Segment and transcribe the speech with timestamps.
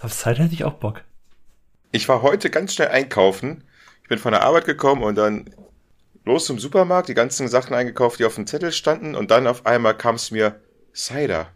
[0.00, 1.02] Auf Cider hätte ich auch Bock.
[1.90, 3.64] Ich war heute ganz schnell einkaufen.
[4.02, 5.54] Ich bin von der Arbeit gekommen und dann
[6.24, 9.66] los zum Supermarkt, die ganzen Sachen eingekauft, die auf dem Zettel standen und dann auf
[9.66, 10.60] einmal kam es mir
[10.94, 11.50] Cider.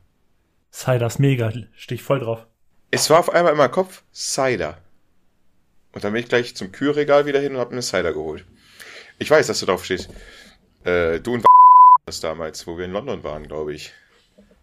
[0.73, 2.47] Cider ist mega, stehe ich voll drauf.
[2.91, 4.79] Es war auf einmal in meinem Kopf Cider.
[5.93, 8.47] Und dann bin ich gleich zum Kühlregal wieder hin und habe mir Cider geholt.
[9.19, 10.09] Ich weiß, dass du drauf stehst.
[10.85, 11.45] Äh, du und
[12.07, 13.93] das damals, wo wir in London waren, glaube ich,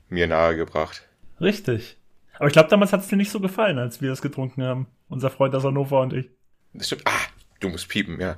[0.09, 1.03] mir nahegebracht.
[1.39, 1.97] Richtig.
[2.39, 4.87] Aber ich glaube, damals hat es dir nicht so gefallen, als wir das getrunken haben.
[5.09, 6.29] Unser Freund aus Hannover und ich.
[6.73, 7.03] Das stimmt.
[7.05, 7.27] Ah,
[7.59, 8.37] du musst piepen, ja.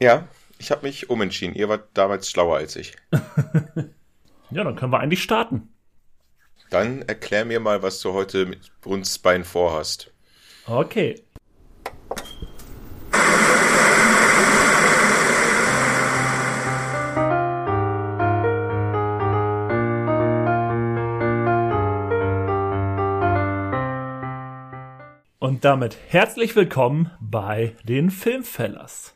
[0.00, 1.54] Ja, ich habe mich umentschieden.
[1.54, 2.96] Ihr wart damals schlauer als ich.
[4.50, 5.68] ja, dann können wir eigentlich starten.
[6.70, 10.12] Dann erklär mir mal, was du heute mit uns beiden vorhast.
[10.66, 11.23] Okay.
[25.64, 29.14] Und damit herzlich willkommen bei den Filmfellers.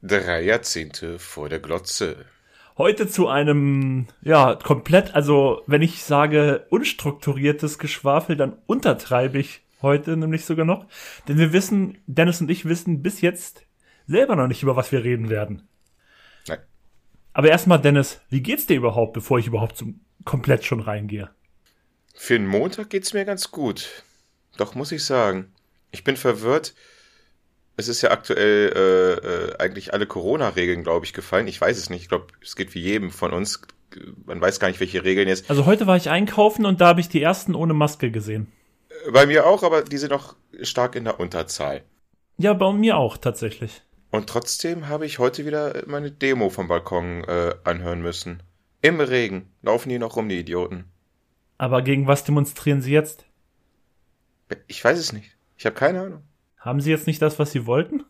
[0.00, 2.24] Drei Jahrzehnte vor der Glotze.
[2.76, 10.16] Heute zu einem, ja, komplett, also wenn ich sage unstrukturiertes Geschwafel, dann untertreibe ich heute
[10.16, 10.86] nämlich sogar noch.
[11.26, 13.66] Denn wir wissen, Dennis und ich wissen bis jetzt
[14.06, 15.66] selber noch nicht, über was wir reden werden.
[16.46, 16.60] Nein.
[17.32, 21.30] Aber erstmal, Dennis, wie geht's dir überhaupt, bevor ich überhaupt zum komplett schon reingehe?
[22.14, 24.04] Für den Montag geht's mir ganz gut.
[24.58, 25.52] Doch muss ich sagen,
[25.90, 26.74] ich bin verwirrt
[27.78, 31.46] es ist ja aktuell äh, äh, eigentlich alle Corona-Regeln, glaube ich, gefallen.
[31.46, 32.02] Ich weiß es nicht.
[32.02, 33.62] Ich glaube, es geht wie jedem von uns.
[34.26, 35.48] Man weiß gar nicht, welche Regeln jetzt.
[35.48, 38.50] Also heute war ich einkaufen und da habe ich die ersten ohne Maske gesehen.
[39.06, 41.82] Äh, bei mir auch, aber die sind noch stark in der Unterzahl.
[42.36, 43.82] Ja, bei mir auch tatsächlich.
[44.10, 48.42] Und trotzdem habe ich heute wieder meine Demo vom Balkon äh, anhören müssen.
[48.82, 50.86] Im Regen laufen die noch rum, die Idioten.
[51.58, 53.24] Aber gegen was demonstrieren sie jetzt?
[54.66, 55.37] Ich weiß es nicht.
[55.58, 56.22] Ich habe keine Ahnung.
[56.56, 58.04] Haben Sie jetzt nicht das, was Sie wollten?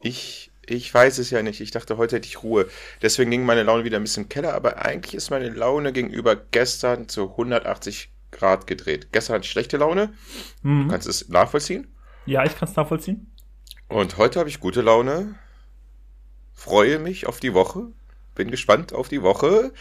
[0.00, 1.60] Ich, ich weiß es ja nicht.
[1.60, 2.68] Ich dachte, heute hätte ich Ruhe.
[3.00, 7.08] Deswegen ging meine Laune wieder ein bisschen Keller, aber eigentlich ist meine Laune gegenüber gestern
[7.08, 9.08] zu 180 Grad gedreht.
[9.12, 10.12] Gestern hatte ich schlechte Laune.
[10.62, 10.84] Mhm.
[10.84, 11.86] Du kannst es nachvollziehen?
[12.26, 13.32] Ja, ich kann es nachvollziehen.
[13.88, 15.36] Und heute habe ich gute Laune.
[16.52, 17.92] Freue mich auf die Woche.
[18.34, 19.72] Bin gespannt auf die Woche.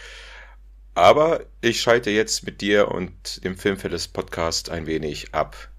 [0.93, 5.69] Aber ich schalte jetzt mit dir und dem Filmfelles Podcast ein wenig ab.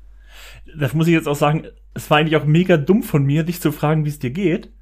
[0.76, 3.60] Das muss ich jetzt auch sagen, es war eigentlich auch mega dumm von mir, dich
[3.60, 4.72] zu fragen, wie es dir geht.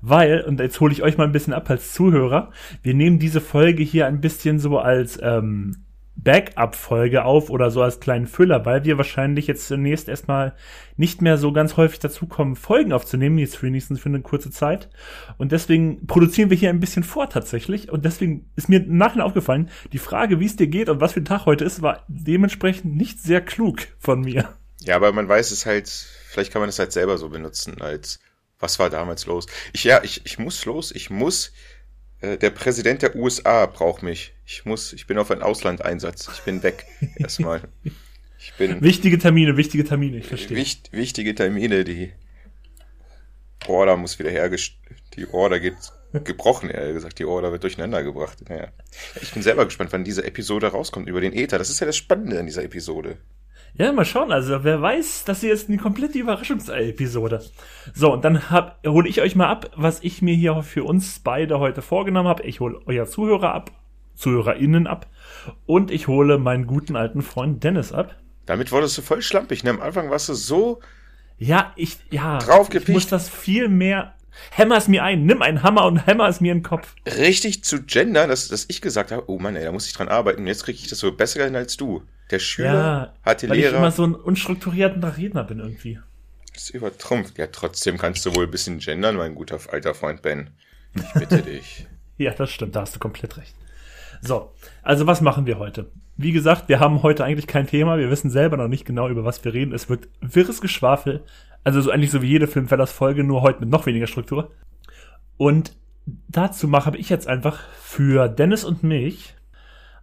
[0.00, 2.50] Weil, und jetzt hole ich euch mal ein bisschen ab als Zuhörer,
[2.82, 8.00] wir nehmen diese Folge hier ein bisschen so als ähm, Backup-Folge auf oder so als
[8.00, 10.54] kleinen Füller, weil wir wahrscheinlich jetzt zunächst erstmal
[10.96, 14.88] nicht mehr so ganz häufig dazukommen, Folgen aufzunehmen, jetzt wenigstens für eine kurze Zeit.
[15.36, 17.92] Und deswegen produzieren wir hier ein bisschen vor tatsächlich.
[17.92, 21.20] Und deswegen ist mir nachher aufgefallen, die Frage, wie es dir geht und was für
[21.20, 24.48] ein Tag heute ist, war dementsprechend nicht sehr klug von mir.
[24.80, 28.20] Ja, aber man weiß es halt, vielleicht kann man es halt selber so benutzen, als
[28.58, 29.46] was war damals los.
[29.72, 31.52] Ich, ja, ich, ich muss los, ich muss.
[32.20, 34.34] Äh, der Präsident der USA braucht mich.
[34.46, 36.28] Ich muss, ich bin auf einen Auslandeinsatz.
[36.32, 36.86] Ich bin weg.
[37.16, 37.62] Erstmal.
[38.38, 38.80] Ich bin.
[38.80, 40.56] Wichtige Termine, wichtige Termine, ich verstehe.
[40.56, 42.12] Wicht, wichtige Termine, die
[43.66, 45.02] Order muss wieder hergestellt.
[45.16, 45.74] Die Order geht
[46.24, 47.18] gebrochen, eher gesagt.
[47.18, 48.48] Die Order wird durcheinander gebracht.
[48.48, 48.68] Naja.
[49.20, 51.58] Ich bin selber gespannt, wann diese Episode rauskommt über den Ether.
[51.58, 53.18] Das ist ja das Spannende an dieser Episode.
[53.78, 54.32] Ja, mal schauen.
[54.32, 57.44] Also, wer weiß, dass ihr jetzt eine komplette Überraschungsepisode.
[57.94, 61.18] So, und dann hab, hole ich euch mal ab, was ich mir hier für uns
[61.18, 62.44] beide heute vorgenommen habe.
[62.44, 63.70] Ich hole euer Zuhörer ab,
[64.14, 65.06] ZuhörerInnen ab
[65.66, 68.14] und ich hole meinen guten alten Freund Dennis ab.
[68.46, 69.62] Damit wurdest du voll schlampig.
[69.62, 69.70] Ne?
[69.70, 70.80] Am Anfang warst du so
[71.38, 72.38] ja, ich, ja,
[72.72, 74.14] ich muss das viel mehr
[74.50, 76.94] Hämmer es mir ein, nimm einen Hammer und hämmer es mir in den Kopf.
[77.06, 80.08] Richtig zu gendern, dass, dass ich gesagt habe, oh Mann, ey, da muss ich dran
[80.08, 80.46] arbeiten.
[80.46, 82.02] Jetzt kriege ich das so besser hin als du.
[82.30, 83.72] Der Schüler ja, hat die weil Lehrer.
[83.72, 85.98] ich immer so ein unstrukturierter Redner bin irgendwie.
[86.52, 87.38] Das ist übertrumpft.
[87.38, 90.50] Ja, trotzdem kannst du wohl ein bisschen gendern, mein guter alter Freund Ben.
[90.94, 91.86] Ich bitte dich.
[92.18, 93.54] ja, das stimmt, da hast du komplett recht.
[94.22, 95.90] So, also was machen wir heute?
[96.16, 97.98] Wie gesagt, wir haben heute eigentlich kein Thema.
[97.98, 99.74] Wir wissen selber noch nicht genau, über was wir reden.
[99.74, 101.22] Es wird wirres Geschwafel.
[101.66, 104.52] Also so eigentlich so wie jede Filmfellers Folge, nur heute mit noch weniger Struktur.
[105.36, 105.76] Und
[106.28, 109.34] dazu mache ich jetzt einfach für Dennis und mich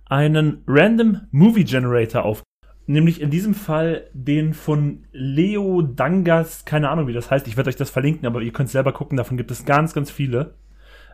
[0.04, 2.44] einen Random Movie Generator auf.
[2.86, 7.70] Nämlich in diesem Fall den von Leo Dangas, keine Ahnung wie das heißt, ich werde
[7.70, 10.56] euch das verlinken, aber ihr könnt selber gucken, davon gibt es ganz, ganz viele.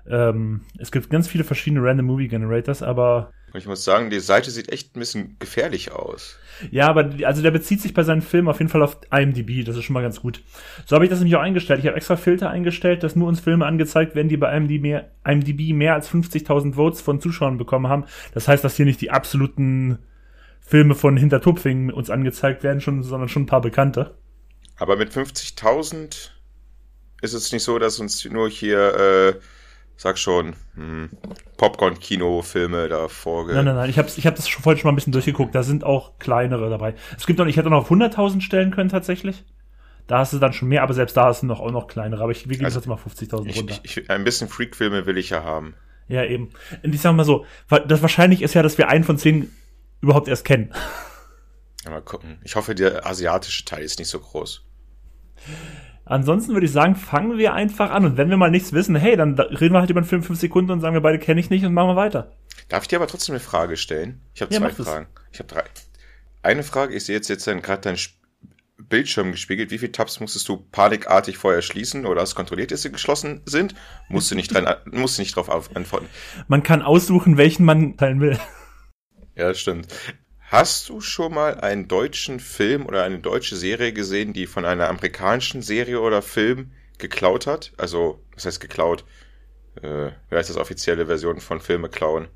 [0.10, 3.31] Ähm, es gibt ganz viele verschiedene Random Movie Generators, aber.
[3.54, 6.38] Ich muss sagen, die Seite sieht echt ein bisschen gefährlich aus.
[6.72, 9.75] Ja, aber also der bezieht sich bei seinen Filmen auf jeden Fall auf IMDb, das
[9.75, 10.42] ist schon mal ganz gut.
[10.86, 11.80] So habe ich das nämlich auch eingestellt.
[11.80, 15.12] Ich habe extra Filter eingestellt, dass nur uns Filme angezeigt werden, die bei IMDb mehr,
[15.25, 18.06] IMDb mehr als 50.000 Votes von Zuschauern bekommen haben.
[18.34, 20.00] Das heißt, dass hier nicht die absoluten
[20.60, 24.16] Filme von Hintertupfing uns angezeigt werden, schon, sondern schon ein paar bekannte.
[24.78, 26.30] Aber mit 50.000
[27.22, 29.34] ist es nicht so, dass uns nur hier, äh,
[30.00, 31.10] sag schon, hm,
[31.57, 33.54] Popcorn-Kino-Filme da vorge...
[33.54, 35.54] Nein, nein, nein, ich habe ich hab das schon vorhin schon mal ein bisschen durchgeguckt.
[35.54, 36.96] Da sind auch kleinere dabei.
[37.18, 39.44] Es gibt noch, ich hätte noch auf 100.000 stellen können tatsächlich.
[40.07, 42.24] Da hast du dann schon mehr, aber selbst da hast du noch auch noch kleinere.
[42.24, 43.80] Aber ich, wir geben Also, jetzt mal 50.000 Ich, runter.
[43.84, 45.75] ich, ich, ein bisschen Freak-Filme will ich ja haben.
[46.07, 46.50] Ja, eben.
[46.81, 49.51] Und ich sag mal so, das wahrscheinlich ist ja, dass wir einen von zehn
[50.00, 50.72] überhaupt erst kennen.
[51.84, 52.40] Ja, mal gucken.
[52.46, 54.63] Ich hoffe, der asiatische Teil ist nicht so groß.
[56.09, 58.03] Ansonsten würde ich sagen, fangen wir einfach an.
[58.03, 60.23] Und wenn wir mal nichts wissen, hey, dann da- reden wir halt über den Film
[60.23, 62.31] fünf Sekunden und sagen wir beide kenne ich nicht und machen wir weiter.
[62.67, 64.21] Darf ich dir aber trotzdem eine Frage stellen?
[64.33, 64.88] Ich habe Ja, zwei mach das.
[64.88, 65.07] Fragen.
[65.31, 65.63] Ich habe drei.
[66.41, 68.17] Eine Frage, ich sehe jetzt, jetzt gerade deinen Sp-
[68.77, 69.71] Bildschirm gespiegelt.
[69.71, 73.75] Wie viele Tabs musstest du panikartig vorher schließen oder hast kontrolliert, dass sie geschlossen sind?
[74.07, 76.07] Musst du nicht dran, musst du nicht drauf auf- antworten.
[76.47, 78.38] Man kann aussuchen, welchen man teilen will.
[79.35, 79.88] Ja, stimmt.
[80.51, 84.90] Hast du schon mal einen deutschen Film oder eine deutsche Serie gesehen, die von einer
[84.90, 87.72] amerikanischen Serie oder Film geklaut hat?
[87.78, 89.06] Also, was heißt geklaut?
[89.80, 92.30] Äh, wie heißt das offizielle Version von Filme klauen?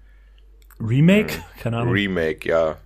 [0.79, 1.41] Remake?
[1.59, 1.93] Keine Ahnung.
[1.93, 2.77] Remake, ja.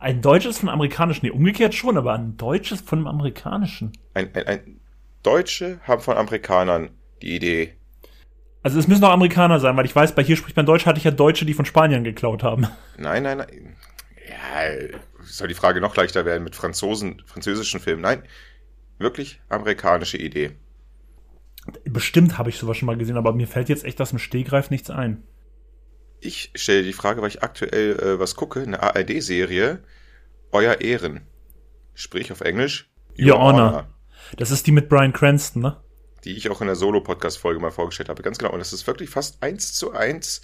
[0.00, 1.26] ein deutsches von amerikanischen.
[1.26, 3.92] Nee, umgekehrt schon, aber ein deutsches von einem amerikanischen.
[4.14, 4.80] Ein, ein, ein
[5.22, 6.90] Deutsche haben von Amerikanern
[7.22, 7.76] die Idee.
[8.64, 10.98] Also es müssen auch Amerikaner sein, weil ich weiß, bei hier spricht man Deutsch, hatte
[10.98, 12.66] ich ja Deutsche, die von Spaniern geklaut haben.
[12.98, 13.76] Nein, nein, nein.
[15.22, 18.02] Soll die Frage noch leichter werden mit Franzosen, französischen Filmen?
[18.02, 18.22] Nein,
[18.98, 20.52] wirklich amerikanische Idee.
[21.84, 24.70] Bestimmt habe ich sowas schon mal gesehen, aber mir fällt jetzt echt aus dem Stegreif
[24.70, 25.22] nichts ein.
[26.20, 29.82] Ich stelle die Frage, weil ich aktuell äh, was gucke, eine ARD-Serie,
[30.52, 31.22] Euer Ehren.
[31.94, 32.90] Sprich auf Englisch.
[33.18, 33.88] Your Honor.
[34.36, 35.76] Das ist die mit Brian Cranston, ne?
[36.24, 38.22] Die ich auch in der Solo-Podcast-Folge mal vorgestellt habe.
[38.22, 38.52] Ganz genau.
[38.52, 40.42] Und das ist wirklich fast eins zu eins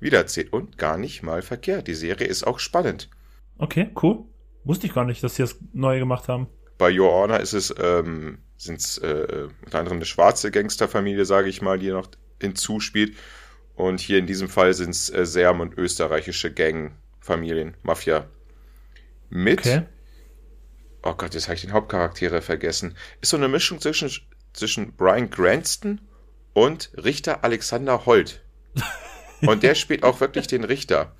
[0.00, 0.52] wiedererzählt.
[0.52, 1.88] Und gar nicht mal verkehrt.
[1.88, 3.08] Die Serie ist auch spannend.
[3.58, 4.24] Okay, cool.
[4.64, 6.48] Wusste ich gar nicht, dass sie das neu gemacht haben.
[6.78, 11.48] Bei Your Honor ist es, ähm, sind es äh, unter anderem eine schwarze Gangsterfamilie, sage
[11.48, 12.08] ich mal, die noch
[12.40, 13.16] hinzuspielt.
[13.74, 18.26] Und hier in diesem Fall sind es äh, Serben und österreichische Gangfamilien, Mafia.
[19.30, 19.82] Mit, Okay.
[21.02, 22.96] oh Gott, jetzt habe ich den Hauptcharaktere vergessen.
[23.20, 24.10] Ist so eine Mischung zwischen,
[24.52, 26.00] zwischen Brian Cranston
[26.54, 28.42] und Richter Alexander Holt.
[29.42, 31.14] Und der spielt auch wirklich den Richter.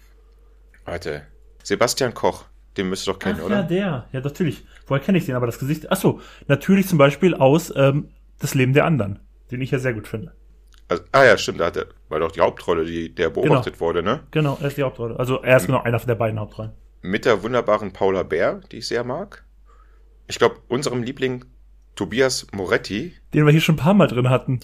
[0.84, 1.24] Warte,
[1.68, 2.46] Sebastian Koch,
[2.78, 3.56] den müsst ihr doch kennen, Ach, oder?
[3.56, 4.06] ja, der.
[4.12, 4.64] Ja, natürlich.
[4.86, 5.34] Woher kenne ich den?
[5.34, 5.90] Aber das Gesicht.
[5.90, 9.18] Ach so, natürlich zum Beispiel aus ähm, Das Leben der anderen,
[9.50, 10.32] den ich ja sehr gut finde.
[10.88, 14.02] Also, ah ja, stimmt, da hat er, war doch die Hauptrolle, die der beobachtet wurde,
[14.02, 14.20] ne?
[14.30, 15.18] Genau, er ist die Hauptrolle.
[15.18, 16.72] Also er ist genau einer von der beiden Hauptrollen.
[17.02, 19.44] Mit der wunderbaren Paula Bär, die ich sehr mag.
[20.26, 21.44] Ich glaube, unserem Liebling
[21.96, 24.60] Tobias Moretti Den wir hier schon ein paar Mal drin hatten.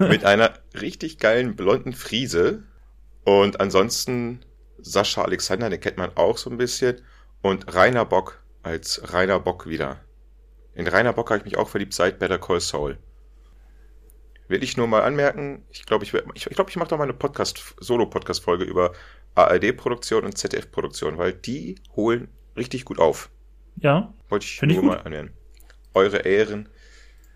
[0.00, 2.64] mit einer richtig geilen blonden Friese.
[3.24, 4.40] Und ansonsten
[4.80, 7.02] Sascha Alexander, den kennt man auch so ein bisschen.
[7.42, 10.00] Und Rainer Bock als Rainer Bock wieder.
[10.74, 12.98] In Rainer Bock habe ich mich auch verliebt seit Better Call Saul.
[14.48, 17.04] Will ich nur mal anmerken, ich glaube, ich, ich, ich, glaub, ich mache doch mal
[17.04, 18.92] eine Podcast, Solo-Podcast-Folge über
[19.34, 23.30] ARD-Produktion und ZDF-Produktion, weil die holen richtig gut auf.
[23.76, 24.84] Ja, Wollte ich ich nur gut.
[24.86, 25.32] mal anmerken.
[25.94, 26.68] Eure Ehren.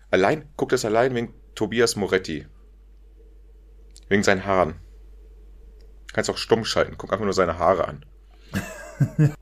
[0.09, 2.47] Allein, guckt das allein wegen Tobias Moretti.
[4.09, 4.75] Wegen seinen Haaren.
[6.13, 8.05] Kannst auch stumm schalten, guck einfach nur seine Haare an.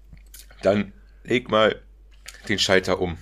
[0.63, 1.75] Dann leg mal
[2.47, 3.17] den Schalter um.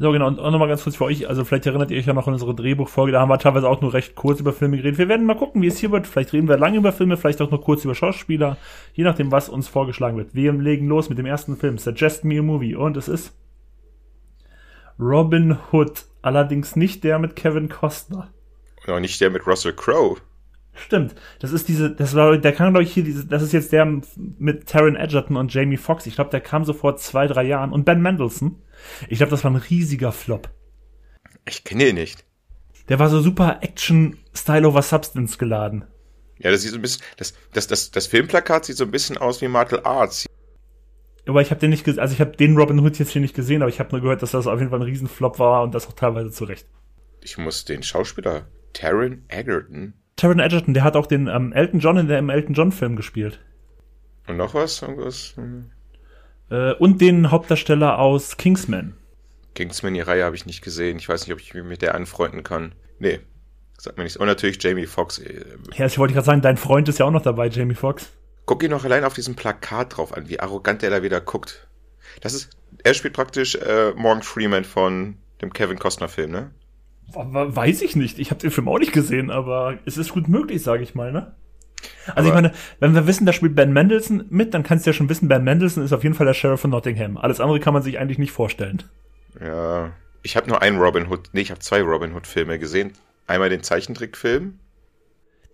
[0.00, 0.28] So, genau.
[0.28, 1.28] Und auch nochmal ganz kurz für euch.
[1.28, 3.12] Also, vielleicht erinnert ihr euch ja noch an unsere Drehbuchfolge.
[3.12, 4.98] Da haben wir teilweise auch nur recht kurz über Filme geredet.
[4.98, 6.06] Wir werden mal gucken, wie es hier wird.
[6.06, 8.56] Vielleicht reden wir lange über Filme, vielleicht auch nur kurz über Schauspieler.
[8.94, 10.34] Je nachdem, was uns vorgeschlagen wird.
[10.34, 11.76] Wir legen los mit dem ersten Film.
[11.76, 12.74] Suggest Me a Movie.
[12.74, 13.34] Und es ist
[14.98, 16.06] Robin Hood.
[16.22, 18.32] Allerdings nicht der mit Kevin Costner.
[18.86, 20.16] Auch nicht der mit Russell Crowe.
[20.80, 21.14] Stimmt.
[21.40, 23.84] Das ist diese, das war, der kam, glaube ich, hier, diese, das ist jetzt der
[24.38, 26.06] mit Taron Egerton und Jamie Foxx.
[26.06, 27.72] Ich glaube, der kam so vor zwei, drei Jahren.
[27.72, 28.62] Und Ben Mendelsohn.
[29.08, 30.48] Ich glaube, das war ein riesiger Flop.
[31.46, 32.24] Ich kenne den nicht.
[32.88, 35.84] Der war so super Action Style over Substance geladen.
[36.38, 39.18] Ja, das sieht so ein bisschen, das, das, das, das Filmplakat sieht so ein bisschen
[39.18, 40.26] aus wie Martial Arts.
[41.28, 43.36] Aber ich habe den nicht gesehen, also ich habe den Robin Hood jetzt hier nicht
[43.36, 45.74] gesehen, aber ich habe nur gehört, dass das auf jeden Fall ein Riesenflop war und
[45.74, 46.66] das auch teilweise zu Recht.
[47.20, 51.96] Ich muss den Schauspieler Taron Egerton Taron Egerton, der hat auch den ähm, Elton John
[51.96, 53.40] in dem Elton John Film gespielt.
[54.26, 54.82] und noch was?
[54.82, 55.32] Irgendwas?
[55.36, 55.70] Hm.
[56.50, 58.94] Äh, und den Hauptdarsteller aus Kingsman.
[59.54, 60.98] Kingsman, die Reihe habe ich nicht gesehen.
[60.98, 62.72] Ich weiß nicht, ob ich mich mit der anfreunden kann.
[62.98, 63.20] Nee,
[63.78, 64.18] sagt mir nichts.
[64.18, 65.18] Und natürlich Jamie Foxx.
[65.18, 68.10] äh, Ja, ich wollte gerade sagen, dein Freund ist ja auch noch dabei, Jamie Foxx.
[68.46, 71.66] Guck ihn noch allein auf diesem Plakat drauf an, wie arrogant der da wieder guckt.
[72.20, 72.50] Das ist,
[72.84, 76.50] er spielt praktisch äh, Morgan Freeman von dem Kevin Costner Film, ne?
[77.14, 78.18] Weiß ich nicht.
[78.18, 81.12] Ich habe den Film auch nicht gesehen, aber es ist gut möglich, sage ich mal,
[81.12, 81.34] ne?
[82.14, 84.94] Also ich meine, wenn wir wissen, da spielt Ben Mendelssohn mit, dann kannst du ja
[84.94, 87.16] schon wissen, Ben Mendelssohn ist auf jeden Fall der Sheriff von Nottingham.
[87.16, 88.82] Alles andere kann man sich eigentlich nicht vorstellen.
[89.40, 92.92] Ja, ich habe nur einen Robin Hood, nee, ich habe zwei Robin Hood Filme gesehen.
[93.26, 94.58] Einmal den Zeichentrickfilm.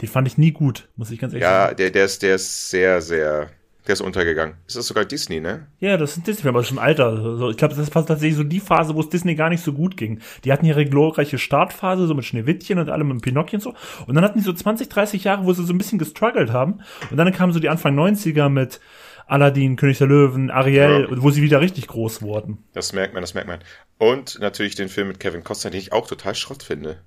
[0.01, 1.77] Den fand ich nie gut, muss ich ganz ehrlich Ja, sagen.
[1.77, 3.51] der, der ist, der ist sehr, sehr,
[3.87, 4.57] der ist untergegangen.
[4.67, 5.67] Ist das sogar Disney, ne?
[5.81, 7.49] Ja, das ist Disney-Film, aber schon alter.
[7.51, 9.97] Ich glaube, das war tatsächlich so die Phase, wo es Disney gar nicht so gut
[9.97, 10.21] ging.
[10.45, 13.75] Die hatten ihre glorreiche Startphase, so mit Schneewittchen und allem und Pinocchio und so.
[14.07, 16.81] Und dann hatten die so 20, 30 Jahre, wo sie so ein bisschen gestruggelt haben.
[17.11, 18.81] Und dann kamen so die Anfang 90er mit
[19.29, 21.23] Aladdin, König der Löwen, Ariel, Ja.
[21.23, 22.59] wo sie wieder richtig groß wurden.
[22.73, 23.61] Das merkt man, das merkt man.
[23.99, 26.99] Und natürlich den Film mit Kevin Costner, den ich auch total Schrott finde.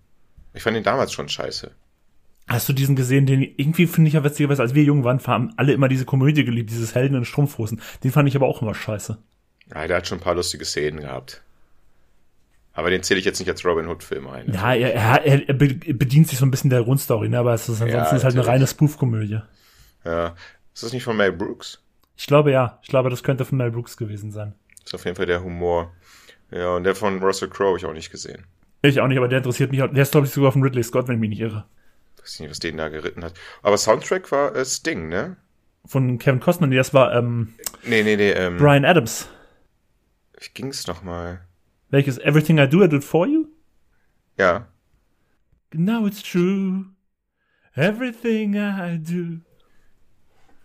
[0.53, 1.71] Ich fand ihn damals schon scheiße.
[2.50, 5.53] Hast du diesen gesehen, den irgendwie finde ich ja witzigerweise, als wir jung waren, haben
[5.56, 7.79] alle immer diese Komödie geliebt, dieses Helden in Strumpfhosen.
[8.03, 9.18] Den fand ich aber auch immer scheiße.
[9.74, 11.44] Ja, der hat schon ein paar lustige Szenen gehabt.
[12.74, 14.51] Aber den zähle ich jetzt nicht als Robin Hood-Film ein.
[14.53, 14.94] Ja, er,
[15.25, 17.38] er, er be- bedient sich so ein bisschen der Grundstory, ne?
[17.39, 19.41] aber es ist ansonsten Ja, ist halt eine reine Spoof-Komödie.
[20.06, 20.36] Ja.
[20.74, 21.82] Ist das nicht von Mel Brooks?
[22.18, 22.79] Ich glaube ja.
[22.82, 24.53] Ich glaube, das könnte von Mel Brooks gewesen sein.
[24.86, 25.91] Ist auf jeden Fall der Humor.
[26.51, 28.46] Ja, und der von Russell Crowe habe ich auch nicht gesehen.
[28.82, 29.91] Ich auch nicht, aber der interessiert mich auch.
[29.91, 31.65] Der ist, glaube ich, sogar von Ridley Scott, wenn ich mich nicht irre.
[32.29, 33.33] Weiß nicht, was den da geritten hat.
[33.63, 35.38] Aber Soundtrack war äh, Sting, ne?
[35.86, 38.57] Von Kevin Costner, nee, das war ähm, Nee, nee, nee, ähm.
[38.57, 39.27] Brian Adams.
[40.39, 41.41] Wie ging's nochmal?
[41.89, 43.48] Welches Everything I Do, I Do It For You?
[44.38, 44.67] Ja.
[45.74, 46.86] Now it's true.
[47.75, 49.39] Everything I do.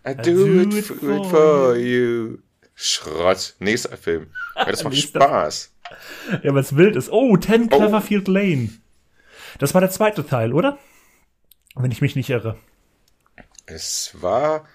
[0.07, 2.41] I do do it, for, it for you.
[2.75, 3.57] Schrott.
[3.59, 4.27] Nächster Film.
[4.55, 5.73] Ja, das macht Spaß.
[6.43, 7.11] Ja, was wild ist.
[7.11, 7.77] Oh, 10 Oh.
[7.79, 8.69] Cloverfield Lane.
[9.59, 10.79] Das war der zweite Teil, oder?
[11.75, 12.57] Wenn ich mich nicht irre.
[13.67, 14.67] Es war.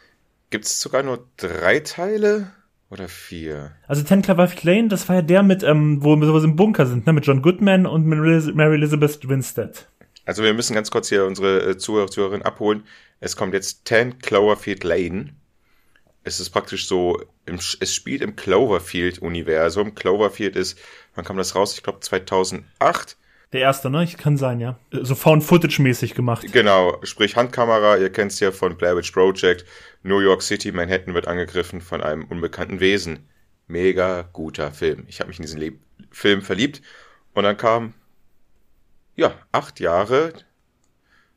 [0.49, 2.51] Gibt's sogar nur drei Teile?
[2.89, 3.75] Oder vier?
[3.87, 6.87] Also 10 Cloverfield Lane, das war ja der mit, ähm, wo, wo sie im Bunker
[6.87, 7.13] sind, ne?
[7.13, 9.87] Mit John Goodman und Mary Elizabeth Winstead.
[10.25, 12.83] Also wir müssen ganz kurz hier unsere äh, Zuhörer, Zuhörerinnen abholen.
[13.19, 15.35] Es kommt jetzt 10 Cloverfield Lane.
[16.23, 19.93] Es ist praktisch so, im, es spielt im Cloverfield-Universum.
[19.93, 20.79] Cloverfield ist,
[21.13, 21.75] wann kam das raus?
[21.75, 23.17] Ich glaube 2008.
[23.51, 24.03] Der erste, ne?
[24.03, 24.77] Ich kann sein, ja.
[24.91, 26.45] So Found-Footage-mäßig gemacht.
[26.51, 29.65] Genau, sprich Handkamera, ihr kennt es ja von Blair Witch Project.
[30.03, 33.27] New York City, Manhattan wird angegriffen von einem unbekannten Wesen.
[33.67, 35.05] Mega guter Film.
[35.07, 35.73] Ich habe mich in diesen Le
[36.11, 36.81] Film verliebt.
[37.33, 37.93] Und dann kam,
[39.15, 40.33] ja, acht Jahre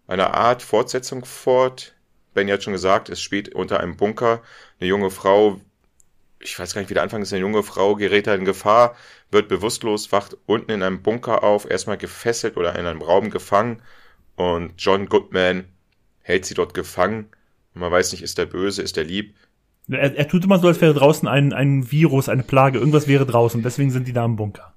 [0.07, 1.95] eine Art Fortsetzung fort.
[2.35, 4.43] Benny hat schon gesagt, es spielt unter einem Bunker.
[4.79, 5.61] Eine junge Frau,
[6.43, 8.97] ich weiß gar nicht, wie der Anfang ist, eine junge Frau gerät da in Gefahr,
[9.31, 13.83] wird bewusstlos, wacht unten in einem Bunker auf, erstmal gefesselt oder in einem Raum gefangen.
[14.37, 15.65] Und John Goodman
[16.21, 17.29] hält sie dort gefangen.
[17.75, 19.35] Und man weiß nicht, ist der böse, ist der lieb.
[19.89, 23.27] Er, er tut immer so, als wäre draußen ein, ein Virus, eine Plage, irgendwas wäre
[23.27, 23.63] draußen.
[23.63, 24.75] Deswegen sind die da im Bunker.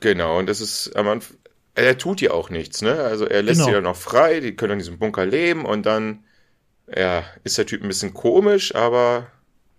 [0.00, 1.36] Genau, und das ist am Anfang,
[1.74, 2.94] er tut ihr auch nichts, ne?
[3.02, 3.66] Also er lässt Genau.
[3.66, 6.24] sie dann noch frei, die können in diesem Bunker leben und dann,
[6.94, 9.28] ja, ist der Typ ein bisschen komisch, aber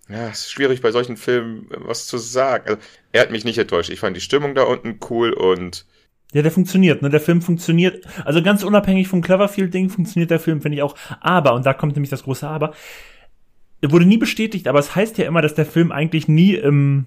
[0.09, 2.65] ja, es ist schwierig bei solchen Filmen was zu sagen.
[2.67, 3.89] Also, er hat mich nicht enttäuscht.
[3.89, 5.85] Ich fand die Stimmung da unten cool und
[6.33, 7.09] Ja, der funktioniert, ne?
[7.09, 8.05] Der Film funktioniert.
[8.25, 10.95] Also ganz unabhängig vom Cloverfield-Ding funktioniert der Film, finde ich auch.
[11.19, 12.73] Aber, und da kommt nämlich das große Aber,
[13.81, 17.05] er wurde nie bestätigt, aber es heißt ja immer, dass der Film eigentlich nie im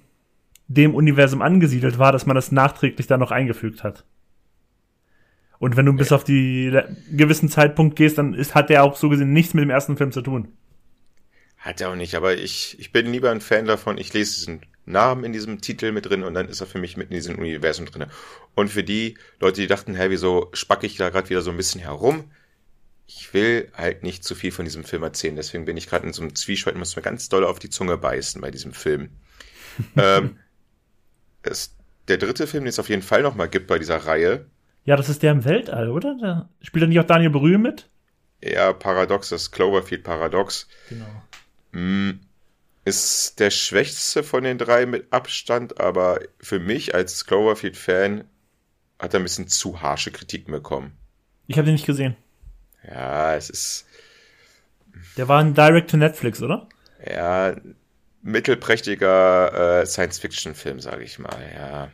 [0.70, 4.04] dem Universum angesiedelt war, dass man das nachträglich da noch eingefügt hat.
[5.58, 6.72] Und wenn du bis auf die
[7.10, 10.12] gewissen Zeitpunkt gehst, dann ist, hat der auch so gesehen nichts mit dem ersten Film
[10.12, 10.48] zu tun.
[11.60, 12.14] Hat er auch nicht.
[12.14, 15.92] Aber ich, ich bin lieber ein Fan davon, ich lese diesen Namen in diesem Titel
[15.92, 18.06] mit drin und dann ist er für mich mit in diesem Universum drin.
[18.54, 21.56] Und für die Leute, die dachten, hä, wieso spacke ich da gerade wieder so ein
[21.56, 22.30] bisschen herum?
[23.06, 26.12] Ich will halt nicht zu viel von diesem Film erzählen, deswegen bin ich gerade in
[26.12, 29.10] so einem Zwiespalt und muss mir ganz doll auf die Zunge beißen bei diesem Film.
[29.96, 30.38] ähm,
[31.42, 31.76] es,
[32.08, 34.46] der dritte Film, den es auf jeden Fall nochmal gibt bei dieser Reihe,
[34.84, 36.16] Ja, das ist der im Weltall, oder?
[36.20, 37.88] Da spielt da nicht auch Daniel Brühl mit?
[38.40, 41.22] eher Paradox, das Cloverfield Paradox, Genau.
[41.72, 42.10] Mm,
[42.84, 48.24] Ist der schwächste von den drei mit Abstand, aber für mich als Cloverfield-Fan
[48.98, 50.98] hat er ein bisschen zu harsche Kritiken bekommen.
[51.48, 52.16] Ich habe den nicht gesehen.
[52.86, 53.86] Ja, es ist
[55.16, 56.68] Der war ein Direct to Netflix, oder?
[57.04, 57.56] ja
[58.22, 61.50] mittelprächtiger äh, Science-Fiction-Film, sage ich mal.
[61.54, 61.90] Ja,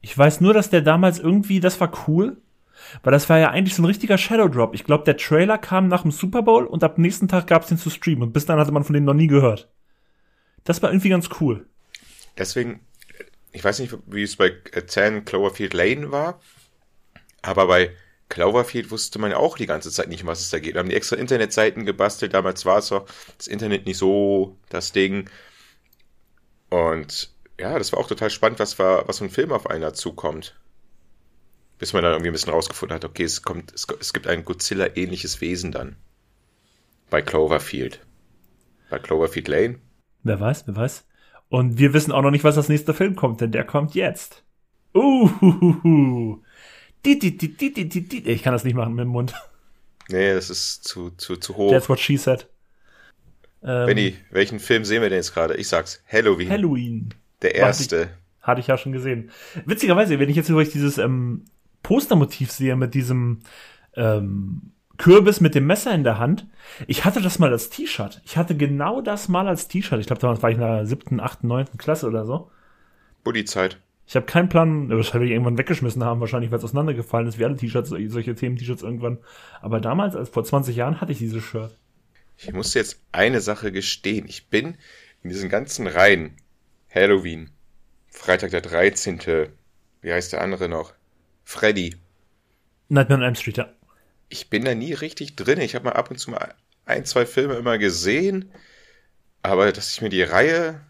[0.00, 2.41] Ich weiß nur, dass der damals irgendwie, das war cool,
[3.02, 4.74] weil das war ja eigentlich so ein richtiger Shadow Drop.
[4.74, 7.78] Ich glaube, der Trailer kam nach dem Super Bowl und ab nächsten Tag gab's den
[7.78, 9.70] zu streamen und bis dann hatte man von dem noch nie gehört.
[10.64, 11.66] Das war irgendwie ganz cool.
[12.36, 12.80] deswegen,
[13.52, 16.40] ich weiß nicht, wie es bei äh, 10 Cloverfield Lane war,
[17.42, 17.90] aber bei
[18.32, 20.74] Cloverfield wusste man ja auch die ganze Zeit nicht, was es da geht.
[20.74, 22.32] Wir haben die extra Internetseiten gebastelt.
[22.32, 25.28] Damals war es auch das Internet nicht so das Ding.
[26.70, 29.82] Und ja, das war auch total spannend, was, war, was für ein Film auf einen
[29.82, 30.58] dazukommt.
[31.82, 34.44] Bis man dann irgendwie ein bisschen rausgefunden hat, okay, es kommt, es, es gibt ein
[34.44, 35.96] Godzilla-ähnliches Wesen dann.
[37.10, 37.98] Bei Cloverfield.
[38.88, 39.80] Bei Cloverfield Lane.
[40.22, 41.04] Wer weiß, wer weiß.
[41.48, 44.44] Und wir wissen auch noch nicht, was als nächster Film kommt, denn der kommt jetzt.
[44.94, 46.38] Uh,
[47.04, 49.34] Ich kann das nicht machen mit dem Mund.
[50.08, 51.72] Nee, das ist zu, zu, zu hoch.
[51.72, 52.46] That's what she said.
[53.64, 55.56] Ähm, Benny, welchen Film sehen wir denn jetzt gerade?
[55.56, 56.48] Ich sag's, Halloween.
[56.48, 57.08] Halloween.
[57.42, 58.02] Der erste.
[58.02, 59.32] Hatte ich, hatte ich ja schon gesehen.
[59.64, 61.44] Witzigerweise, wenn ich jetzt übrigens dieses ähm,
[61.82, 63.40] Postermotiv sehe mit diesem
[63.94, 66.46] ähm, Kürbis mit dem Messer in der Hand.
[66.86, 68.20] Ich hatte das mal als T-Shirt.
[68.24, 70.00] Ich hatte genau das mal als T-Shirt.
[70.00, 72.50] Ich glaube, damals war ich in der siebten, achten, neunten Klasse oder so.
[73.24, 73.78] Buddy-Zeit.
[74.06, 77.56] Ich habe keinen Plan, wahrscheinlich irgendwann weggeschmissen haben, wahrscheinlich, weil es auseinandergefallen ist, wie alle
[77.56, 79.18] T-Shirts, solche Themen-T-Shirts irgendwann.
[79.60, 81.76] Aber damals, als vor 20 Jahren, hatte ich dieses Shirt.
[82.36, 84.26] Ich muss jetzt eine Sache gestehen.
[84.28, 84.76] Ich bin
[85.22, 86.36] in diesen ganzen Reihen
[86.92, 87.50] Halloween,
[88.08, 89.48] Freitag der 13.,
[90.02, 90.92] wie heißt der andere noch?
[91.44, 91.96] Freddy.
[92.88, 93.68] Nightmare on Elm Street, ja.
[94.28, 95.60] Ich bin da nie richtig drin.
[95.60, 96.54] Ich habe mal ab und zu mal
[96.86, 98.50] ein, zwei Filme immer gesehen,
[99.42, 100.80] aber dass ich mir die Reihe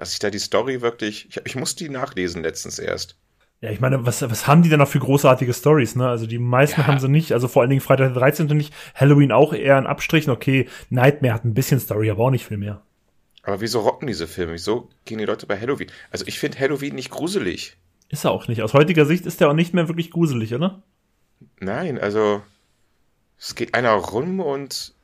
[0.00, 1.28] dass ich da die Story wirklich.
[1.28, 3.16] Ich, ich musste die nachlesen letztens erst.
[3.60, 6.08] Ja, ich meine, was, was haben die denn noch für großartige Stories, ne?
[6.08, 6.86] Also die meisten ja.
[6.86, 8.46] haben sie nicht, also vor allen Dingen Freitag der 13.
[8.46, 12.46] nicht, Halloween auch eher ein Abstrichen, okay, Nightmare hat ein bisschen Story, aber auch nicht
[12.46, 12.80] viel mehr.
[13.42, 14.54] Aber wieso rocken diese Filme?
[14.54, 15.90] Wieso gehen die Leute bei Halloween?
[16.10, 17.76] Also ich finde Halloween nicht gruselig.
[18.10, 18.62] Ist er auch nicht.
[18.62, 20.82] Aus heutiger Sicht ist er auch nicht mehr wirklich gruselig, oder?
[21.60, 22.42] Nein, also
[23.38, 24.94] es geht einer rum und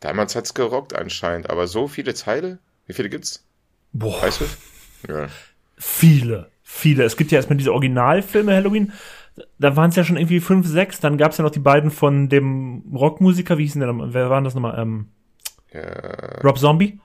[0.00, 2.58] damals hat's gerockt anscheinend, aber so viele Teile?
[2.86, 3.44] Wie viele gibt's?
[3.92, 4.22] Boah.
[4.22, 5.12] Weißt du?
[5.12, 5.28] Ja.
[5.78, 7.04] Viele, viele.
[7.04, 8.92] Es gibt ja erstmal diese Originalfilme Halloween.
[9.58, 11.00] Da waren es ja schon irgendwie fünf, sechs.
[11.00, 13.58] Dann gab es ja noch die beiden von dem Rockmusiker.
[13.58, 13.94] Wie hießen der?
[14.14, 14.78] Wer waren das nochmal?
[14.78, 15.08] Ähm,
[15.72, 16.40] ja.
[16.42, 17.00] Rob Zombie.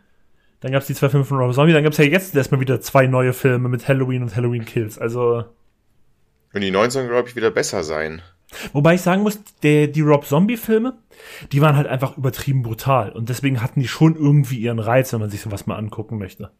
[0.62, 1.74] Dann gab es die zwei Filme von Rob Zombie.
[1.74, 4.98] Dann gab es ja jetzt erstmal wieder zwei neue Filme mit Halloween und Halloween Kills.
[4.98, 5.44] Also.
[6.54, 8.22] Und die neuen sollen, glaube ich, wieder besser sein.
[8.74, 10.98] Wobei ich sagen muss, der, die Rob Zombie-Filme,
[11.52, 13.12] die waren halt einfach übertrieben brutal.
[13.12, 16.52] Und deswegen hatten die schon irgendwie ihren Reiz, wenn man sich sowas mal angucken möchte.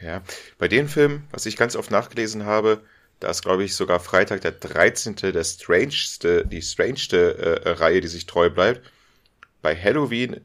[0.00, 0.22] Ja,
[0.58, 2.82] bei den Filmen, was ich ganz oft nachgelesen habe,
[3.20, 5.16] da ist, glaube ich, sogar Freitag der 13.
[5.16, 8.82] der strangeste, die strangeste äh, Reihe, die sich treu bleibt.
[9.62, 10.40] Bei Halloween,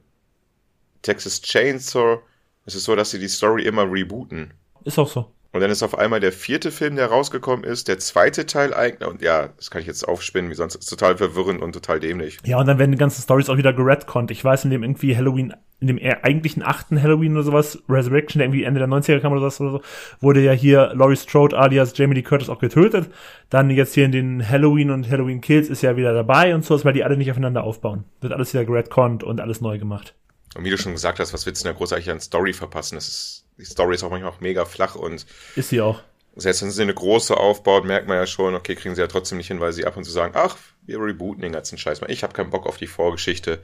[1.03, 2.21] Texas Chainsaw,
[2.65, 4.53] ist es so, dass sie die Story immer rebooten.
[4.83, 5.31] Ist auch so.
[5.53, 9.07] Und dann ist auf einmal der vierte Film, der rausgekommen ist, der zweite Teil eigentlich.
[9.07, 10.73] Und ja, das kann ich jetzt aufspinnen, wie sonst.
[10.73, 12.39] ist total verwirrend und total dämlich.
[12.43, 14.31] Ja, und dann werden die ganzen Stories auch wieder geredconnt.
[14.31, 18.47] Ich weiß, in dem irgendwie Halloween, in dem eigentlichen achten Halloween oder sowas, Resurrection, der
[18.47, 19.81] irgendwie Ende der 90er kam oder was oder so,
[20.21, 23.11] wurde ja hier Laurie Strode alias Jamie Lee Curtis auch getötet.
[23.51, 26.83] Dann jetzt hier in den Halloween und Halloween Kills ist ja wieder dabei und so,
[26.83, 28.05] weil die alle nicht aufeinander aufbauen.
[28.21, 30.15] Wird alles wieder geredconnt und alles neu gemacht.
[30.55, 32.95] Und wie du schon gesagt hast, was willst du denn da großartig an Story verpassen?
[32.95, 35.25] Das ist die Story ist auch manchmal auch mega flach und.
[35.55, 36.01] Ist sie auch.
[36.35, 39.37] Selbst wenn sie eine große aufbaut, merkt man ja schon, okay, kriegen sie ja trotzdem
[39.37, 42.09] nicht hin, weil sie ab und zu sagen, ach, wir rebooten den ganzen Scheiß mal.
[42.09, 43.61] Ich habe keinen Bock auf die Vorgeschichte.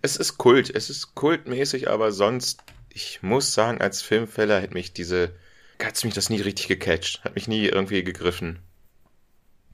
[0.00, 4.94] Es ist Kult, es ist kultmäßig, aber sonst, ich muss sagen, als Filmfäller hätte mich
[4.94, 5.34] diese,
[5.82, 8.60] hat mich das nie richtig gecatcht, hat mich nie irgendwie gegriffen.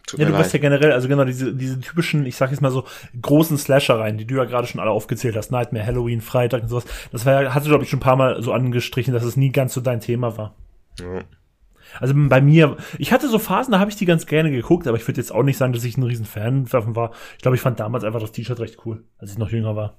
[0.09, 2.71] Tut ja, du weißt ja generell, also genau, diese, diese typischen, ich sag jetzt mal
[2.71, 2.85] so,
[3.21, 6.87] großen Slasher-Reihen, die du ja gerade schon alle aufgezählt hast, Nightmare, Halloween, Freitag und sowas,
[7.13, 9.37] das war ja, hast du, glaube ich, schon ein paar Mal so angestrichen, dass es
[9.37, 10.55] nie ganz so dein Thema war.
[10.99, 11.21] Ja.
[12.01, 14.97] Also bei mir, ich hatte so Phasen, da habe ich die ganz gerne geguckt, aber
[14.97, 17.13] ich würde jetzt auch nicht sagen, dass ich ein riesen Fan davon war.
[17.37, 19.99] Ich glaube, ich fand damals einfach das T-Shirt recht cool, als ich noch jünger war.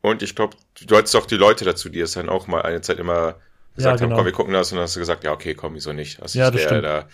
[0.00, 2.80] Und ich glaube, du hattest auch die Leute dazu, die es dann auch mal eine
[2.82, 3.34] Zeit immer
[3.74, 4.10] gesagt ja, genau.
[4.10, 6.22] haben, komm, wir gucken das und dann hast du gesagt, ja, okay, komm, wieso nicht?
[6.22, 6.84] Also ja, das stimmt.
[6.84, 7.06] da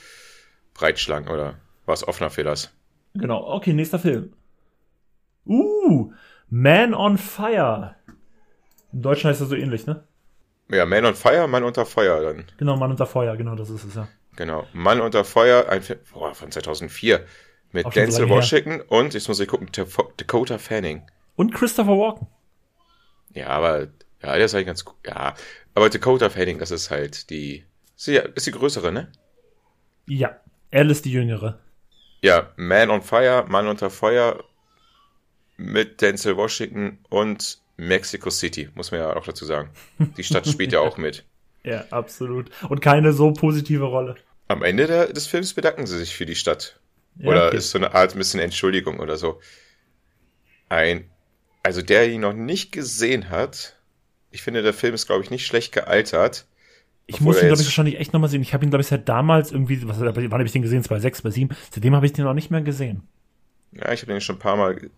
[0.74, 2.72] breitschlang oder was offener Fehlers.
[3.14, 4.32] Genau, okay, nächster Film.
[5.46, 6.12] Uh,
[6.50, 7.96] Man on Fire.
[8.92, 10.04] Im Deutschen heißt er so ähnlich, ne?
[10.70, 12.44] Ja, Man on Fire, Mann unter Feuer dann.
[12.58, 14.08] Genau, Mann unter Feuer, genau, das ist es, ja.
[14.36, 17.24] Genau, Mann unter Feuer, ein Film boah, von 2004
[17.72, 18.92] mit Denzel Washington her.
[18.92, 19.68] und, jetzt muss ich gucken,
[20.16, 21.02] Dakota Fanning.
[21.36, 22.26] Und Christopher Walken.
[23.32, 23.88] Ja, aber,
[24.22, 24.96] ja, der ist eigentlich ganz gut.
[25.06, 25.34] Ja,
[25.74, 27.64] aber Dakota Fanning, das ist halt die,
[27.96, 29.12] ist die, ist die größere, ne?
[30.06, 30.40] Ja,
[30.72, 31.58] Alice die Jüngere.
[32.26, 34.42] Ja, Man on Fire, Mann unter Feuer
[35.56, 39.70] mit Denzel Washington und Mexico City, muss man ja auch dazu sagen.
[40.16, 41.24] Die Stadt spielt ja auch mit.
[41.62, 42.50] Ja, absolut.
[42.68, 44.16] Und keine so positive Rolle.
[44.48, 46.80] Am Ende der, des Films bedanken sie sich für die Stadt.
[47.14, 47.58] Ja, oder okay.
[47.58, 49.40] ist so eine Art ein bisschen Entschuldigung oder so.
[50.68, 51.08] Ein,
[51.62, 53.76] also der ihn noch nicht gesehen hat,
[54.32, 56.46] ich finde, der Film ist, glaube ich, nicht schlecht gealtert.
[57.06, 58.42] Ich muss ihn, glaube ich, wahrscheinlich echt nochmal sehen.
[58.42, 60.82] Ich habe ihn, glaube ich, seit damals irgendwie, was, wann habe ich den gesehen?
[60.82, 61.56] 2006, 2007.
[61.70, 63.02] Seitdem habe ich den noch nicht mehr gesehen.
[63.72, 64.90] Ja, ich habe den schon ein paar Mal.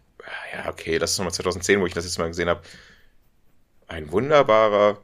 [0.54, 2.62] Ja, okay, das ist nochmal 2010, wo ich das jetzt mal gesehen habe.
[3.88, 4.98] Ein wunderbarer,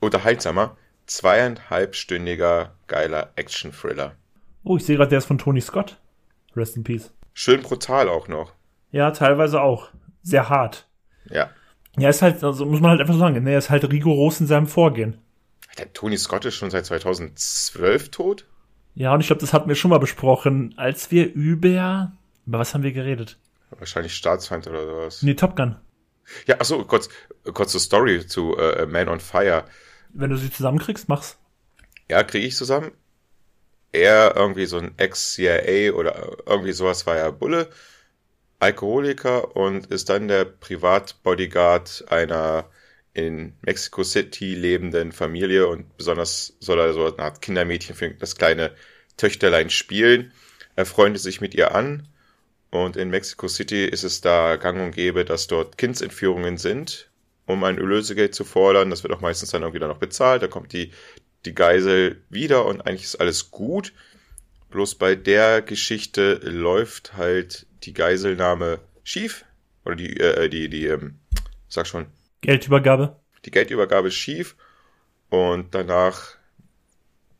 [0.00, 0.76] unterhaltsamer,
[1.06, 4.16] zweieinhalbstündiger, geiler Action-Thriller.
[4.64, 5.98] Oh, ich sehe gerade, der ist von Tony Scott.
[6.56, 7.12] Rest in Peace.
[7.34, 8.52] Schön brutal auch noch.
[8.90, 9.88] Ja, teilweise auch.
[10.22, 10.86] Sehr hart.
[11.30, 11.50] Ja.
[11.96, 14.40] Ja, ist halt, also muss man halt einfach so sagen, ne, er ist halt rigoros
[14.40, 15.18] in seinem Vorgehen.
[15.78, 18.46] Der Tony Scott ist schon seit 2012 tot?
[18.94, 22.12] Ja, und ich glaube, das hatten wir schon mal besprochen, als wir über,
[22.46, 23.38] über was haben wir geredet?
[23.70, 25.22] Wahrscheinlich Staatsfeind oder sowas.
[25.22, 25.76] Nee, Top Gun.
[26.46, 27.08] Ja, achso, kurz,
[27.52, 29.64] kurze Story zu äh, Man on Fire.
[30.12, 31.38] Wenn du sie zusammenkriegst, mach's.
[32.08, 32.92] Ja, kriege ich zusammen.
[33.92, 37.68] Er irgendwie so ein Ex-CIA oder irgendwie sowas war er Bulle,
[38.58, 42.66] Alkoholiker und ist dann der Privatbodyguard einer
[43.14, 48.36] in Mexico City lebenden Familie und besonders soll er so eine Art Kindermädchen für das
[48.36, 48.72] kleine
[49.16, 50.32] Töchterlein spielen.
[50.76, 52.08] Er freundet sich mit ihr an
[52.70, 57.10] und in Mexico City ist es da gang und gäbe, dass dort Kindsentführungen sind,
[57.44, 58.88] um ein Lösegeld zu fordern.
[58.88, 60.42] Das wird auch meistens dann irgendwie dann noch bezahlt.
[60.42, 60.92] Da kommt die,
[61.44, 63.92] die Geisel wieder und eigentlich ist alles gut.
[64.70, 69.44] Bloß bei der Geschichte läuft halt die Geiselnahme schief.
[69.84, 71.18] Oder die, äh, die, die, ähm,
[71.68, 72.06] sag schon.
[72.42, 73.16] Geldübergabe.
[73.44, 74.56] Die Geldübergabe ist schief.
[75.30, 76.36] Und danach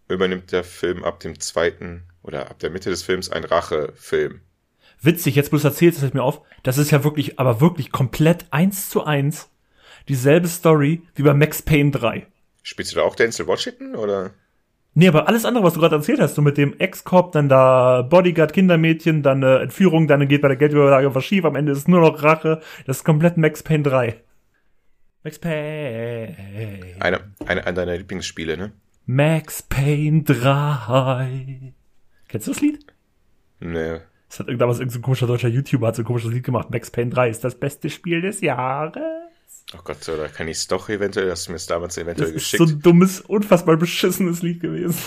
[0.09, 4.41] übernimmt der Film ab dem zweiten oder ab der Mitte des Films ein Rachefilm
[5.03, 8.47] witzig, jetzt bloß erzählst, das fällt mir auf, das ist ja wirklich, aber wirklich komplett
[8.51, 9.51] eins zu eins
[10.09, 12.27] dieselbe Story wie bei Max Payne 3.
[12.63, 14.31] Spielst du da auch Denzel Washington oder?
[14.95, 18.03] Nee, aber alles andere, was du gerade erzählt hast, so mit dem Ex-Cop, dann da
[18.03, 21.79] Bodyguard, Kindermädchen, dann äh, Entführung, dann geht bei der Geldüberlage was schief, am Ende ist
[21.79, 22.61] es nur noch Rache.
[22.87, 24.21] Das ist komplett Max Payne 3.
[25.25, 26.97] Max Payne.
[26.99, 28.73] Eine, eine, eine deiner Lieblingsspiele, ne?
[29.07, 31.75] Max Payne 3.
[32.29, 32.85] Kennst du das Lied?
[33.61, 34.01] Nee.
[34.29, 36.71] Das hat damals irgendein so komischer deutscher YouTuber hat so ein komisches Lied gemacht.
[36.71, 39.22] Max Payne 3 ist das beste Spiel des Jahres.
[39.75, 42.43] Oh Gott, oder kann ich es doch eventuell, hast du mir es damals eventuell das
[42.43, 42.63] geschickt.
[42.63, 44.99] Ist so ein dummes, unfassbar beschissenes Lied gewesen.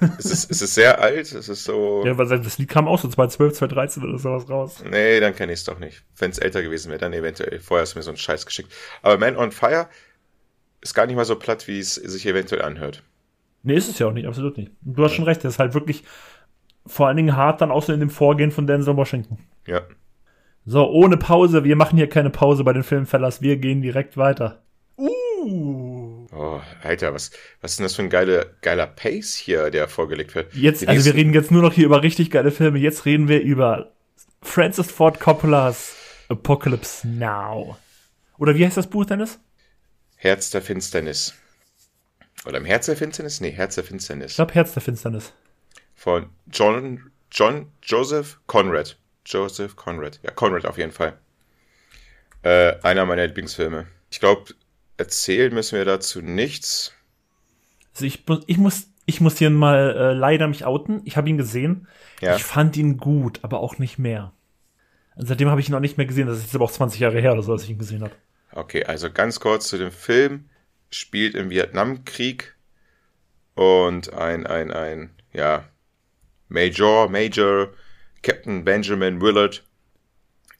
[0.18, 2.02] es, ist, es ist sehr alt, es ist so.
[2.06, 4.84] Ja, weil das Lied kam auch so 2012, 2013 oder sowas raus.
[4.88, 6.04] Nee, dann kenne ich es doch nicht.
[6.16, 7.60] Wenn es älter gewesen wäre, dann eventuell.
[7.60, 8.72] Vorher hast du mir so einen Scheiß geschickt.
[9.02, 9.88] Aber Man on Fire
[10.80, 13.02] ist gar nicht mal so platt, wie es sich eventuell anhört.
[13.62, 14.72] Nee, ist es ja auch nicht, absolut nicht.
[14.82, 15.16] Du hast ja.
[15.16, 16.04] schon recht, das ist halt wirklich
[16.86, 19.38] vor allen Dingen hart dann auch so in dem Vorgehen von Denzel Washington.
[19.66, 19.82] Ja.
[20.66, 21.64] So, ohne Pause.
[21.64, 23.42] Wir machen hier keine Pause bei den Filmfellers.
[23.42, 24.62] Wir gehen direkt weiter.
[24.96, 26.26] Uh.
[26.32, 30.34] Oh, Alter, was, was ist denn das für ein geiler, geiler Pace hier, der vorgelegt
[30.34, 30.54] wird?
[30.54, 32.78] Jetzt, Die also wir reden jetzt nur noch hier über richtig geile Filme.
[32.78, 33.92] Jetzt reden wir über
[34.42, 35.94] Francis Ford Coppolas
[36.28, 37.76] Apocalypse Now.
[38.38, 39.38] Oder wie heißt das Buch, Dennis?
[40.16, 41.34] Herz der Finsternis.
[42.46, 43.40] Oder im Herz der Finsternis?
[43.40, 44.32] Nee, Herz der Finsternis.
[44.32, 45.32] Ich glaube, Herz der Finsternis
[45.94, 48.98] von John, John Joseph Conrad.
[49.26, 50.20] Joseph Conrad.
[50.22, 51.18] Ja, Conrad auf jeden Fall.
[52.42, 53.86] Äh, einer meiner Lieblingsfilme.
[54.10, 54.54] Ich glaube,
[54.96, 56.92] erzählen müssen wir dazu nichts.
[57.94, 61.00] Also ich, ich muss, ich muss hier mal äh, leider mich outen.
[61.04, 61.88] Ich habe ihn gesehen.
[62.20, 62.36] Ja.
[62.36, 64.32] Ich fand ihn gut, aber auch nicht mehr.
[65.16, 66.26] Und seitdem habe ich ihn auch nicht mehr gesehen.
[66.26, 68.14] Das ist jetzt aber auch 20 Jahre her oder so, als ich ihn gesehen habe.
[68.52, 70.48] Okay, also ganz kurz zu dem Film.
[70.90, 72.54] Spielt im Vietnamkrieg
[73.54, 75.64] und ein, ein, ein, ja,
[76.48, 77.70] Major, Major,
[78.24, 79.62] Captain Benjamin Willard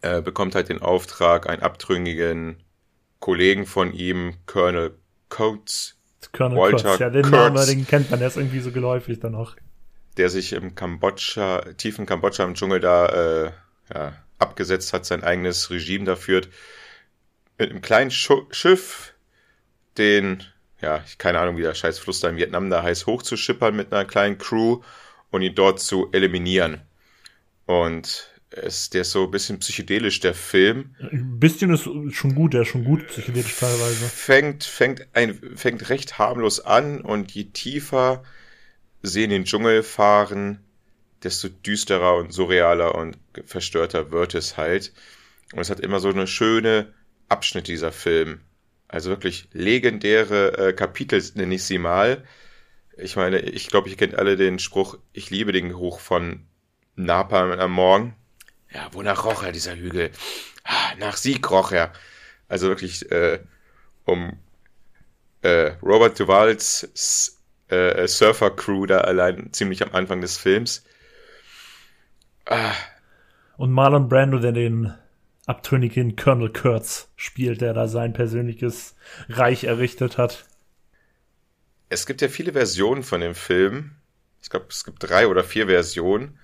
[0.03, 2.63] äh, bekommt halt den Auftrag, einen abtrünnigen
[3.21, 4.95] Kollegen von ihm, Colonel
[5.31, 5.97] Coates,
[6.33, 9.19] Colonel Walter Coates, ja, den Kurtz, Namen, den kennt man, der ist irgendwie so geläufig
[9.19, 9.57] dann auch.
[10.19, 13.07] Der sich im Kambodscha, tiefen Kambodscha im Dschungel da
[13.47, 13.53] äh,
[13.95, 16.51] ja, abgesetzt hat, sein eigenes Regime da führt,
[17.57, 19.15] mit einem kleinen Schu Schiff
[19.97, 20.43] den,
[20.83, 23.91] ja, ich keine Ahnung, wie der scheiß Fluss da in Vietnam da heißt, hochzuschippern mit
[23.91, 24.83] einer kleinen Crew
[25.31, 26.83] und ihn dort zu eliminieren.
[27.67, 30.95] Und es, der ist so ein bisschen psychedelisch, der Film.
[31.01, 34.05] Ein bisschen ist schon gut, der ist schon gut psychedelisch teilweise.
[34.05, 38.23] Fängt, fängt, ein, fängt recht harmlos an und je tiefer
[39.03, 40.61] sie in den Dschungel fahren,
[41.23, 44.93] desto düsterer und surrealer und verstörter wird es halt.
[45.53, 46.93] Und es hat immer so eine schöne
[47.29, 48.41] Abschnitt dieser Film.
[48.89, 52.25] Also wirklich legendäre äh, Kapitel nenne ich sie mal.
[52.97, 56.47] Ich meine, ich glaube, ihr kennt alle den Spruch, ich liebe den Geruch von
[56.97, 58.15] Napalm am Morgen.
[58.73, 60.11] Ja, wonach roch er, dieser Hügel?
[60.65, 61.93] Ah, nach Sieg roch er.
[62.49, 63.41] Also wirklich, äh,
[64.05, 64.39] um
[65.43, 70.85] äh, Robert Duvals äh, Surfer-Crew da allein ziemlich am Anfang des Films.
[72.47, 72.73] Ah.
[73.57, 74.95] Und Marlon Brando, der den
[75.47, 78.97] abtrünnigen Colonel Kurtz spielt, der da sein persönliches
[79.29, 80.47] Reich errichtet hat
[81.95, 83.93] es gibt ja viele Versionen von dem Film.
[84.43, 86.39] Ich glaube, es gibt drei oder vier Versionen.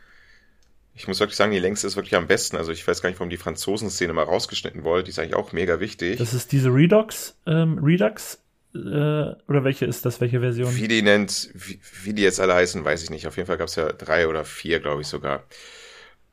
[1.01, 2.59] Ich muss wirklich sagen, die längste ist wirklich am besten.
[2.59, 5.03] Also ich weiß gar nicht, warum die Franzosen-Szene mal rausgeschnitten wurde.
[5.03, 6.19] Die ist eigentlich auch mega wichtig.
[6.19, 8.43] Das ist diese Redux, ähm, Redux,
[8.75, 10.77] äh, oder welche ist das, welche Version?
[10.77, 13.27] Wie die nennt, wie, wie die jetzt alle heißen, weiß ich nicht.
[13.27, 15.45] Auf jeden Fall gab es ja drei oder vier, glaube ich sogar.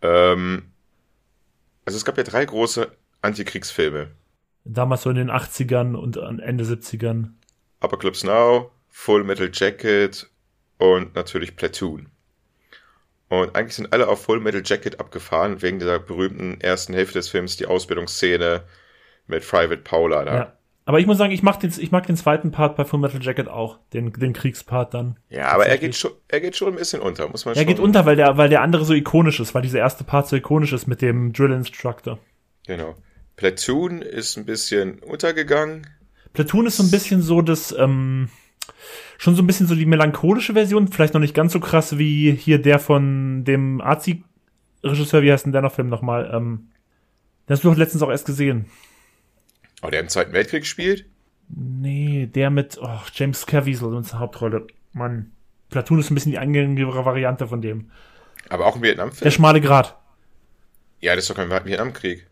[0.02, 0.74] Ähm,
[1.86, 4.10] also es gab ja drei große Antikriegsfilme.
[4.66, 7.30] Damals so in den 80ern und Ende 70ern.
[7.80, 10.30] Apocalypse Now, Full Metal Jacket
[10.78, 12.10] und natürlich Platoon.
[13.30, 17.28] Und eigentlich sind alle auf Full Metal Jacket abgefahren, wegen dieser berühmten ersten Hälfte des
[17.30, 18.64] Films, die Ausbildungsszene
[19.28, 20.36] mit Private Paula da.
[20.36, 20.54] Ja.
[20.86, 23.22] Aber ich muss sagen, ich mag den, ich mag den zweiten Part bei Full Metal
[23.22, 25.18] Jacket auch, den, den Kriegspart dann.
[25.30, 27.68] Ja, aber er geht schon, er geht schon ein bisschen unter, muss man Er schon.
[27.68, 30.38] geht unter, weil der, weil der andere so ikonisch ist, weil dieser erste Part so
[30.38, 32.20] ikonisch ist mit dem Drill Instructor.
[32.68, 32.96] Genau.
[33.36, 35.88] Platoon ist ein bisschen untergegangen.
[36.32, 38.30] Platoon ist so ein bisschen so das, ähm,
[39.18, 42.32] schon so ein bisschen so die melancholische Version, vielleicht noch nicht ganz so krass wie
[42.34, 46.32] hier der von dem Azi-Regisseur, wie heißt denn der noch Film nochmal?
[46.34, 46.70] Ähm,
[47.48, 48.66] den hast du doch letztens auch erst gesehen.
[49.82, 51.06] Oh, der im Zweiten Weltkrieg spielt?
[51.50, 54.68] Nee, der mit oh, James Caviezel in der Hauptrolle.
[54.94, 55.32] Mann.
[55.70, 57.92] Platoon ist ein bisschen die eingängigere Variante von dem.
[58.50, 59.32] Aber auch ein Der Vietnamfilm?
[59.32, 59.98] schmale Grat.
[61.00, 62.28] Ja, das ist doch kein Vietnamkrieg.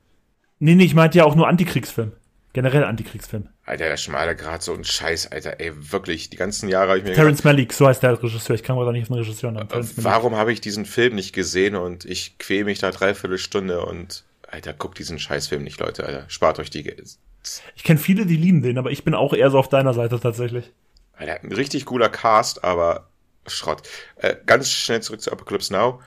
[0.60, 2.14] Nee, nee, ich meinte ja auch nur Antikriegsfilm.
[2.56, 3.50] Generell Antikriegsfilm.
[3.66, 6.30] Alter, der schmale Grad, so ein Scheiß, Alter, ey, wirklich.
[6.30, 8.56] Die ganzen Jahre habe ich mir Terrence Malick, so heißt der Regisseur.
[8.56, 9.68] Ich kann aber nicht auf den Regisseur nennen.
[9.68, 13.86] Gedacht, warum habe ich diesen Film nicht gesehen und ich quäl mich da dreiviertel Stunde
[13.86, 16.30] und, Alter, guckt diesen Scheißfilm nicht, Leute, Alter.
[16.30, 16.96] Spart euch die,
[17.76, 20.18] Ich kenne viele, die lieben den, aber ich bin auch eher so auf deiner Seite
[20.18, 20.72] tatsächlich.
[21.12, 23.10] Alter, ein richtig cooler Cast, aber
[23.48, 23.82] Schrott.
[24.16, 26.00] Äh, ganz schnell zurück zu Apocalypse Now.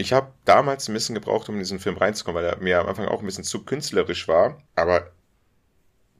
[0.00, 2.86] Ich habe damals ein bisschen gebraucht, um in diesen Film reinzukommen, weil er mir am
[2.86, 4.58] Anfang auch ein bisschen zu künstlerisch war.
[4.74, 5.10] Aber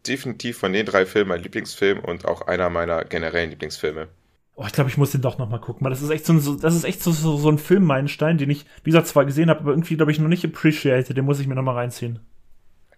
[0.07, 4.09] definitiv von den drei Filmen mein Lieblingsfilm und auch einer meiner generellen Lieblingsfilme.
[4.55, 6.35] Oh, ich glaube, ich muss den doch noch mal gucken, weil das ist echt so
[6.35, 9.25] ein, so, das ist echt so, so, so ein Filmmeilenstein, den ich, wie gesagt, zwar
[9.25, 11.17] gesehen habe, aber irgendwie, glaube ich, noch nicht appreciated.
[11.17, 12.21] Den muss ich mir noch mal reinziehen.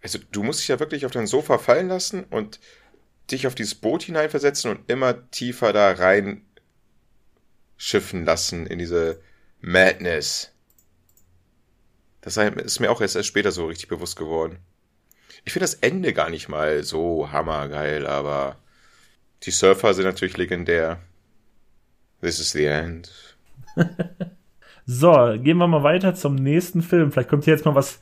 [0.03, 2.59] Also du musst dich ja wirklich auf dein Sofa fallen lassen und
[3.31, 6.43] dich auf dieses Boot hineinversetzen und immer tiefer da rein
[7.77, 9.21] schiffen lassen in diese
[9.61, 10.52] Madness.
[12.23, 14.59] Das ist mir auch erst, erst später so richtig bewusst geworden.
[15.45, 18.57] Ich finde das Ende gar nicht mal so hammergeil, aber
[19.43, 21.01] die Surfer sind natürlich legendär.
[22.21, 23.11] This is the end.
[24.85, 27.13] So, gehen wir mal weiter zum nächsten Film.
[27.13, 28.01] Vielleicht kommt hier jetzt mal was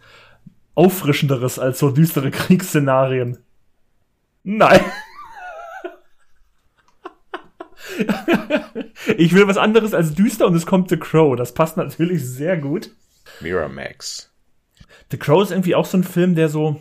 [0.75, 3.39] Auffrischenderes als so düstere Kriegsszenarien.
[4.45, 4.81] Nein.
[9.19, 11.37] ich will was anderes als düster und es kommt The Crow.
[11.37, 12.91] Das passt natürlich sehr gut.
[13.41, 14.33] Miramax.
[15.11, 16.81] The Crow ist irgendwie auch so ein Film, der so,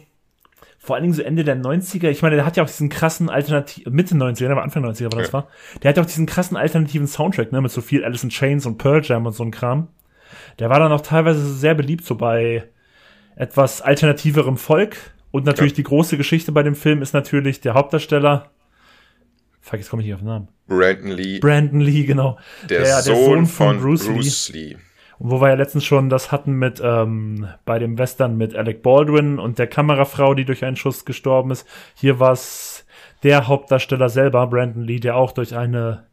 [0.78, 3.30] vor allen Dingen so Ende der 90er, ich meine, der hat ja auch diesen krassen
[3.30, 5.34] Alternativ, Mitte 90er, aber Anfang 90er war das Ja.
[5.34, 5.48] war.
[5.82, 8.65] Der hat ja auch diesen krassen alternativen Soundtrack, ne, mit so viel Alice in Chains
[8.65, 9.88] und Pearl Jam und so ein Kram.
[10.60, 12.65] Der war dann auch teilweise sehr beliebt, so bei
[13.36, 14.95] etwas alternativerem Volk.
[15.32, 15.78] Und natürlich Ja.
[15.78, 18.50] die große Geschichte bei dem Film ist natürlich der Hauptdarsteller.
[19.62, 20.48] Fuck, jetzt komme ich nicht auf den Namen.
[20.67, 22.38] Brandon Lee, Brandon Lee, genau.
[22.69, 24.78] der, der Sohn, Sohn von, von Bruce Bruce, Lee.
[25.20, 28.82] Und wo wir ja letztens schon das hatten mit ähm, bei dem Western mit Alec
[28.82, 31.68] Baldwin und der Kamerafrau, die durch einen Schuss gestorben ist.
[31.94, 32.86] Hier war es
[33.24, 36.08] der Hauptdarsteller selber, Brandon Lee, der auch durch eine,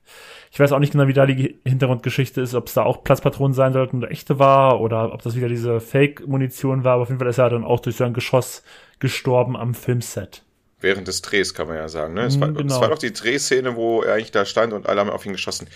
[0.51, 3.55] ich weiß auch nicht genau, wie da die Hintergrundgeschichte ist, ob es da auch Platzpatronen
[3.55, 6.95] sein sollten oder echte war oder ob das wieder diese Fake-Munition war.
[6.95, 8.65] Aber auf jeden Fall ist er dann auch durch so ein Geschoss
[8.99, 10.43] gestorben am Filmset.
[10.81, 12.15] Während des Drehs kann man ja sagen.
[12.15, 12.23] Ne?
[12.23, 12.75] Es, Mm, war, genau.
[12.75, 15.33] es war doch die Drehszene, wo er eigentlich da stand und alle haben auf ihn
[15.33, 15.69] geschossen.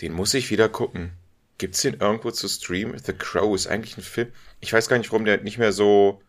[0.00, 1.12] Den muss ich wieder gucken.
[1.58, 2.98] Gibt's den irgendwo zu streamen?
[2.98, 4.28] The Crow ist eigentlich ein Film.
[4.60, 6.22] Ich weiß gar nicht, warum der nicht mehr so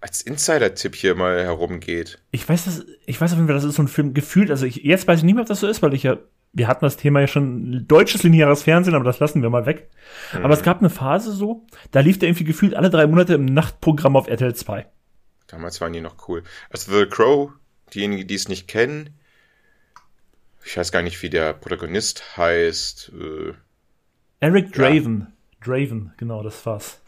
[0.00, 2.18] als Insider-Tipp hier mal herumgeht.
[2.30, 4.66] Ich weiß, das, ich weiß auf jeden Fall, das ist so ein Film gefühlt, also
[4.66, 6.18] ich, jetzt weiß ich nicht mehr, ob das so ist, weil ich ja,
[6.52, 9.88] wir hatten das Thema ja schon deutsches lineares Fernsehen, aber das lassen wir mal weg.
[10.34, 13.46] Aber es gab eine Phase so, da lief der irgendwie gefühlt alle drei Monate im
[13.46, 14.86] Nachtprogramm auf RTL 2.
[15.46, 16.44] Damals waren die noch cool.
[16.70, 17.52] Also The Crow,
[17.92, 19.10] diejenigen, die es nicht kennen,
[20.64, 23.12] ich weiß gar nicht, wie der Protagonist heißt.
[23.18, 23.52] Äh,
[24.44, 24.90] Eric Ja.
[24.90, 25.32] Draven.
[25.64, 27.00] Draven, genau, das war's.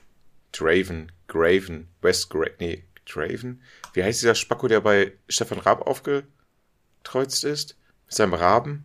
[0.53, 3.61] Draven, Graven, West Gra nee, Draven?
[3.92, 7.77] Wie heißt dieser Spacko, der bei Stefan Raab aufgekreuzt ist?
[8.07, 8.85] Mit seinem Raben?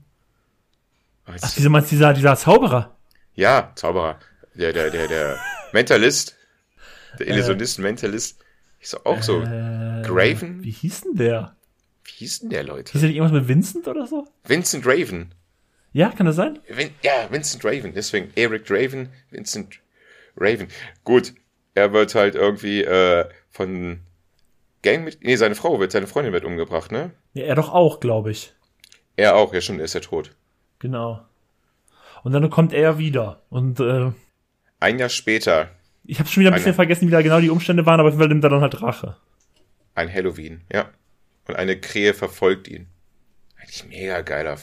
[1.25, 2.97] Ach, dieser, meinst du, dieser, dieser Zauberer?
[3.35, 4.19] ja, Zauberer.
[4.53, 5.37] Der, der, der, der
[5.71, 6.35] Mentalist.
[7.19, 8.37] Der Illusionist, Mentalist.
[8.81, 9.41] Ist auch so.
[9.43, 10.61] Äh, Graven?
[10.61, 11.55] Wie hieß denn der?
[12.03, 12.91] Wie hieß denn der, Leute?
[12.91, 14.27] Hieß der nicht irgendwas mit Vincent oder so?
[14.43, 15.33] Vincent Raven.
[15.93, 16.59] Ja, kann das sein?
[16.69, 17.93] Vin ja, Vincent Raven.
[17.93, 19.79] Deswegen Eric Draven, Vincent
[20.37, 20.67] Raven.
[21.03, 21.33] Gut,
[21.75, 24.01] er wird halt irgendwie äh, von
[24.83, 25.21] Gang mit.
[25.23, 27.11] Nee, seine Frau wird, seine Freundin wird umgebracht, ne?
[27.33, 28.53] Ja, er doch auch, glaube ich.
[29.17, 30.31] Er auch, ja stimmt, er ist ja tot.
[30.79, 31.21] Genau.
[32.23, 33.41] Und dann kommt er wieder.
[33.49, 34.11] Und äh,
[34.79, 35.69] Ein Jahr später,
[36.03, 38.13] ich habe schon wieder ein bisschen vergessen, wie da genau die Umstände waren, aber auf
[38.13, 39.17] jeden Fall nimmt er dann halt Rache.
[39.95, 40.89] ein Halloween, ja.
[41.47, 42.87] Und eine Krähe verfolgt ihn.
[43.57, 44.57] Eigentlich mega geiler.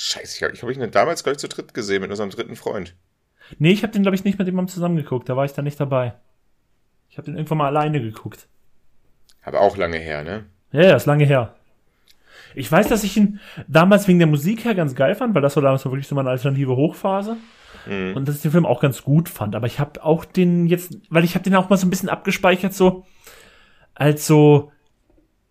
[0.00, 2.94] Scheiße, ich habe ich hab ihn damals gleich zu dritt gesehen mit unserem dritten Freund.
[3.58, 5.28] Nee, ich habe den, glaube ich, nicht mit jemandem zusammengeguckt.
[5.28, 6.14] Da war ich dann nicht dabei.
[7.10, 8.46] Ich habe den irgendwann mal alleine geguckt.
[9.42, 10.44] Aber auch lange her, ne?
[10.70, 11.56] Ja, ja, ist lange her.
[12.54, 15.56] Ich weiß, dass ich ihn damals wegen der Musik her ganz geil fand, weil das
[15.56, 17.36] war damals wirklich so meine alternative Hochphase.
[17.86, 18.14] Mhm.
[18.14, 19.56] Und dass ich den Film auch ganz gut fand.
[19.56, 22.08] Aber ich habe auch den jetzt, weil ich habe den auch mal so ein bisschen
[22.08, 23.04] abgespeichert, so
[23.94, 24.70] als so,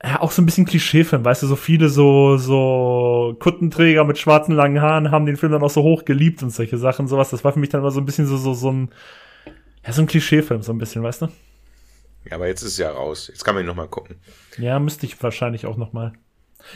[0.04, 4.54] ja, auch so ein bisschen Klischeefilm, weißt du, so viele so, so Kuttenträger mit schwarzen
[4.54, 7.32] langen Haaren haben den Film dann auch so hoch geliebt und solche Sachen, sowas.
[7.32, 8.92] Das war für mich dann immer so ein bisschen so, so, so ein,
[9.86, 11.28] ja, so ein Klischeefilm, so ein bisschen, weißt du?
[12.30, 13.28] Ja, aber jetzt ist es ja raus.
[13.30, 14.18] Jetzt kann man ihn nochmal gucken.
[14.58, 16.14] Ja, müsste ich wahrscheinlich auch nochmal.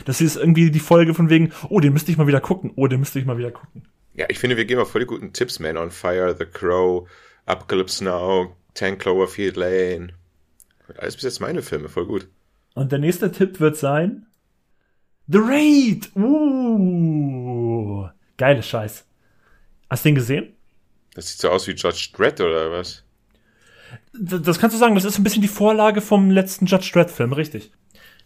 [0.04, 2.72] Das ist irgendwie die Folge von wegen, oh, den müsste ich mal wieder gucken.
[2.74, 3.86] Oh, den müsste ich mal wieder gucken.
[4.14, 7.08] Ja, ich finde, wir geben auch voll die guten Tipps, Man on Fire, The Crow,
[7.46, 10.14] Apocalypse Now, Ten Cloverfield Lane.
[10.96, 12.28] Alles bis jetzt meine Filme, voll gut.
[12.74, 14.26] Und der nächste Tipp wird sein
[15.28, 16.16] The Raid.
[16.16, 19.06] Uh, geile Scheiß.
[19.88, 20.56] Hast du den gesehen?
[21.14, 23.04] Das sieht so aus wie Judge Dredd oder was?
[24.14, 27.72] Das kannst du sagen, das ist ein bisschen die Vorlage vom letzten Judge Dredd-Film, richtig.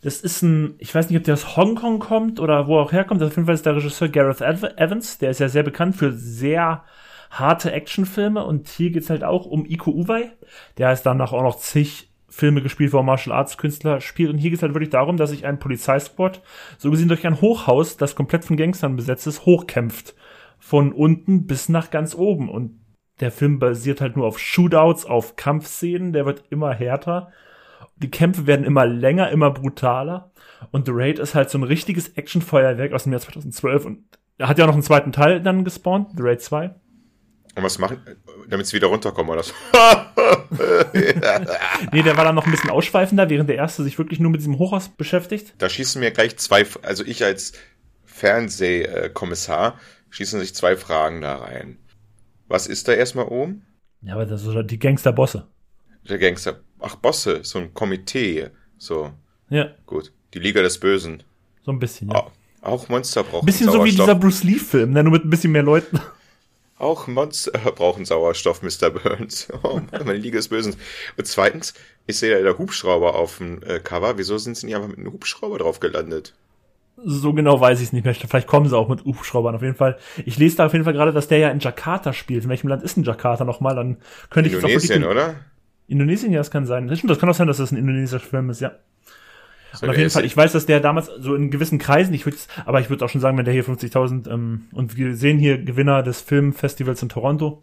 [0.02, 3.22] Das ist ein, ich weiß nicht, ob der aus Hongkong kommt oder wo auch herkommt.
[3.22, 5.18] Auf jeden Fall ist der Regisseur Gareth Evans.
[5.18, 6.84] Der ist ja sehr bekannt für sehr
[7.30, 8.44] harte Actionfilme.
[8.44, 10.32] Und hier geht's halt auch um Iko Uwei.
[10.78, 14.30] Der ist danach auch noch zig Filme gespielt, wo Martial Arts Künstler spielt.
[14.30, 16.42] Und hier geht's halt wirklich darum, dass sich ein Polizeisquad
[16.78, 20.14] so gesehen durch ein Hochhaus, das komplett von Gangstern besetzt ist, hochkämpft.
[20.58, 22.48] Von unten bis nach ganz oben.
[22.48, 22.80] Und
[23.20, 26.12] der Film basiert halt nur auf Shootouts, auf Kampfszenen.
[26.12, 27.32] Der wird immer härter
[27.96, 30.30] die Kämpfe werden immer länger, immer brutaler.
[30.70, 34.04] Und The Raid ist halt so ein richtiges Actionfeuerwerk aus dem Jahr 2012 und
[34.38, 36.74] er hat ja noch einen zweiten Teil dann gespawnt, The Raid 2.
[37.56, 38.02] Und was machen,
[38.48, 39.54] damit sie wieder runterkommen oder so?
[41.90, 44.42] nee, der war dann noch ein bisschen ausschweifender, während der erste sich wirklich nur mit
[44.42, 45.54] diesem Hochhaus beschäftigt.
[45.56, 47.54] Da schießen mir gleich zwei, also ich als
[48.04, 51.78] Fernsehkommissar schießen sich zwei Fragen da rein.
[52.46, 53.64] Was ist da erstmal oben?
[54.02, 55.46] Ja, aber das sind die Gangsterbosse.
[56.08, 56.60] Der Gangster.
[56.78, 58.50] Ach, Bosse, so ein Komitee.
[58.76, 59.12] So.
[59.48, 59.70] Ja.
[59.86, 60.12] Gut.
[60.34, 61.22] Die Liga des Bösen.
[61.64, 62.16] So ein bisschen, ja.
[62.16, 65.02] Auch, auch Monster brauchen Bisschen so wie dieser Bruce Lee-Film, ne?
[65.02, 65.98] nur mit ein bisschen mehr Leuten.
[66.78, 68.90] Auch Monster brauchen Sauerstoff, Mr.
[68.90, 69.48] Burns.
[69.62, 70.76] Oh, meine Liga des Bösen.
[71.16, 71.74] Und zweitens,
[72.06, 74.18] ich sehe da der Hubschrauber auf dem äh, Cover.
[74.18, 76.34] Wieso sind sie nicht einfach mit einem Hubschrauber drauf gelandet?
[77.02, 78.14] So genau weiß ich es nicht mehr.
[78.14, 79.54] Vielleicht kommen sie auch mit Hubschraubern.
[79.54, 79.98] Auf jeden Fall.
[80.24, 82.44] Ich lese da auf jeden Fall gerade, dass der ja in Jakarta spielt.
[82.44, 83.74] In welchem Land ist denn Jakarta nochmal?
[83.74, 83.96] Dann
[84.30, 85.36] könnte ich Indonesien, oder?
[85.88, 86.88] Indonesien, ja, das kann sein.
[86.88, 88.72] Das, das kann auch sein, dass das ein indonesischer Film ist, ja.
[89.82, 92.36] Und auf jeden Fall, ich weiß, dass der damals so in gewissen Kreisen, ich würde,
[92.64, 95.58] aber ich würde auch schon sagen, wenn der hier 50.000 ähm, und wir sehen hier
[95.58, 97.62] Gewinner des Filmfestivals in Toronto,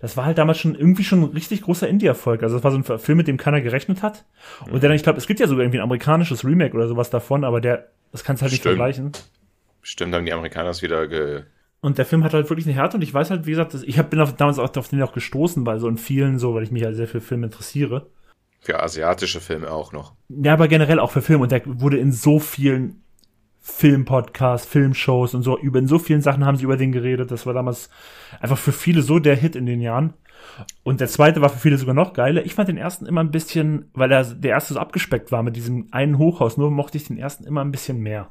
[0.00, 2.42] das war halt damals schon irgendwie schon ein richtig großer Indie-Erfolg.
[2.42, 4.24] Also das war so ein Film, mit dem keiner gerechnet hat.
[4.60, 4.80] Und mhm.
[4.80, 7.44] der dann, ich glaube, es gibt ja sogar irgendwie ein amerikanisches Remake oder sowas davon,
[7.44, 8.64] aber der, das kannst du halt Stimmt.
[8.64, 9.12] nicht vergleichen.
[9.82, 11.42] Stimmt, haben die Amerikaner es wieder ge
[11.82, 13.98] und der Film hat halt wirklich eine Härte und ich weiß halt, wie gesagt, ich
[13.98, 16.62] hab, bin auf, damals auch auf den auch gestoßen, bei so in vielen so, weil
[16.62, 18.06] ich mich ja sehr für Filme interessiere.
[18.62, 20.14] Für asiatische Filme auch noch.
[20.28, 23.02] Ja, aber generell auch für Filme und der wurde in so vielen
[23.60, 27.30] Filmpodcasts, Filmshows und so, über in so vielen Sachen haben sie über den geredet.
[27.30, 27.90] Das war damals
[28.40, 30.14] einfach für viele so der Hit in den Jahren.
[30.82, 32.44] Und der zweite war für viele sogar noch geiler.
[32.44, 35.56] Ich fand den ersten immer ein bisschen, weil er der erste so abgespeckt war mit
[35.56, 38.30] diesem einen Hochhaus, nur mochte ich den ersten immer ein bisschen mehr.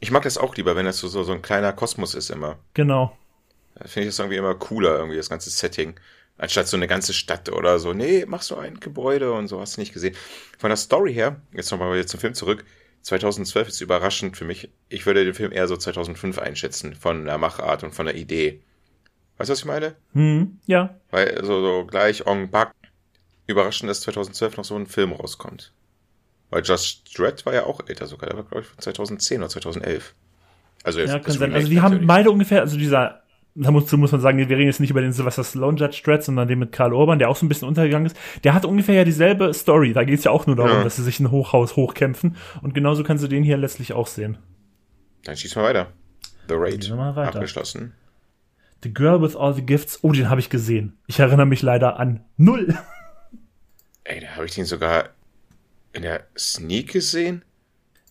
[0.00, 2.56] Ich mag das auch lieber, wenn das so, so, so ein kleiner Kosmos ist immer.
[2.74, 3.16] Genau.
[3.74, 5.94] Da finde ich das irgendwie immer cooler, irgendwie, das ganze Setting.
[6.40, 7.92] Anstatt so eine ganze Stadt oder so.
[7.92, 10.16] Nee, mach so ein Gebäude und so, hast du nicht gesehen.
[10.58, 12.64] Von der Story her, jetzt nochmal zum Film zurück.
[13.02, 14.70] 2012 ist überraschend für mich.
[14.88, 18.62] Ich würde den Film eher so 2005 einschätzen, von der Machart und von der Idee.
[19.36, 19.96] Weißt du, was ich meine?
[20.14, 20.98] Hm, ja.
[21.10, 22.72] Weil so, so gleich en back
[23.46, 25.74] überraschend, dass 2012 noch so ein Film rauskommt.
[26.48, 28.30] Weil Just Dredd war ja auch älter sogar.
[28.30, 30.14] Der war, glaube ich, von 2010 oder 2011.
[30.84, 31.52] Also, jetzt ja, kann sein.
[31.52, 33.22] Also, die haben beide ungefähr, also dieser,
[33.62, 36.48] da muss, man sagen, wir reden jetzt nicht über den Sylvester Stallone Judge Dredd, sondern
[36.48, 38.16] den mit Karl Urban, der auch so ein bisschen untergegangen ist.
[38.42, 39.92] Der hat ungefähr ja dieselbe Story.
[39.92, 40.84] Da geht es ja auch nur darum, ja.
[40.84, 42.36] dass sie sich ein Hochhaus hochkämpfen.
[42.62, 44.38] Und genauso kannst du den hier letztlich auch sehen.
[45.24, 45.92] Dann schieß mal weiter.
[46.48, 46.90] The Raid.
[46.90, 47.34] Weiter.
[47.36, 47.92] Abgeschlossen.
[48.82, 49.98] The Girl with All the Gifts.
[50.02, 50.98] Oh, den habe ich gesehen.
[51.06, 52.74] Ich erinnere mich leider an null.
[54.04, 55.10] Ey, da habe ich den sogar
[55.92, 57.44] in der Sneak gesehen?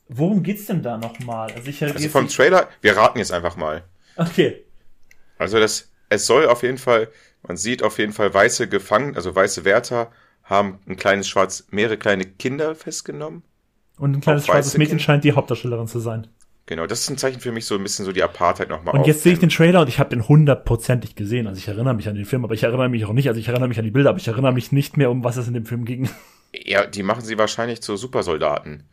[0.08, 1.52] Worum geht's denn da nochmal?
[1.54, 3.84] Also, ich also vom Trailer, wir raten jetzt einfach mal.
[4.16, 4.64] Okay.
[5.40, 7.10] Also das, es soll auf jeden Fall,
[7.42, 10.12] man sieht auf jeden Fall weiße Gefangene, also weiße Wärter
[10.44, 13.44] haben ein kleines schwarz, mehrere kleine Kinder festgenommen.
[13.98, 15.04] Und ein kleines schwarzes Mädchen Kinder.
[15.04, 16.28] scheint die Hauptdarstellerin zu sein.
[16.66, 18.94] Genau, das ist ein Zeichen für mich so ein bisschen so die Apartheid nochmal.
[18.94, 21.48] Und jetzt sehe ich den Trailer und ich habe den hundertprozentig gesehen.
[21.48, 23.28] Also ich erinnere mich an den Film, aber ich erinnere mich auch nicht.
[23.28, 25.38] Also ich erinnere mich an die Bilder, aber ich erinnere mich nicht mehr, um was
[25.38, 26.10] es in dem Film ging.
[26.52, 28.90] Ja, die machen sie wahrscheinlich zu Supersoldaten.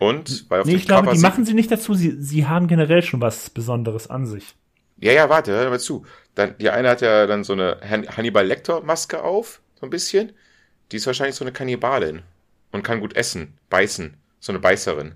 [0.00, 3.00] Und, weil auf nee, ich glaube, die machen sie nicht dazu, sie, sie haben generell
[3.02, 4.56] schon was Besonderes an sich.
[4.98, 6.06] Ja, ja, warte, hör mal zu.
[6.34, 10.32] Dann, die eine hat ja dann so eine Hannibal Lecter Maske auf, so ein bisschen.
[10.92, 12.22] Die ist wahrscheinlich so eine Kannibalin.
[12.72, 14.16] und kann gut essen, beißen.
[14.38, 15.14] So eine Beißerin.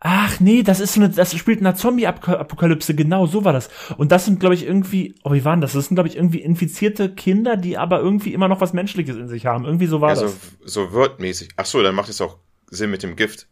[0.00, 3.68] Ach nee, das ist so eine, das spielt in einer Zombie-Apokalypse, genau, so war das.
[3.96, 5.72] Und das sind, glaube ich, irgendwie, oh, wie waren das?
[5.72, 9.28] Das sind, glaube ich, irgendwie infizierte Kinder, die aber irgendwie immer noch was Menschliches in
[9.28, 9.64] sich haben.
[9.64, 10.36] Irgendwie so war ja, das.
[10.60, 11.50] So, so wordmäßig.
[11.56, 12.38] Ach so, dann macht es auch
[12.70, 13.48] Sinn mit dem Gift.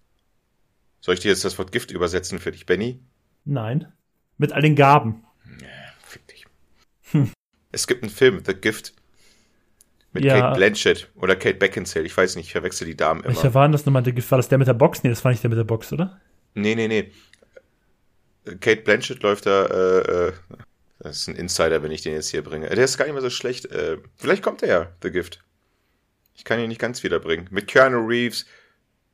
[1.00, 3.00] Soll ich dir jetzt das Wort Gift übersetzen für dich, Benny?
[3.44, 3.92] Nein.
[4.36, 5.24] Mit all den Gaben.
[5.60, 5.66] Ja,
[6.04, 6.46] fick dich.
[7.10, 7.30] Hm.
[7.72, 8.94] Es gibt einen Film, The Gift.
[10.12, 10.40] Mit ja.
[10.40, 12.04] Kate Blanchett oder Kate Beckinsale.
[12.04, 13.34] Ich weiß nicht, ich verwechsel die Damen immer.
[13.34, 14.04] Welcher war denn das nochmal?
[14.04, 15.04] War das der mit der Box?
[15.04, 16.20] Nee, das war nicht der mit der Box, oder?
[16.54, 17.12] Nee, nee, nee.
[18.58, 20.32] Kate Blanchett läuft da, äh, äh,
[20.98, 22.68] das ist ein Insider, wenn ich den jetzt hier bringe.
[22.68, 23.66] Der ist gar nicht mehr so schlecht.
[23.66, 25.44] Äh, vielleicht kommt er ja, The Gift.
[26.34, 27.46] Ich kann ihn nicht ganz wiederbringen.
[27.50, 28.46] Mit Keanu Reeves,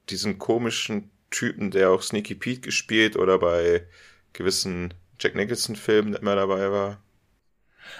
[0.08, 3.86] diesen komischen Typen, der auch Sneaky Pete gespielt oder bei
[4.32, 7.02] gewissen Jack Nicholson-Filmen immer dabei war.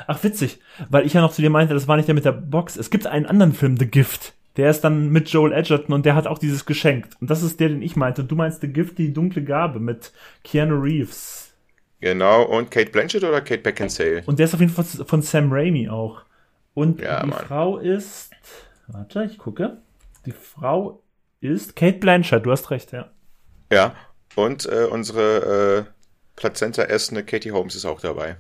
[0.07, 2.33] Ach, witzig, weil ich ja noch zu dir meinte, das war nicht der mit der
[2.33, 2.77] Box.
[2.77, 4.35] Es gibt einen anderen Film, The Gift.
[4.57, 7.15] Der ist dann mit Joel Edgerton und der hat auch dieses geschenkt.
[7.21, 8.25] Und das ist der, den ich meinte.
[8.25, 10.13] Du meinst The Gift, die dunkle Gabe mit
[10.45, 11.53] Keanu Reeves.
[12.01, 14.23] Genau, und Kate Blanchett oder Kate Beckinsale?
[14.27, 16.23] Und der ist auf jeden Fall von Sam Raimi auch.
[16.75, 17.45] Und ja, die Mann.
[17.47, 18.31] Frau ist.
[18.87, 19.79] Warte, ich gucke.
[20.27, 21.03] Die Frau
[21.41, 23.11] ist Kate Blanchett, du hast recht, ja.
[23.73, 23.95] Ja,
[24.35, 25.91] und äh, unsere äh,
[26.37, 28.37] Plazenta-essende Katie Holmes ist auch dabei.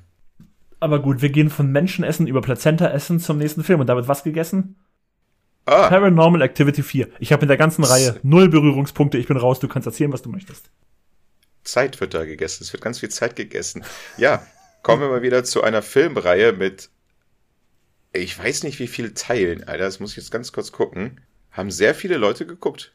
[0.80, 3.80] Aber gut, wir gehen von Menschenessen über Plazenta-Essen zum nächsten Film.
[3.80, 4.76] Und da wird was gegessen?
[5.64, 5.88] Ah.
[5.88, 7.08] Paranormal Activity 4.
[7.18, 9.18] Ich habe in der ganzen Reihe null Berührungspunkte.
[9.18, 9.58] Ich bin raus.
[9.58, 10.70] Du kannst erzählen, was du möchtest.
[11.64, 12.62] Zeit wird da gegessen.
[12.62, 13.84] Es wird ganz viel Zeit gegessen.
[14.16, 14.46] Ja,
[14.82, 16.90] kommen wir mal wieder zu einer Filmreihe mit,
[18.12, 19.84] ich weiß nicht wie viele Teilen, Alter.
[19.84, 21.20] Das muss ich jetzt ganz kurz gucken.
[21.50, 22.92] Haben sehr viele Leute geguckt.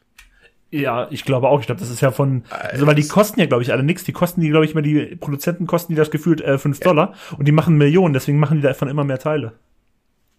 [0.72, 1.60] Ja, ich glaube auch.
[1.60, 4.04] Ich glaube, das ist ja von, also weil die kosten ja, glaube ich, alle nichts.
[4.04, 6.84] Die kosten die, glaube ich, immer die Produzenten kosten die das gefühlt äh, 5 ja.
[6.84, 9.52] Dollar und die machen Millionen, deswegen machen die davon immer mehr Teile.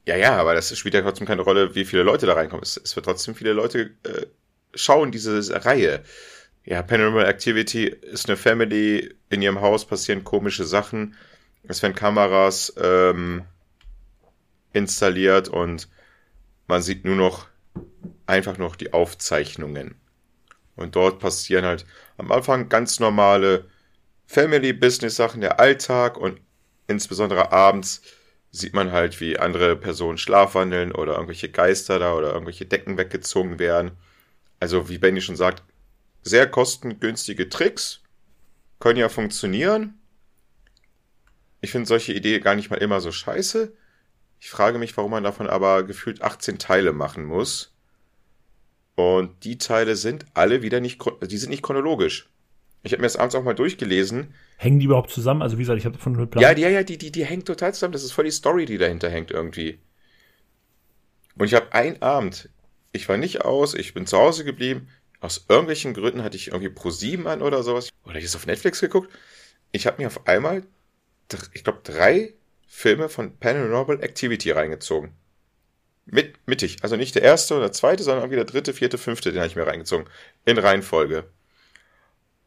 [0.08, 2.64] Ja, ja, aber das spielt ja trotzdem keine Rolle, wie viele Leute da reinkommen.
[2.64, 4.26] Es, es wird trotzdem viele Leute äh,
[4.74, 6.02] schauen, diese Reihe.
[6.66, 11.16] Ja, Paranormal Activity ist eine Family, in ihrem Haus passieren komische Sachen.
[11.68, 13.44] Es werden Kameras ähm,
[14.74, 15.90] installiert und
[16.68, 17.46] man sieht nur noch
[18.26, 19.96] einfach noch die Aufzeichnungen.
[20.76, 21.86] Und dort passieren halt
[22.18, 23.70] am Anfang ganz normale
[24.28, 26.40] Family-Business-Sachen, der Alltag und
[26.88, 28.02] insbesondere abends
[28.52, 33.60] sieht man halt, wie andere Personen schlafwandeln oder irgendwelche Geister da oder irgendwelche Decken weggezogen
[33.60, 33.92] werden.
[34.60, 35.64] Also, wie Benny schon sagt,
[36.22, 38.02] sehr kostengünstige Tricks
[38.80, 40.00] können ja funktionieren.
[41.62, 43.74] Ich finde solche Ideen gar nicht mal immer so scheiße.
[44.40, 47.73] Ich frage mich, warum man davon aber gefühlt 18 Teile machen muss.
[48.96, 52.30] Und die Teile sind alle wieder nicht, die sind nicht chronologisch.
[52.84, 54.34] Ich habe mir das abends auch mal durchgelesen.
[54.58, 55.42] Hängen die überhaupt zusammen?
[55.42, 56.44] Also wie gesagt, ich habe von null Plan.
[56.44, 57.94] Ja, ja, ja, die, die, die hängt total zusammen.
[57.94, 59.80] Das ist voll die Story, die dahinter hängt irgendwie.
[61.38, 62.50] Und ich habe einen Abend,
[62.92, 64.90] ich war nicht aus, ich bin zu Hause geblieben.
[65.22, 67.90] Aus irgendwelchen Gründen hatte ich irgendwie Pro 7 an oder sowas.
[68.06, 69.10] Oder ich es auf Netflix geguckt.
[69.72, 70.64] Ich habe mir auf einmal,
[71.54, 72.34] ich glaube, drei
[72.68, 75.14] Filme von Paranormal Activity reingezogen.
[76.06, 76.78] Mit, mittig.
[76.84, 79.56] Also nicht der erste oder zweite, sondern irgendwie der dritte, vierte, fünfte, den habe ich
[79.56, 80.08] mir reingezogen.
[80.46, 81.26] In Reihenfolge.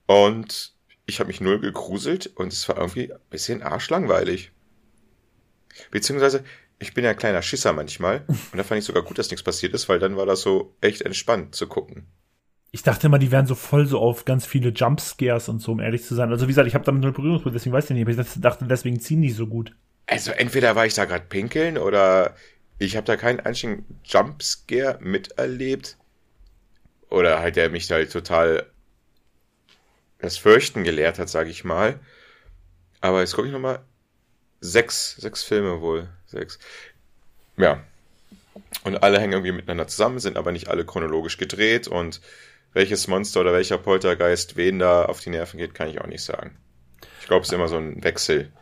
[0.06, 0.74] Und
[1.06, 4.52] ich habe mich null gegruselt und es war irgendwie ein bisschen arschlangweilig.
[5.90, 6.44] Beziehungsweise,
[6.78, 8.24] ich bin ja ein kleiner Schisser manchmal.
[8.28, 10.74] Und da fand ich sogar gut, dass nichts passiert ist, weil dann war das so
[10.80, 12.06] echt entspannt zu gucken.
[12.72, 15.80] Ich dachte immer, die wären so voll so auf ganz viele Jumpscares und so, um
[15.80, 16.30] ehrlich zu sein.
[16.30, 18.66] Also wie gesagt, ich habe damit null Berührungspunkte, deswegen weiß ich nicht, aber ich dachte,
[18.66, 19.74] deswegen ziehen die so gut.
[20.06, 22.34] Also entweder war ich da gerade pinkeln oder
[22.78, 25.96] ich habe da keinen einzigen Jumpscare miterlebt.
[27.08, 28.66] Oder halt der mich halt total
[30.18, 32.00] das Fürchten gelehrt hat, sage ich mal.
[33.00, 33.80] Aber jetzt gucke ich nochmal.
[34.60, 36.08] Sechs, sechs Filme wohl.
[36.26, 36.58] Sechs.
[37.56, 37.82] Ja.
[38.84, 42.20] Und alle hängen irgendwie miteinander zusammen, sind aber nicht alle chronologisch gedreht und
[42.72, 46.22] welches Monster oder welcher Poltergeist wen da auf die Nerven geht, kann ich auch nicht
[46.22, 46.56] sagen.
[47.20, 48.52] Ich glaube, es ist immer so ein Wechsel.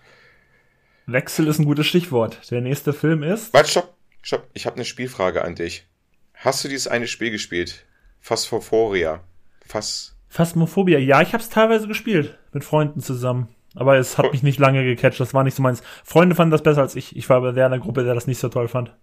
[1.07, 2.39] Wechsel ist ein gutes Stichwort.
[2.51, 3.53] Der nächste Film ist.
[3.53, 3.94] Warte, stopp.
[4.25, 5.87] Stopp, ich habe eine Spielfrage an dich.
[6.33, 7.85] Hast du dieses eine Spiel gespielt?
[8.21, 9.23] Phosphoria.
[9.67, 10.99] Phas Phasmophobia.
[10.99, 12.39] Ja, ich habe es teilweise gespielt.
[12.53, 13.55] Mit Freunden zusammen.
[13.75, 14.31] Aber es hat oh.
[14.31, 15.21] mich nicht lange gecatcht.
[15.21, 15.83] Das war nicht so meins.
[16.05, 17.15] Freunde fanden das besser als ich.
[17.17, 18.95] Ich war aber der in der Gruppe, der das nicht so toll fand.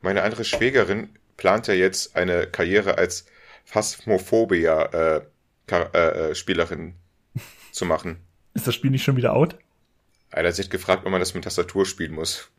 [0.00, 3.26] Meine andere Schwägerin plant ja jetzt eine Karriere als
[3.64, 5.20] Phasmophobia äh,
[5.70, 6.96] äh, äh, Spielerin
[7.70, 8.16] zu machen.
[8.54, 9.56] Ist das Spiel nicht schon wieder out?
[10.32, 12.50] Alter, sie hat gefragt, ob man das mit Tastatur spielen muss.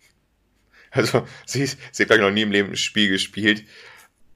[0.96, 3.66] Also, sie, sie hat, glaube noch nie im Leben ein Spiel gespielt.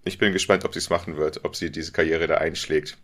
[0.04, 2.98] Ich bin gespannt, ob sie es machen wird, ob sie diese Karriere da einschlägt.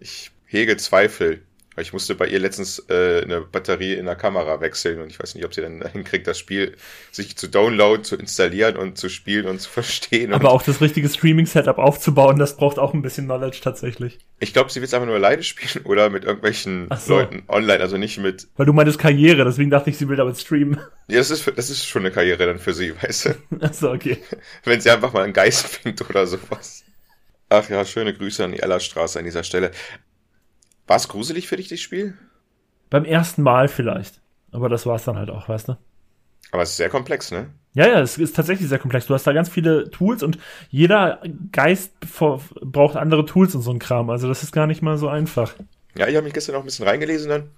[0.00, 1.42] Ich hege Zweifel.
[1.78, 5.34] Ich musste bei ihr letztens äh, eine Batterie in der Kamera wechseln und ich weiß
[5.34, 6.76] nicht, ob sie dann hinkriegt, das Spiel
[7.10, 10.34] sich zu downloaden, zu installieren und zu spielen und zu verstehen.
[10.34, 14.18] Aber auch das richtige Streaming-Setup aufzubauen, das braucht auch ein bisschen Knowledge tatsächlich.
[14.38, 17.14] Ich glaube, sie will es einfach nur alleine spielen oder mit irgendwelchen so.
[17.14, 18.48] Leuten online, also nicht mit.
[18.56, 20.78] Weil du meintest Karriere, deswegen dachte ich, sie will damit streamen.
[21.08, 23.56] Ja, das ist, das ist schon eine Karriere dann für sie, weißt du?
[23.60, 24.18] Achso, okay.
[24.64, 26.84] Wenn sie einfach mal einen Geist findet oder sowas.
[27.50, 29.72] Ach ja, schöne Grüße an die Ellerstraße an dieser Stelle.
[30.86, 32.14] War es gruselig für dich, das Spiel?
[32.90, 34.20] Beim ersten Mal vielleicht.
[34.50, 35.76] Aber das war es dann halt auch, weißt du?
[36.50, 37.50] Aber es ist sehr komplex, ne?
[37.74, 39.06] Ja, ja, es ist tatsächlich sehr komplex.
[39.06, 41.22] Du hast da ganz viele Tools und jeder
[41.52, 44.10] Geist braucht andere Tools und so ein Kram.
[44.10, 45.54] Also das ist gar nicht mal so einfach.
[45.96, 47.50] Ja, ich habe mich gestern noch ein bisschen reingelesen dann.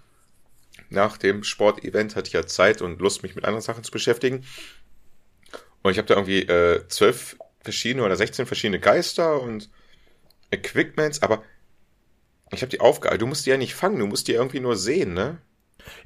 [0.91, 4.45] Nach dem Sportevent hatte ich ja Zeit und Lust, mich mit anderen Sachen zu beschäftigen.
[5.83, 9.71] Und ich habe da irgendwie äh, zwölf verschiedene oder 16 verschiedene Geister und
[10.53, 11.43] Equipments, aber
[12.55, 14.77] ich habe die Aufgabe, du musst die ja nicht fangen, du musst die irgendwie nur
[14.77, 15.39] sehen, ne?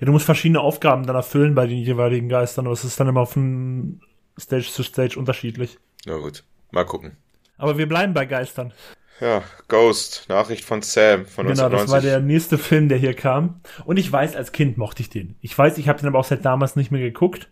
[0.00, 3.08] Ja, du musst verschiedene Aufgaben dann erfüllen bei den jeweiligen Geistern, aber es ist dann
[3.08, 4.00] immer von
[4.38, 5.78] Stage zu Stage unterschiedlich.
[6.04, 7.16] Na gut, mal gucken.
[7.56, 8.72] Aber wir bleiben bei Geistern.
[9.20, 11.70] Ja, Ghost, Nachricht von Sam von genau, 1990.
[11.70, 13.60] Genau, das war der nächste Film, der hier kam.
[13.84, 15.34] Und ich weiß, als Kind mochte ich den.
[15.40, 17.50] Ich weiß, ich habe den aber auch seit damals nicht mehr geguckt.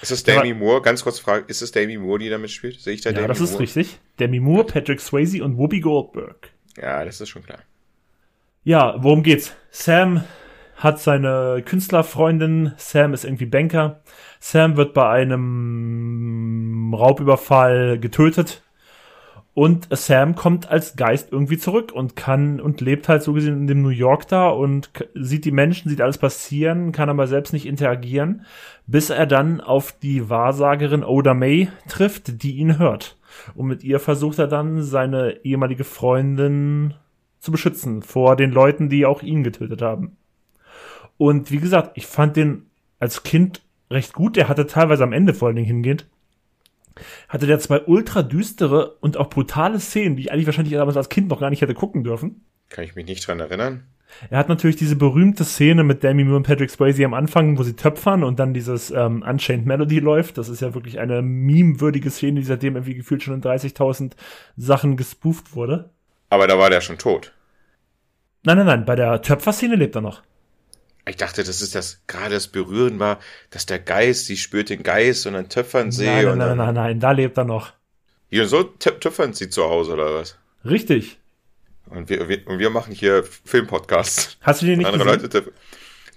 [0.00, 0.80] Ist es Demi Moore?
[0.80, 2.80] Ganz kurz Frage, ist es Demi Moore, die damit spielt?
[2.80, 3.98] Sehe ich da ja, Demi das ist richtig.
[4.18, 6.50] Demi Moore, Patrick Swayze und Whoopi Goldberg.
[6.80, 7.58] Ja, das ist schon klar.
[8.68, 9.56] Ja, worum geht's?
[9.70, 10.24] Sam
[10.76, 14.00] hat seine Künstlerfreundin, Sam ist irgendwie Banker.
[14.40, 18.62] Sam wird bei einem Raubüberfall getötet.
[19.54, 23.66] Und Sam kommt als Geist irgendwie zurück und kann und lebt halt so gesehen in
[23.68, 27.64] dem New York da und sieht die Menschen, sieht alles passieren, kann aber selbst nicht
[27.64, 28.44] interagieren,
[28.86, 33.16] bis er dann auf die Wahrsagerin Oda May trifft, die ihn hört.
[33.54, 36.92] Und mit ihr versucht er dann seine ehemalige Freundin
[37.40, 40.16] zu beschützen vor den Leuten, die auch ihn getötet haben.
[41.16, 42.66] Und wie gesagt, ich fand den
[42.98, 44.36] als Kind recht gut.
[44.36, 46.06] Der hatte teilweise am Ende vor allen Dingen hingehend,
[47.28, 51.08] hatte der zwei ultra düstere und auch brutale Szenen, die ich eigentlich wahrscheinlich damals als
[51.08, 52.44] Kind noch gar nicht hätte gucken dürfen.
[52.68, 53.84] Kann ich mich nicht dran erinnern.
[54.30, 57.62] Er hat natürlich diese berühmte Szene mit Demi Moore und Patrick Swayze am Anfang, wo
[57.62, 60.38] sie töpfern und dann dieses ähm, Unchained Melody läuft.
[60.38, 64.12] Das ist ja wirklich eine meme-würdige Szene, die seitdem irgendwie gefühlt schon in 30.000
[64.56, 65.90] Sachen gespooft wurde.
[66.30, 67.32] Aber da war der schon tot.
[68.44, 70.22] Nein, nein, nein, bei der Töpferszene lebt er noch.
[71.06, 73.18] Ich dachte, das ist das, gerade das Berühren war,
[73.50, 76.04] dass der Geist, sie spürt den Geist und dann töpfern sie.
[76.04, 77.72] Nein, nein, nein, nein, nein, da lebt er noch.
[78.30, 80.36] Ja, so töpfern sie zu Hause, oder was?
[80.64, 81.18] Richtig.
[81.86, 84.36] Und wir, wir, und wir machen hier Filmpodcasts.
[84.42, 85.30] Hast du den nicht Andere gesehen?
[85.32, 85.52] Leute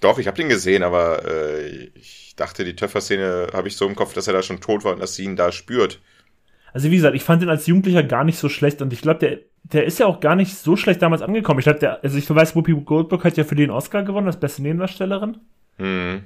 [0.01, 3.95] Doch, ich habe den gesehen, aber äh, ich dachte, die Töpferszene habe ich so im
[3.95, 6.01] Kopf, dass er da schon tot war und dass sie ihn da spürt.
[6.73, 9.19] Also wie gesagt, ich fand den als Jugendlicher gar nicht so schlecht und ich glaube,
[9.19, 11.59] der, der ist ja auch gar nicht so schlecht damals angekommen.
[11.59, 14.61] Ich glaube, also ich weiß, Whoopi Goldberg hat ja für den Oscar gewonnen als beste
[14.61, 15.37] Nebendarstellerin.
[15.77, 16.23] Mhm.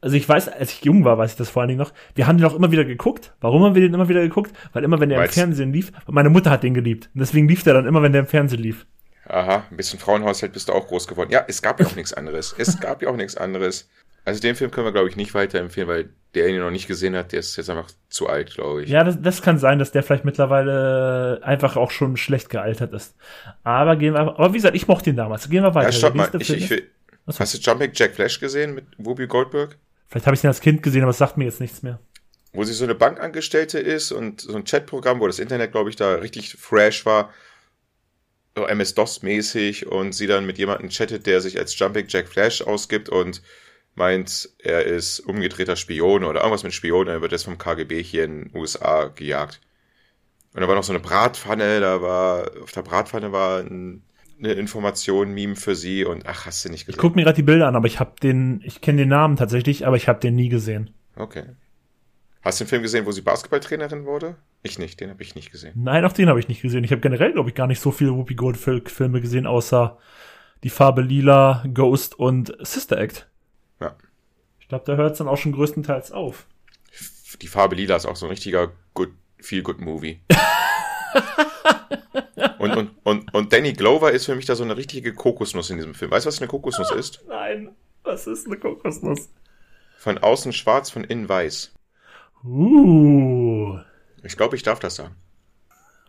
[0.00, 1.92] Also ich weiß, als ich jung war, weiß ich das vor allen Dingen noch.
[2.14, 3.34] Wir haben den auch immer wieder geguckt.
[3.40, 4.52] Warum haben wir den immer wieder geguckt?
[4.72, 7.10] Weil immer, wenn der Weil's im Fernsehen lief, meine Mutter hat den geliebt.
[7.14, 8.86] Und deswegen lief der dann immer, wenn der im Fernsehen lief.
[9.26, 11.30] Aha, ein bisschen Frauenhaushalt bist du auch groß geworden.
[11.30, 12.54] Ja, es gab ja auch nichts anderes.
[12.56, 13.88] Es gab ja auch nichts anderes.
[14.28, 17.16] Also den Film können wir, glaube ich, nicht weiterempfehlen, weil der ihn noch nicht gesehen
[17.16, 18.90] hat, der ist jetzt einfach zu alt, glaube ich.
[18.90, 23.16] Ja, das, das kann sein, dass der vielleicht mittlerweile einfach auch schon schlecht gealtert ist.
[23.64, 25.48] Aber gehen wir, aber wie gesagt, ich mochte ihn damals.
[25.48, 25.88] Gehen wir weiter.
[25.88, 26.28] Ja, stopp mal.
[26.40, 26.90] Ich, ich will,
[27.26, 29.78] hast du Jumping Jack Flash gesehen mit Whoopi Goldberg?
[30.08, 31.98] Vielleicht habe ich ihn als Kind gesehen, aber es sagt mir jetzt nichts mehr.
[32.52, 35.96] Wo sie so eine Bankangestellte ist und so ein Chatprogramm, wo das Internet, glaube ich,
[35.96, 37.32] da richtig fresh war,
[38.54, 43.08] so MS-DOS-mäßig und sie dann mit jemandem chattet, der sich als Jumping Jack Flash ausgibt
[43.08, 43.40] und
[43.98, 48.24] meint, er ist umgedrehter Spion oder irgendwas mit Spion, er wird jetzt vom KGB hier
[48.24, 49.60] in den USA gejagt.
[50.54, 54.02] Und da war noch so eine Bratpfanne, da war, auf der Bratpfanne war ein,
[54.38, 56.98] eine Information, Meme für sie und ach, hast du nicht gesehen.
[56.98, 59.36] Ich guck mir gerade die Bilder an, aber ich habe den, ich kenne den Namen
[59.36, 60.90] tatsächlich, aber ich habe den nie gesehen.
[61.16, 61.44] Okay.
[62.42, 64.36] Hast du den Film gesehen, wo sie Basketballtrainerin wurde?
[64.62, 65.74] Ich nicht, den habe ich nicht gesehen.
[65.76, 66.84] Nein, auch den habe ich nicht gesehen.
[66.84, 69.98] Ich habe generell, glaube ich, gar nicht so viele Whoopi Goldberg-Filme gesehen, außer
[70.64, 73.27] die Farbe Lila, Ghost und Sister Act.
[74.68, 76.46] Ich glaube, da hört es dann auch schon größtenteils auf.
[77.40, 79.08] Die Farbe Lila ist auch so ein richtiger good,
[79.40, 80.20] feel good Movie.
[82.58, 85.78] und, und, und, und Danny Glover ist für mich da so eine richtige Kokosnuss in
[85.78, 86.10] diesem Film.
[86.10, 87.24] Weißt du, was eine Kokosnuss ist?
[87.28, 89.30] Nein, was ist eine Kokosnuss?
[89.96, 91.72] Von außen schwarz, von innen weiß.
[92.44, 93.78] Uh.
[94.22, 95.16] Ich glaube, ich darf das sagen.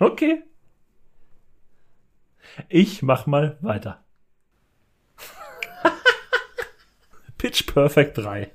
[0.01, 0.43] Okay.
[2.67, 4.03] Ich mach mal weiter.
[7.39, 8.51] Pitch Perfect 3.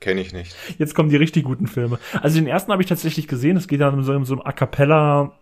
[0.00, 0.56] Kenne ich nicht.
[0.78, 2.00] Jetzt kommen die richtig guten Filme.
[2.20, 3.56] Also den ersten habe ich tatsächlich gesehen.
[3.56, 5.32] Es geht ja um so, um so A Cappella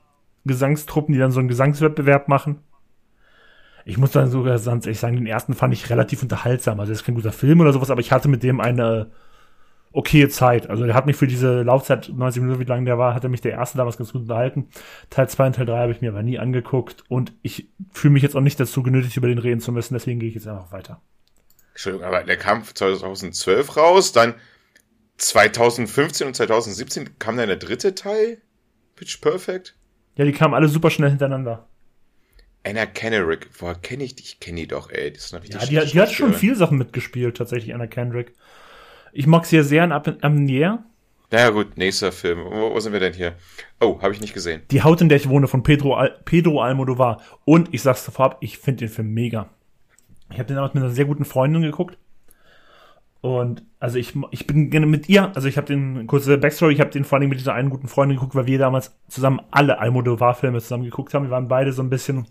[0.44, 2.58] Gesangstruppen, die dann so einen Gesangswettbewerb machen.
[3.84, 6.78] Ich muss dann sogar sonst ehrlich sagen, den ersten fand ich relativ unterhaltsam.
[6.78, 9.10] Also, das ist kein guter Film oder sowas, aber ich hatte mit dem eine
[9.92, 10.68] okaye Zeit.
[10.70, 13.40] Also, der hat mich für diese Laufzeit, 90 Minuten, wie lang der war, hatte mich
[13.40, 14.68] der erste damals ganz gut unterhalten.
[15.10, 18.22] Teil 2 und Teil 3 habe ich mir aber nie angeguckt und ich fühle mich
[18.22, 20.70] jetzt auch nicht dazu genötigt, über den reden zu müssen, deswegen gehe ich jetzt einfach
[20.72, 21.00] weiter.
[21.72, 24.34] Entschuldigung, aber der kam 2012 raus, dann
[25.16, 28.40] 2015 und 2017 kam dann der dritte Teil?
[28.96, 29.74] Pitch Perfect?
[30.16, 31.68] Ja, die kamen alle super schnell hintereinander.
[32.64, 34.22] Anna Kendrick, woher kenne ich die?
[34.22, 35.12] Ich kenne die doch, ey.
[35.12, 38.34] Das ist eine ja, die, die hat schon viele Sachen mitgespielt, tatsächlich, Anna Kendrick.
[39.12, 40.84] Ich mag sie ja sehr in Amnier.
[41.30, 42.44] Naja, gut, nächster Film.
[42.44, 43.34] Wo, wo, sind wir denn hier?
[43.80, 44.62] Oh, habe ich nicht gesehen.
[44.70, 47.22] Die Haut, in der ich wohne, von Pedro, Al Pedro Almodovar.
[47.44, 49.50] Und ich sag's vorab, ich finde den Film mega.
[50.32, 51.98] Ich habe den damals mit einer sehr guten Freundin geguckt.
[53.20, 56.80] Und also ich, ich bin gerne mit ihr, also ich habe den, kurze Backstory, ich
[56.80, 59.78] habe den vor allem mit dieser einen guten Freundin geguckt, weil wir damals zusammen alle
[59.78, 61.26] Almodovar-Filme zusammen geguckt haben.
[61.26, 62.26] Wir waren beide so ein bisschen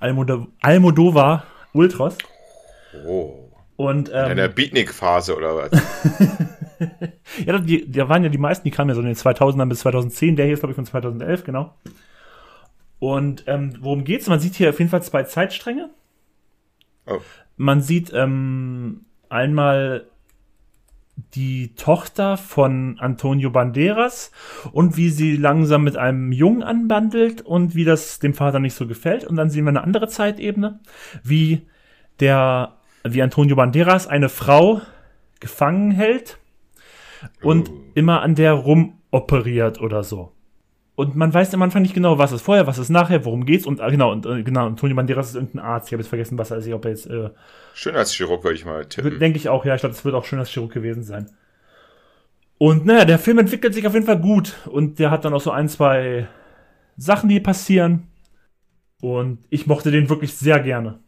[0.00, 2.18] Almodovar, Almodovar Ultras.
[3.06, 3.44] Oh.
[3.76, 5.70] Und, ähm, In der Beatnik-Phase oder was?
[7.46, 9.80] ja, die, die waren ja die meisten, die kamen ja so in den 2000ern bis
[9.80, 10.36] 2010.
[10.36, 11.74] Der hier ist, glaube ich, von 2011, genau.
[12.98, 14.28] Und ähm, worum geht's?
[14.28, 15.90] Man sieht hier auf jeden Fall zwei Zeitstränge.
[17.06, 17.20] Oh.
[17.56, 20.08] Man sieht ähm, einmal
[21.34, 24.32] die Tochter von Antonio Banderas
[24.72, 28.86] und wie sie langsam mit einem Jungen anbandelt und wie das dem Vater nicht so
[28.86, 29.24] gefällt.
[29.24, 30.80] Und dann sehen wir eine andere Zeitebene,
[31.22, 31.66] wie
[32.20, 34.80] der, wie Antonio Banderas eine Frau
[35.40, 36.38] gefangen hält
[37.42, 37.80] und Oh.
[37.94, 40.33] immer an der rumoperiert oder so.
[40.96, 43.66] Und man weiß am Anfang nicht genau, was ist vorher, was ist nachher, worum geht's
[43.66, 45.88] und äh, genau, und äh, genau, Antonio Banderas ist irgendein Arzt.
[45.88, 47.30] Ich habe jetzt vergessen, was er ist, ob er jetzt äh,
[47.74, 49.18] Schönheitschirurg würde ich mal tippen.
[49.18, 49.74] Denke ich auch, ja.
[49.74, 51.30] Ich glaube, das wird auch schön als Chirurg gewesen sein.
[52.58, 54.54] Und naja, der Film entwickelt sich auf jeden Fall gut.
[54.66, 56.28] Und der hat dann auch so ein, zwei
[56.96, 58.06] Sachen, die passieren.
[59.00, 61.00] Und ich mochte den wirklich sehr gerne.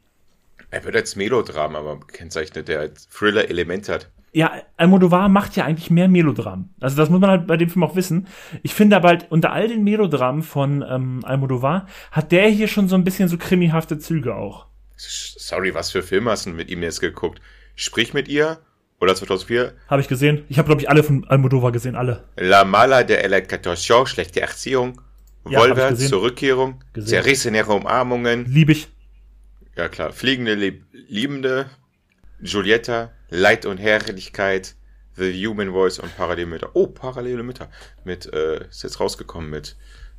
[0.70, 4.11] Er wird als Melodram aber gekennzeichnet, der als Thriller-Element hat.
[4.37, 6.68] Ja, Almodovar macht ja eigentlich mehr Melodram.
[6.78, 8.26] Also das muss man halt bei dem Film auch wissen.
[8.62, 12.87] Ich finde aber halt, unter all den Melodramen von ähm, Almodovar hat der hier schon
[12.87, 14.66] so ein bisschen so krimihafte Züge auch.
[14.99, 17.41] Sorry, was für Filme hast du mit ihm jetzt geguckt?
[17.76, 18.59] Sprich mit ihr?
[19.01, 19.72] Oder 2004?
[19.89, 20.45] Habe ich gesehen.
[20.51, 22.24] Ich habe, glaube ich, alle von Almodovar gesehen, alle.
[22.37, 25.01] La Mala de Catorcion, schlechte Erziehung.
[25.49, 25.97] Ja, Volver.
[25.97, 26.84] Zurückkehrung.
[26.93, 27.09] Gesehen.
[27.09, 28.45] Zerrissene Umarmungen.
[28.45, 28.89] Lieb ich.
[29.76, 31.70] Ja klar, Fliegende Lieb Liebende.
[32.41, 34.76] Giulietta, Leid und Herrlichkeit.
[35.16, 36.70] The Human Voice und Parallele Mütter.
[36.74, 37.70] Oh, Parallele Mütter.
[38.05, 39.76] Mit, äh, ist jetzt rausgekommen mit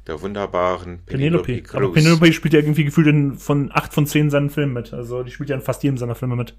[0.07, 1.61] der wunderbaren Penelope.
[1.61, 1.76] Cruz.
[1.76, 4.93] Aber Penelope spielt ja irgendwie gefühlt in von acht von zehn seinen Filmen mit.
[4.93, 6.55] Also die spielt ja in fast jedem seiner Filme mit.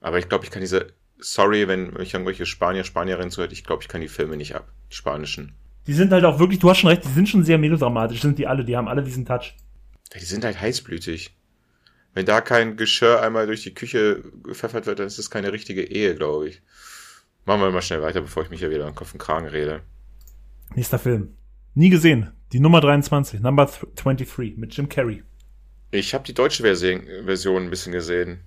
[0.00, 3.82] Aber ich glaube, ich kann diese, sorry, wenn mich irgendwelche Spanier, Spanierinnen zuhört, ich glaube,
[3.82, 4.70] ich kann die Filme nicht ab.
[4.90, 5.54] Die spanischen.
[5.86, 8.38] Die sind halt auch wirklich, du hast schon recht, die sind schon sehr melodramatisch, sind
[8.38, 9.54] die alle, die haben alle diesen Touch.
[10.12, 11.34] Ja, Die sind halt heißblütig.
[12.14, 15.82] Wenn da kein Geschirr einmal durch die Küche gepfeffert wird, dann ist das keine richtige
[15.82, 16.62] Ehe, glaube ich.
[17.44, 19.82] Machen wir mal schnell weiter, bevor ich mich hier wieder an Kopf und Kragen rede.
[20.74, 21.36] Nächster Film.
[21.74, 22.32] Nie gesehen.
[22.52, 25.24] Die Nummer 23, Number 23 mit Jim Carrey.
[25.90, 28.40] Ich habe die deutsche Version, Version ein bisschen gesehen.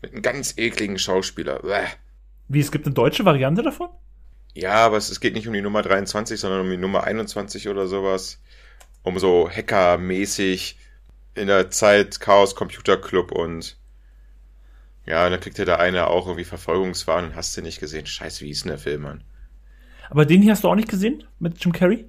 [0.00, 1.58] Mit einem ganz ekligen Schauspieler.
[1.60, 1.86] Bäh.
[2.48, 3.88] Wie, es gibt eine deutsche Variante davon?
[4.54, 7.68] Ja, aber es, es geht nicht um die Nummer 23, sondern um die Nummer 21
[7.68, 8.40] oder sowas.
[9.02, 10.78] Um so Hacker-mäßig
[11.36, 13.76] in der Zeit Chaos Computer Club und
[15.06, 18.06] ja, dann kriegt ja der eine auch irgendwie Verfolgungswahn und hast du nicht gesehen.
[18.06, 19.22] Scheiße, wie hieß denn der Film, Mann?
[20.10, 22.06] Aber den hier hast du auch nicht gesehen mit Jim Carrey?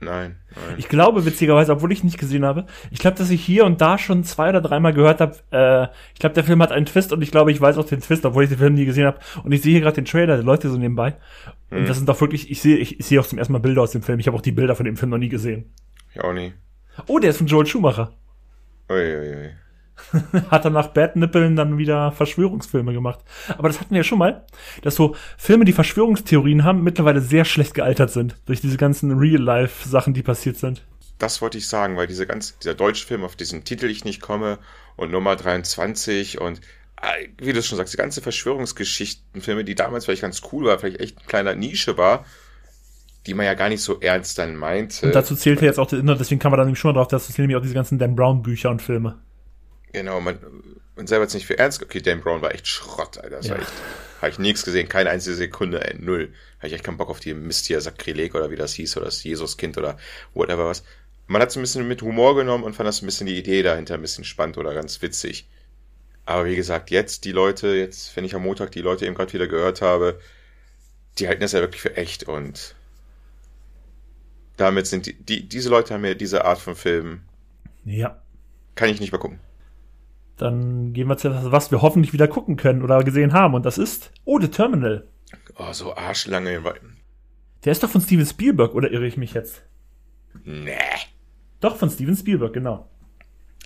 [0.00, 0.74] Nein, nein.
[0.76, 3.80] Ich glaube, witzigerweise, obwohl ich ihn nicht gesehen habe, ich glaube, dass ich hier und
[3.80, 7.12] da schon zwei oder dreimal gehört habe, äh, ich glaube, der Film hat einen Twist
[7.12, 9.20] und ich glaube, ich weiß auch den Twist, obwohl ich den Film nie gesehen habe.
[9.44, 11.16] Und ich sehe hier gerade den Trailer, der läuft hier so nebenbei.
[11.70, 11.86] Und Hm.
[11.86, 13.92] das sind doch wirklich, ich sehe, ich, ich sehe auch zum ersten Mal Bilder aus
[13.92, 14.18] dem Film.
[14.18, 15.72] Ich habe auch die Bilder von dem Film noch nie gesehen.
[16.12, 16.52] Ich auch nie.
[17.06, 18.12] Oh, der ist von Joel Schumacher.
[18.90, 19.52] Uiuiui.
[20.50, 23.20] Hat dann nach Bad Nippeln dann wieder Verschwörungsfilme gemacht.
[23.56, 24.44] Aber das hatten wir ja schon mal,
[24.82, 28.36] dass so Filme, die Verschwörungstheorien haben, mittlerweile sehr schlecht gealtert sind.
[28.46, 30.84] Durch diese ganzen Real-Life-Sachen, die passiert sind.
[31.18, 34.20] Das wollte ich sagen, weil diese ganz, dieser deutsche Film, auf diesen Titel ich nicht
[34.20, 34.58] komme
[34.96, 36.60] und Nummer 23 und
[37.00, 41.00] äh, wie du schon sagst, die ganze Verschwörungsgeschichtenfilme, die damals vielleicht ganz cool war, vielleicht
[41.00, 42.24] echt ein kleiner Nische war,
[43.26, 45.06] die man ja gar nicht so ernst dann meinte.
[45.06, 47.32] Und dazu zählt ja jetzt auch, deswegen kann man da nämlich schon mal drauf, dazu
[47.32, 49.18] zählen nämlich auch diese ganzen Dan Brown Bücher und Filme.
[49.92, 50.38] Genau, man,
[50.96, 51.82] man selber jetzt nicht für ernst.
[51.82, 53.36] Okay, Dan Brown war echt Schrott, Alter.
[53.36, 53.52] Das Ja.
[53.54, 53.72] war echt,
[54.20, 56.32] habe ich nichts gesehen, keine einzige Sekunde, ey, null.
[56.58, 59.06] Habe ich echt keinen Bock auf die Mist hier, Sakrileg oder wie das hieß, oder
[59.06, 59.96] das Jesuskind oder
[60.34, 60.84] whatever was.
[61.26, 63.62] Man hat es ein bisschen mit Humor genommen und fand das ein bisschen die Idee
[63.62, 65.46] dahinter ein bisschen spannend oder ganz witzig.
[66.26, 69.32] Aber wie gesagt, jetzt die Leute, jetzt, wenn ich am Montag die Leute eben gerade
[69.32, 70.20] wieder gehört habe,
[71.18, 72.74] die halten das ja wirklich für echt und
[74.56, 77.22] damit sind die, die diese Leute haben mir diese Art von Filmen,
[77.84, 78.22] Ja.
[78.74, 79.40] kann ich nicht mehr gucken.
[80.36, 83.54] Dann gehen wir zu etwas, was wir hoffentlich wieder gucken können oder gesehen haben.
[83.54, 85.06] Und das ist Oh, The Terminal.
[85.56, 86.60] Oh, so arschlange.
[87.64, 89.62] Der ist doch von Steven Spielberg, oder irre ich mich jetzt?
[90.44, 90.72] Nee.
[91.60, 92.90] Doch, von Steven Spielberg, genau.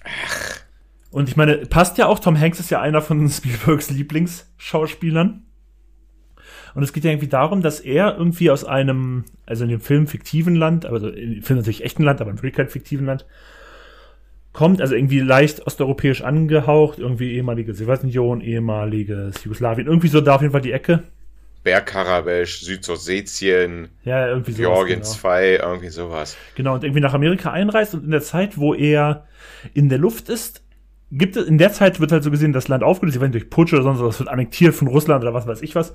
[0.05, 0.61] Ach.
[1.11, 5.45] Und ich meine, passt ja auch, Tom Hanks ist ja einer von Spielbergs Lieblingsschauspielern.
[6.75, 10.07] Und es geht ja irgendwie darum, dass er irgendwie aus einem, also in dem Film
[10.07, 13.27] fiktiven Land, also in dem Film natürlich echten Land, aber in Wirklichkeit fiktiven Land,
[14.53, 20.43] kommt, also irgendwie leicht osteuropäisch angehaucht, irgendwie ehemalige Sowjetunion, ehemaliges Jugoslawien, irgendwie so da auf
[20.43, 21.05] jeden Fall die Ecke.
[21.63, 25.11] Bergkarabesch, Südossetien, ja, irgendwie sowas, Georgien genau.
[25.11, 26.37] 2, irgendwie sowas.
[26.55, 29.27] Genau, und irgendwie nach Amerika einreist und in der Zeit, wo er
[29.75, 30.63] in der Luft ist,
[31.11, 33.51] gibt es, in der Zeit wird halt so gesehen das Land aufgelöst, sie werden durch
[33.51, 35.95] Putsch oder sonst was, wird annektiert von Russland oder was weiß ich was.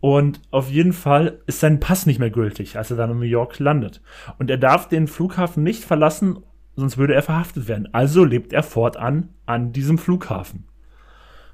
[0.00, 3.24] Und auf jeden Fall ist sein Pass nicht mehr gültig, als er dann in New
[3.24, 4.02] York landet.
[4.38, 6.38] Und er darf den Flughafen nicht verlassen,
[6.76, 7.88] sonst würde er verhaftet werden.
[7.92, 10.64] Also lebt er fortan an diesem Flughafen.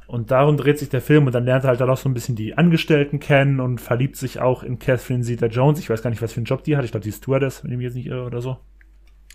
[0.08, 2.14] Und darum dreht sich der Film und dann lernt er halt dann auch so ein
[2.14, 5.78] bisschen die Angestellten kennen und verliebt sich auch in Catherine Zeta-Jones.
[5.78, 6.84] Ich weiß gar nicht, was für einen Job die hat.
[6.84, 8.56] Ich glaube, die ist Stewardess, wenn ich mich jetzt nicht irre oder so.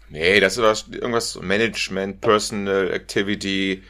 [0.10, 3.84] Nee, das ist irgendwas Management, Personal Activity.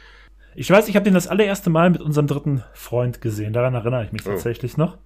[0.54, 3.52] Ich weiß, ich habe den das allererste Mal mit unserem dritten Freund gesehen.
[3.52, 4.30] Daran erinnere ich mich oh.
[4.30, 4.98] tatsächlich noch.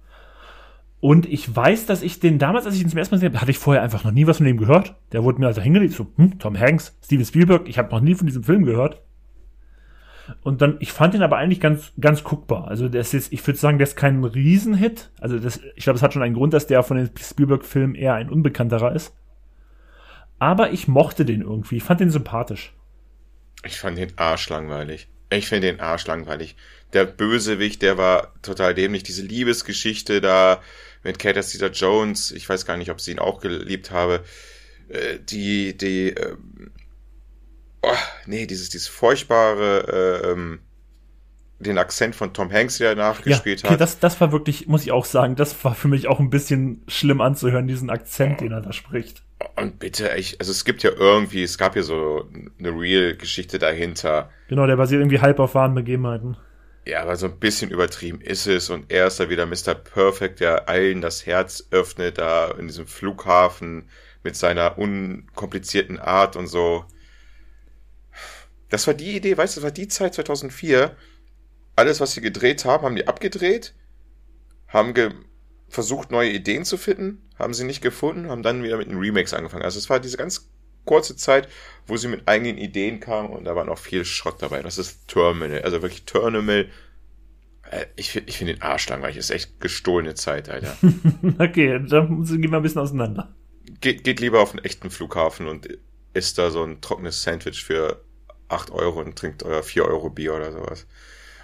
[1.01, 3.41] Und ich weiß, dass ich den damals, als ich ihn zum ersten Mal gesehen habe,
[3.41, 4.95] hatte ich vorher einfach noch nie was von dem gehört.
[5.11, 8.13] Der wurde mir also hingelegt, so, hm, Tom Hanks, Steven Spielberg, ich habe noch nie
[8.13, 9.01] von diesem Film gehört.
[10.43, 12.67] Und dann, ich fand ihn aber eigentlich ganz, ganz guckbar.
[12.67, 15.11] Also der ist jetzt, ich würde sagen, der ist kein Riesenhit.
[15.19, 18.13] Also das, ich glaube, es hat schon einen Grund, dass der von den Spielberg-Filmen eher
[18.13, 19.13] ein unbekannterer ist.
[20.41, 21.77] Aber ich mochte den irgendwie.
[21.77, 22.73] Ich fand den sympathisch.
[23.63, 25.07] Ich fand den arschlangweilig.
[25.29, 26.55] Ich finde den arschlangweilig.
[26.93, 29.03] Der Bösewicht, der war total dämlich.
[29.03, 30.59] Diese Liebesgeschichte da
[31.03, 34.23] mit Kate Cedar Jones, ich weiß gar nicht, ob sie ihn auch geliebt habe.
[34.89, 36.35] Äh, die, die, äh,
[37.83, 37.93] oh,
[38.25, 40.61] nee, dieses, dieses furchtbare, äh, ähm,
[41.59, 43.81] den Akzent von Tom Hanks, der nachgespielt ja, okay, hat.
[43.81, 46.81] Das, das war wirklich, muss ich auch sagen, das war für mich auch ein bisschen
[46.87, 49.21] schlimm anzuhören, diesen Akzent, den er da spricht.
[49.55, 52.27] Und bitte, ich, also es gibt ja irgendwie, es gab ja so
[52.59, 54.29] eine Real-Geschichte dahinter.
[54.47, 56.37] Genau, der basiert irgendwie halb auf wahren Begebenheiten.
[56.85, 59.75] Ja, aber so ein bisschen übertrieben ist es und er ist da wieder Mr.
[59.75, 63.87] Perfect, der allen das Herz öffnet, da in diesem Flughafen
[64.23, 66.85] mit seiner unkomplizierten Art und so.
[68.69, 70.95] Das war die Idee, weißt du, das war die Zeit 2004.
[71.75, 73.75] Alles, was sie gedreht haben, haben die abgedreht,
[74.67, 74.93] haben
[75.69, 79.33] versucht, neue Ideen zu finden, haben sie nicht gefunden, haben dann wieder mit den Remakes
[79.33, 79.63] angefangen.
[79.63, 80.49] Also es war diese ganz
[80.85, 81.47] kurze Zeit,
[81.87, 84.61] wo sie mit eigenen Ideen kamen und da war noch viel Schrott dabei.
[84.61, 86.67] Das ist Terminal, also wirklich Terminal.
[87.69, 89.17] Äh, ich, ich finde den Arsch langweilig.
[89.17, 90.75] Ist echt gestohlene Zeit, Alter.
[91.39, 93.35] okay, da gehen wir ein bisschen auseinander.
[93.79, 95.67] Geht, geht lieber auf einen echten Flughafen und
[96.13, 98.03] isst da so ein trockenes Sandwich für
[98.49, 100.87] 8 Euro und trinkt euer 4 Euro Bier oder sowas.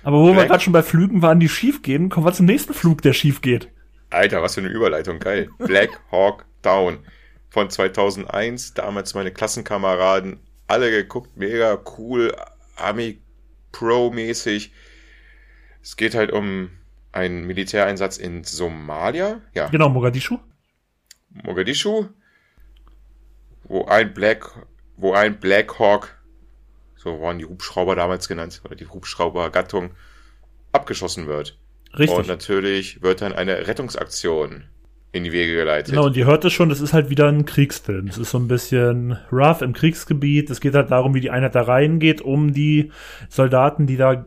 [0.03, 2.45] Aber wo Black wir gerade schon bei Flügen waren, die schief gehen, kommen wir zum
[2.45, 3.69] nächsten Flug, der schief geht.
[4.09, 5.49] Alter, was für eine Überleitung, geil.
[5.57, 6.99] Black Hawk Down
[7.49, 12.35] von 2001, damals meine Klassenkameraden, alle geguckt, mega cool,
[12.75, 13.21] Army
[13.71, 14.71] Pro-mäßig.
[15.81, 16.71] Es geht halt um
[17.11, 19.41] einen Militäreinsatz in Somalia.
[19.53, 19.67] Ja.
[19.67, 20.39] Genau, Mogadischu.
[21.29, 22.07] Mogadischu,
[23.63, 26.17] wo ein Black, wo ein Black Hawk,
[26.95, 29.91] so waren die Hubschrauber damals genannt, oder die Hubschraubergattung,
[30.71, 31.57] abgeschossen wird.
[31.97, 32.17] Richtig.
[32.17, 34.63] Und natürlich wird dann eine Rettungsaktion
[35.11, 35.93] in die Wege geleitet.
[35.93, 38.07] Genau, und ihr hört es schon, das ist halt wieder ein Kriegsfilm.
[38.07, 40.49] Es ist so ein bisschen rough im Kriegsgebiet.
[40.49, 42.91] Es geht halt darum, wie die Einheit da reingeht, um die
[43.29, 44.25] Soldaten, die da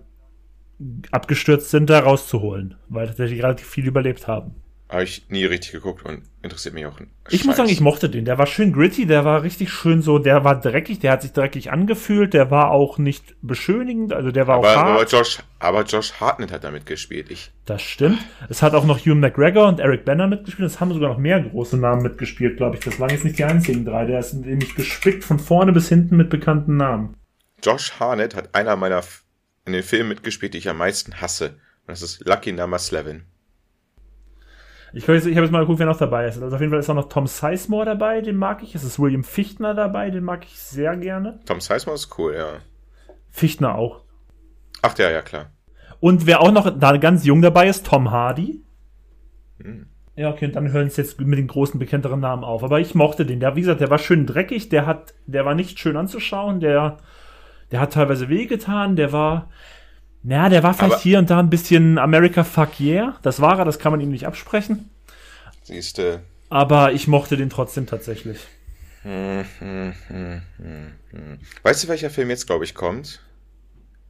[1.10, 4.54] abgestürzt sind, da rauszuholen, weil tatsächlich relativ viel überlebt haben.
[4.90, 6.98] Habe ich nie richtig geguckt und interessiert mich auch.
[7.28, 7.46] Ich Scheiß.
[7.46, 8.24] muss sagen, ich mochte den.
[8.24, 11.32] Der war schön gritty, der war richtig schön so, der war dreckig, der hat sich
[11.32, 14.88] dreckig angefühlt, der war auch nicht beschönigend, also der war aber, auch hart.
[14.88, 17.30] Aber Josh, aber Josh Hartnett hat da mitgespielt.
[17.30, 17.52] Ich.
[17.66, 18.18] Das stimmt.
[18.48, 20.68] Es hat auch noch Hugh McGregor und Eric Banner mitgespielt.
[20.68, 22.82] Es haben sogar noch mehr große Namen mitgespielt, glaube ich.
[22.82, 24.06] Das waren jetzt nicht die einzigen drei.
[24.06, 27.14] Der ist nämlich gespickt von vorne bis hinten mit bekannten Namen.
[27.62, 29.02] Josh Hartnett hat einer meiner
[29.66, 31.50] in den Filmen mitgespielt, die ich am meisten hasse.
[31.86, 33.22] Und das ist Lucky Number Slevin.
[34.92, 36.42] Ich, ich habe jetzt mal geguckt, wer noch dabei ist.
[36.42, 38.74] Also auf jeden Fall ist auch noch Tom Sizemore dabei, den mag ich.
[38.74, 41.40] Es ist William Fichtner dabei, den mag ich sehr gerne.
[41.46, 42.48] Tom Sizemore ist cool, ja.
[43.30, 44.02] Fichtner auch.
[44.82, 45.50] Ach ja, ja, klar.
[46.00, 48.64] Und wer auch noch da ganz jung dabei ist, Tom Hardy.
[49.62, 49.86] Hm.
[50.16, 52.64] Ja, okay, und dann hören es jetzt mit den großen, bekannteren Namen auf.
[52.64, 53.40] Aber ich mochte den.
[53.40, 56.98] Der, wie gesagt, der war schön dreckig, der hat, der war nicht schön anzuschauen, der,
[57.70, 59.48] der hat teilweise wehgetan, der war,
[60.22, 63.18] naja, der war vielleicht Aber hier und da ein bisschen America Fuck Yeah.
[63.22, 64.90] Das war er, das kann man ihm nicht absprechen.
[65.62, 66.20] Siehste.
[66.48, 68.38] Aber ich mochte den trotzdem tatsächlich.
[69.02, 73.20] Hm, hm, hm, weißt du, welcher Film jetzt, glaube ich, kommt?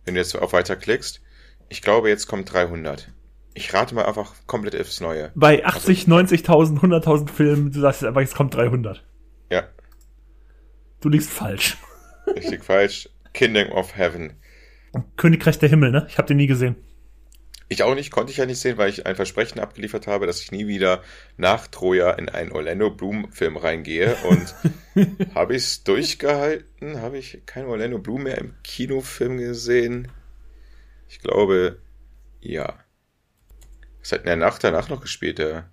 [0.04, 1.20] wenn du jetzt auf Weiter klickst.
[1.68, 3.12] Ich glaube, jetzt kommt 300.
[3.54, 5.30] Ich rate mal einfach komplett aufs Neue.
[5.34, 9.04] Bei 80, also, 90.000, 100.000 Filmen, du sagst einfach, jetzt kommt 300.
[9.50, 9.68] Ja.
[11.00, 11.76] Du liegst falsch.
[12.26, 13.08] Richtig falsch.
[13.32, 14.32] Kingdom of Heaven.
[15.16, 16.07] Königreich der Himmel, ne?
[16.09, 16.76] Ich habe den nie gesehen.
[17.72, 20.41] Ich auch nicht, konnte ich ja nicht sehen, weil ich ein Versprechen abgeliefert habe, dass
[20.41, 21.03] ich nie wieder
[21.36, 24.16] nach Troja in einen Orlando Bloom Film reingehe.
[24.28, 24.55] Und
[25.36, 27.01] habe ich es durchgehalten?
[27.01, 30.09] Habe ich keinen Orlando Bloom mehr im Kinofilm gesehen?
[31.09, 31.78] Ich glaube,
[32.41, 32.74] ja.
[34.01, 35.70] Was hat in der Nacht danach noch gespielt, der?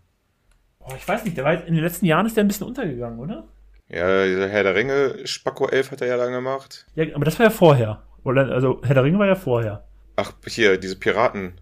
[0.79, 3.17] Oh, ich weiß nicht, der war in den letzten Jahren ist der ein bisschen untergegangen,
[3.17, 3.47] oder?
[3.89, 6.85] Ja, dieser Herr der Ringe, Spacko 11 hat er ja lange gemacht.
[6.93, 8.06] Ja, aber das war ja vorher.
[8.27, 9.87] Oder, also, Herr der Ringe war ja vorher.
[10.17, 11.53] Ach, hier, diese Piraten.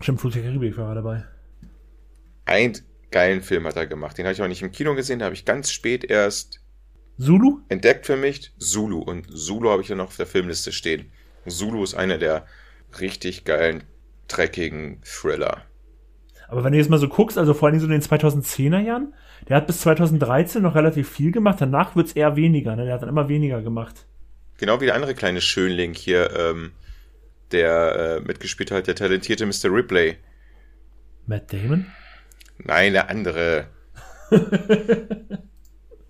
[0.00, 1.22] Stimmt, Flug der Karibik war dabei.
[2.44, 2.76] Ein
[3.12, 4.18] geilen Film hat er gemacht.
[4.18, 6.60] Den habe ich auch nicht im Kino gesehen, den habe ich ganz spät erst
[7.18, 7.60] Zulu?
[7.68, 8.52] entdeckt für mich.
[8.58, 8.98] Zulu.
[8.98, 11.12] Und Zulu habe ich ja noch auf der Filmliste stehen.
[11.46, 12.46] Zulu ist einer der
[13.00, 13.84] richtig geilen,
[14.26, 15.62] dreckigen Thriller.
[16.48, 19.14] Aber wenn du jetzt mal so guckst, also vor allem so in den 2010er Jahren,
[19.48, 22.86] der hat bis 2013 noch relativ viel gemacht, danach wird es eher weniger, ne?
[22.86, 24.07] Der hat dann immer weniger gemacht.
[24.58, 26.72] Genau wie der andere kleine Schönling hier, ähm,
[27.52, 29.72] der äh, mitgespielt hat, der talentierte Mr.
[29.72, 30.18] Ripley.
[31.26, 31.86] Matt Damon?
[32.58, 33.68] Nein, der andere.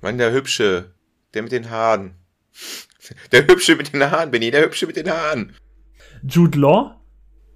[0.00, 0.94] Mann, der Hübsche.
[1.34, 2.14] Der mit den Haaren.
[3.32, 5.54] Der Hübsche mit den Haaren, Benny, der Hübsche mit den Haaren.
[6.22, 6.96] Jude Law?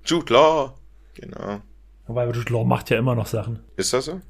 [0.05, 0.75] Jude Law,
[1.15, 1.63] genau.
[2.07, 3.61] Wobei Jude Law macht ja immer noch Sachen.
[3.77, 4.21] Ist das so?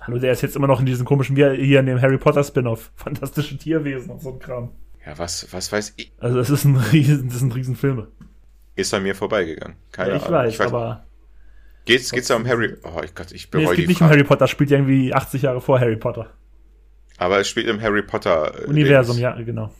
[0.00, 2.42] Hallo, der ist jetzt immer noch in diesem komischen, wie hier in dem Harry Potter
[2.42, 2.92] Spin-off.
[2.96, 4.72] Fantastische Tierwesen und so ein Kram.
[5.04, 6.12] Ja, was, was weiß ich?
[6.18, 8.08] Also, das ist ein riesen, das sind Riesenfilme
[8.74, 9.76] ist an mir vorbeigegangen.
[9.90, 10.38] Keine ja, ich Ahnung.
[10.38, 11.04] Weiß, ich weiß, aber.
[11.84, 12.76] Geht's, geht's da um Harry?
[12.84, 14.10] Oh Gott, ich bereue nee, es geht nicht Frage.
[14.10, 16.32] um Harry Potter, spielt ja irgendwie 80 Jahre vor Harry Potter.
[17.18, 19.22] Aber es spielt im Harry Potter äh, Universum, Dings.
[19.22, 19.72] ja, genau.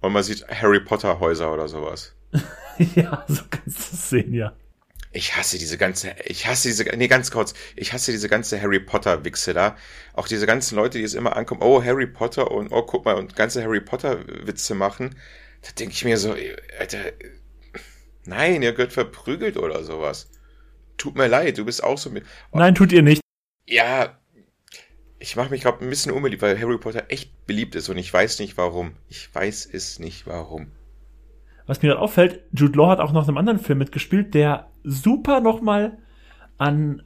[0.00, 2.14] Und man sieht Harry Potter Häuser oder sowas.
[2.94, 4.52] ja, so kannst du es sehen, ja.
[5.14, 8.80] Ich hasse diese ganze, ich hasse diese, nee, ganz kurz, ich hasse diese ganze Harry
[8.80, 9.76] Potter Wichse da.
[10.12, 13.14] Auch diese ganzen Leute, die es immer ankommen, oh, Harry Potter und, oh, guck mal,
[13.14, 15.14] und ganze Harry Potter Witze machen.
[15.62, 16.36] Da denke ich mir so,
[16.78, 16.98] Alter,
[18.26, 20.30] Nein, ihr gehört verprügelt oder sowas.
[20.96, 22.24] Tut mir leid, du bist auch so mit.
[22.52, 22.58] Oh.
[22.58, 23.20] Nein, tut ihr nicht.
[23.66, 24.18] Ja,
[25.18, 28.12] ich mache mich gerade ein bisschen unbeliebt, weil Harry Potter echt beliebt ist und ich
[28.12, 28.96] weiß nicht warum.
[29.08, 30.72] Ich weiß es nicht warum.
[31.66, 34.70] Was mir gerade auffällt, Jude Law hat auch noch in einem anderen Film mitgespielt, der
[34.82, 35.98] super nochmal
[36.58, 37.02] an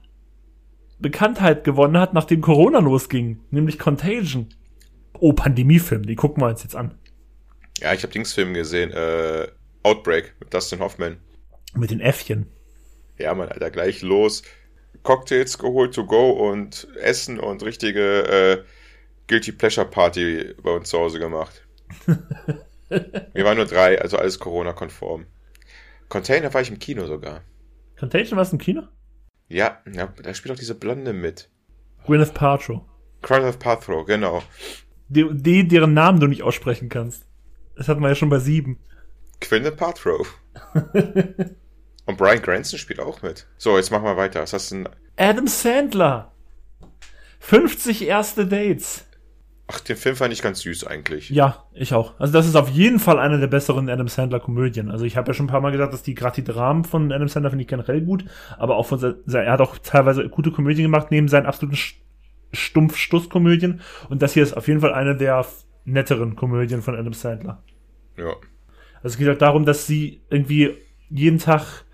[0.99, 4.49] Bekanntheit gewonnen hat, nachdem Corona losging, nämlich Contagion.
[5.15, 6.99] Oh, Pandemiefilm, die gucken wir uns jetzt an.
[7.81, 9.47] Ja, ich habe Dingsfilm gesehen, äh,
[9.85, 11.19] Outbreak mit Dustin Hoffman.
[11.75, 12.47] Mit den Äffchen.
[13.17, 14.43] Ja, man, Alter, gleich los.
[15.05, 18.65] Cocktails geholt to go und Essen und richtige äh,
[19.29, 21.67] Guilty Pleasure Party bei uns zu Hause gemacht.
[22.89, 25.27] Wir waren nur drei, also alles Corona-konform.
[26.09, 27.43] Container war ich im Kino sogar.
[27.99, 28.83] Contagion warst du im Kino?
[29.49, 31.51] Ja, ja, da spielt auch diese Blonde mit.
[32.07, 32.83] Gwyneth Paltrow.
[33.23, 34.43] Gwyneth Paltrow, genau.
[35.09, 37.27] Die, die, deren Namen du nicht aussprechen kannst.
[37.77, 38.79] Das hatten wir ja schon bei sieben.
[39.41, 40.27] Gwyneth Paltrow.
[42.07, 43.47] Und Brian Cranston spielt auch mit.
[43.59, 44.41] So, jetzt machen wir weiter.
[44.41, 44.89] Was hast du denn?
[45.17, 46.33] Adam Sandler.
[47.41, 49.05] 50 erste Dates.
[49.71, 51.29] Ach, den Film fand ich ganz süß eigentlich.
[51.29, 52.19] Ja, ich auch.
[52.19, 54.91] Also das ist auf jeden Fall eine der besseren Adam Sandler Komödien.
[54.91, 57.13] Also ich habe ja schon ein paar Mal gesagt, dass die gerade die Dramen von
[57.13, 58.25] Adam Sandler finde ich generell gut,
[58.57, 58.99] aber auch von
[59.31, 61.77] er hat auch teilweise gute Komödien gemacht neben seinen absoluten
[62.51, 65.45] stumpf Stusskomödien und das hier ist auf jeden Fall eine der
[65.85, 67.63] netteren Komödien von Adam Sandler.
[68.17, 68.33] Ja.
[69.03, 70.79] Also es geht halt darum, dass sie irgendwie
[71.11, 71.85] jeden Tag,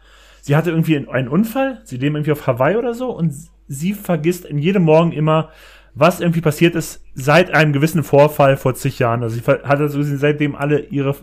[0.41, 3.35] sie hatte irgendwie einen Unfall, sie leben irgendwie auf Hawaii oder so und
[3.67, 5.51] sie vergisst in jedem Morgen immer,
[5.95, 9.23] was irgendwie passiert ist seit einem gewissen Vorfall vor zig Jahren.
[9.23, 11.15] Also sie hat also seitdem alle ihre,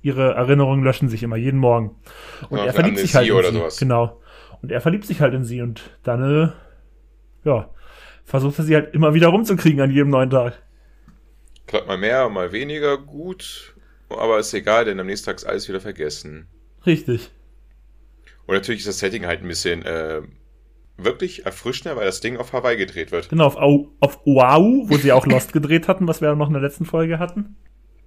[0.00, 1.96] ihre Erinnerungen löschen sich immer, jeden Morgen.
[2.48, 3.52] Und ja, er verliebt sich halt in sie.
[3.52, 3.78] Sowas.
[3.78, 4.20] Genau.
[4.62, 6.48] Und er verliebt sich halt in sie und dann, äh,
[7.44, 7.70] ja,
[8.24, 10.62] versucht er sie halt immer wieder rumzukriegen an jedem neuen Tag.
[11.66, 13.74] Klappt mal mehr, mal weniger gut.
[14.08, 16.46] Aber ist egal, denn am nächsten Tag ist alles wieder vergessen.
[16.86, 17.30] Richtig.
[18.46, 20.22] Und natürlich ist das Setting halt ein bisschen äh,
[20.96, 23.28] wirklich erfrischender, weil das Ding auf Hawaii gedreht wird.
[23.28, 23.56] Genau, auf,
[24.00, 27.18] auf Oahu, wo sie auch Lost gedreht hatten, was wir noch in der letzten Folge
[27.18, 27.56] hatten.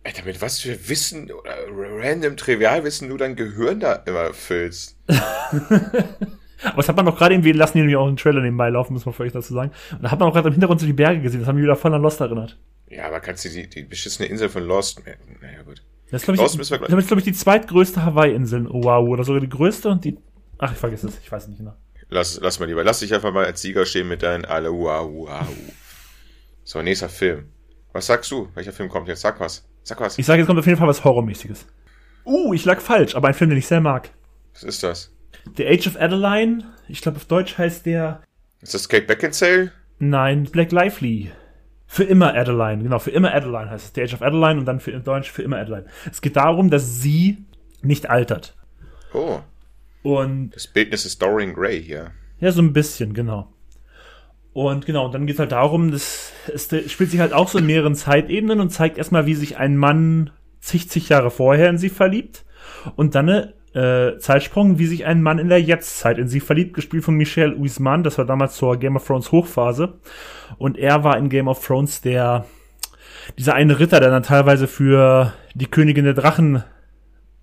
[0.04, 5.00] Alter, mit was für Wissen oder random Trivialwissen du dein Gehirn da immer füllst.
[6.64, 8.94] Aber das hat man doch gerade irgendwie, lassen die nämlich auch einen Trailer nebenbei laufen,
[8.94, 9.72] muss man für euch dazu sagen.
[9.92, 11.64] Und da hat man auch gerade im Hintergrund so die Berge gesehen, das haben mich
[11.64, 12.58] wieder voll an Lost erinnert.
[12.88, 15.84] Ja, aber kannst du die, die beschissene Insel von Lost, naja gut.
[16.12, 18.68] Das ist, glaube ich, das ist, glaube ich, die zweitgrößte Hawaii-Insel.
[18.70, 20.18] Wow, oder sogar die größte und die.
[20.60, 21.76] Ach, ich vergesse es, ich weiß nicht genau.
[22.10, 22.84] Lass, lass mal lieber.
[22.84, 25.28] Lass dich einfach mal als Sieger stehen mit deinen wow.
[26.64, 27.49] So, nächster Film.
[27.93, 28.49] Was sagst du?
[28.56, 29.22] Welcher Film kommt jetzt?
[29.22, 29.66] Sag was.
[29.84, 30.18] Sag was.
[30.18, 31.66] Ich sage, jetzt kommt auf jeden Fall was Horrormäßiges.
[32.26, 34.10] Uh, ich lag falsch, aber ein Film, den ich sehr mag.
[34.53, 35.14] Was ist das?
[35.58, 36.64] The Age of Adeline.
[36.88, 38.22] Ich glaube, auf Deutsch heißt der.
[38.62, 39.72] Ist das Kate Beckinsale?
[39.99, 41.32] Nein, Black Lively.
[41.88, 43.93] Für immer Adeline, genau, für immer Adeline heißt es.
[43.93, 45.86] The Age of Adeline und dann für in Deutsch für immer Adeline.
[46.12, 47.45] Es geht darum, dass sie
[47.82, 48.56] nicht altert.
[49.14, 49.39] Oh,
[50.06, 52.12] Und das Bildnis ist Dorian Gray hier.
[52.39, 53.51] Ja, so ein bisschen, genau.
[54.53, 57.58] Und genau, und dann geht es halt darum, das es spielt sich halt auch so
[57.58, 60.30] in mehreren Zeitebenen und zeigt erstmal, wie sich ein Mann
[60.60, 62.45] zig, zig Jahre vorher in sie verliebt.
[62.95, 63.53] Und dann eine
[64.14, 67.58] äh, Zeitsprung, wie sich ein Mann in der Jetztzeit in sie verliebt, gespielt von Michel
[67.58, 69.97] Huisman, das war damals zur Game of Thrones Hochphase.
[70.60, 72.45] Und er war in Game of Thrones der,
[73.39, 76.64] dieser eine Ritter, der dann teilweise für die Königin der Drachen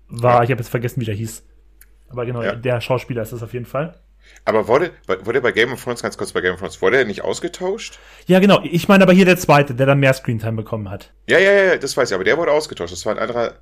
[0.07, 0.45] war.
[0.45, 1.43] Ich habe jetzt vergessen, wie der hieß.
[2.13, 2.55] Aber genau, Ja.
[2.55, 3.99] der Schauspieler ist das auf jeden Fall.
[4.45, 4.91] Aber wurde,
[5.23, 7.99] wurde bei Game of Thrones, ganz kurz bei Game of Thrones, wurde er nicht ausgetauscht?
[8.25, 8.61] Ja, genau.
[8.63, 11.11] Ich meine aber hier der zweite, der dann mehr Screentime bekommen hat.
[11.27, 12.93] Ja, ja, ja, das weiß ich, aber der wurde ausgetauscht.
[12.93, 13.55] Das war ein anderer.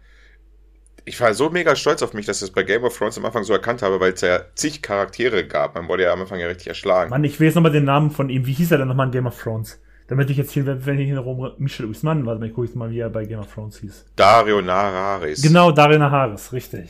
[1.03, 3.25] Ich war so mega stolz auf mich, dass ich das bei Game of Thrones am
[3.25, 5.73] Anfang so erkannt habe, weil es ja zig Charaktere gab.
[5.73, 7.09] Man wurde ja am Anfang ja richtig erschlagen.
[7.09, 8.45] Mann, ich will jetzt nochmal den Namen von ihm.
[8.45, 9.81] Wie hieß er denn nochmal in Game of Thrones?
[10.07, 12.91] Damit ich jetzt hier, wenn ich hier rum, Michel Usman, warte mal, ich gucke mal,
[12.91, 14.05] wie er bei Game of Thrones hieß.
[14.15, 15.41] Dario Nararis.
[15.41, 16.89] Genau, Darin Harris, richtig.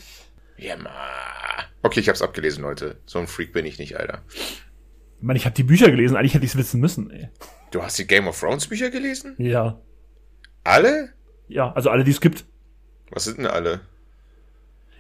[0.62, 0.92] Ja, ma.
[1.82, 3.02] Okay, ich hab's abgelesen, Leute.
[3.08, 4.22] So ein Freak bin ich nicht, Alter.
[4.30, 4.54] Ich
[5.22, 7.30] meine, ich habe die Bücher gelesen, eigentlich hätte ich es wissen müssen, ey.
[7.72, 9.36] Du hast die Game of Thrones Bücher gelesen?
[9.40, 9.82] Ja.
[10.64, 11.14] Alle?
[11.48, 12.46] Ja, also alle, die es gibt.
[13.10, 13.82] Was sind denn alle?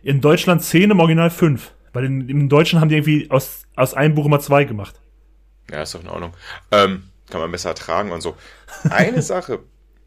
[0.01, 1.75] In Deutschland 10, im Original 5.
[1.93, 4.99] Weil in, im Deutschen haben die irgendwie aus, aus einem Buch immer zwei gemacht.
[5.69, 6.33] Ja, ist doch in Ordnung.
[6.71, 8.35] Ähm, kann man besser ertragen und so.
[8.89, 9.59] Eine Sache,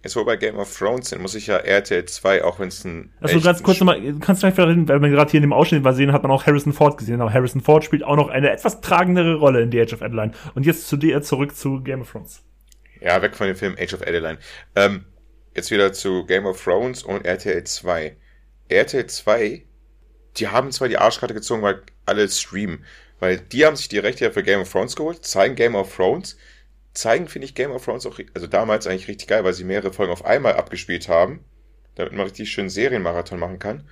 [0.05, 2.68] jetzt wo wir bei Game of Thrones sind, muss ich ja RTL 2, auch wenn
[2.68, 3.11] es ein.
[3.20, 5.82] Also ganz kurz nochmal, du kannst vielleicht reden, weil wir gerade hier in dem Ausschnitt
[5.82, 7.20] mal sehen, hat man auch Harrison Ford gesehen.
[7.20, 10.32] Aber Harrison Ford spielt auch noch eine etwas tragendere Rolle in The Age of Adeline.
[10.55, 12.42] Und jetzt zu dir zurück zu Game of Thrones.
[13.00, 14.38] Ja, weg von dem Film Age of Adeline.
[14.76, 15.07] Ähm,
[15.55, 18.16] jetzt wieder zu Game of Thrones und RTL 2.
[18.68, 19.62] RTL 2,
[20.36, 22.84] die haben zwar die Arschkarte gezogen, weil alle streamen.
[23.20, 25.94] Weil die haben sich die Rechte ja für Game of Thrones geholt, zeigen Game of
[25.96, 26.36] Thrones,
[26.95, 29.92] zeigen, finde ich, Game of Thrones auch, also damals eigentlich richtig geil, weil sie mehrere
[29.92, 31.45] Folgen auf einmal abgespielt haben,
[31.97, 33.88] damit man richtig schön Serienmarathon machen kann.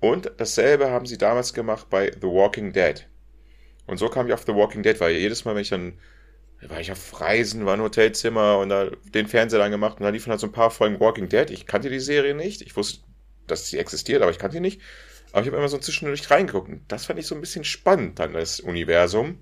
[0.00, 3.06] Und dasselbe haben sie damals gemacht bei The Walking Dead.
[3.86, 5.98] Und so kam ich auf The Walking Dead, weil jedes Mal, wenn ich dann
[6.60, 10.04] da war ich auf Reisen, war ein Hotelzimmer und da den Fernseher dann gemacht und
[10.04, 11.50] da liefen halt so ein paar Folgen Walking Dead.
[11.50, 12.62] Ich kannte die Serie nicht.
[12.62, 13.04] Ich wusste,
[13.46, 14.80] dass sie existiert, aber ich kannte die nicht.
[15.32, 16.68] Aber ich habe immer so zwischendurch reingeguckt.
[16.68, 19.40] Und das fand ich so ein bisschen spannend, dann das Universum.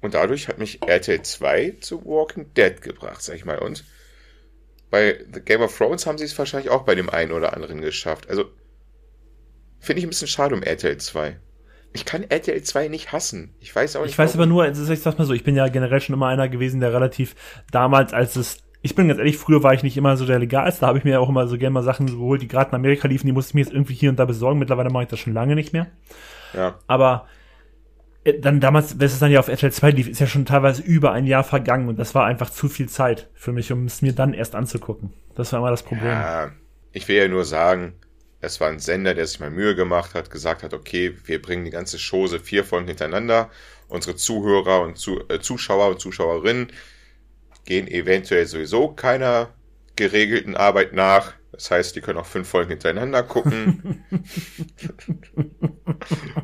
[0.00, 3.58] Und dadurch hat mich RTL 2 zu Walking Dead gebracht, sag ich mal.
[3.58, 3.84] Und
[4.90, 7.80] bei The Game of Thrones haben sie es wahrscheinlich auch bei dem einen oder anderen
[7.80, 8.28] geschafft.
[8.28, 8.46] Also
[9.78, 11.38] finde ich ein bisschen schade um RTL 2.
[11.92, 13.54] Ich kann RTL 2 nicht hassen.
[13.60, 14.12] Ich weiß auch nicht.
[14.12, 14.40] Ich weiß warum.
[14.40, 16.80] aber nur, also ich sag's mal so, ich bin ja generell schon immer einer gewesen,
[16.80, 17.34] der relativ
[17.72, 20.82] damals, als es, ich bin ganz ehrlich, früher war ich nicht immer so der Legalste,
[20.82, 23.08] da habe ich mir auch immer so gerne mal Sachen geholt, die gerade in Amerika
[23.08, 24.58] liefen, die musste ich mir jetzt irgendwie hier und da besorgen.
[24.60, 25.88] Mittlerweile mache ich das schon lange nicht mehr.
[26.54, 26.78] Ja.
[26.86, 27.26] Aber
[28.40, 31.12] dann damals, wenn es dann ja auf RTL 2 lief, ist ja schon teilweise über
[31.12, 34.12] ein Jahr vergangen und das war einfach zu viel Zeit für mich, um es mir
[34.12, 35.12] dann erst anzugucken.
[35.34, 36.06] Das war immer das Problem.
[36.06, 36.52] Ja,
[36.92, 37.94] ich will ja nur sagen,
[38.40, 41.64] es war ein Sender, der sich mal Mühe gemacht hat, gesagt hat, okay, wir bringen
[41.64, 43.50] die ganze Chose vier Folgen hintereinander.
[43.88, 46.72] Unsere Zuhörer und Zu äh, Zuschauer und Zuschauerinnen
[47.64, 49.50] gehen eventuell sowieso keiner
[49.96, 51.34] geregelten Arbeit nach.
[51.60, 54.02] Das heißt, die können auch fünf Folgen hintereinander gucken.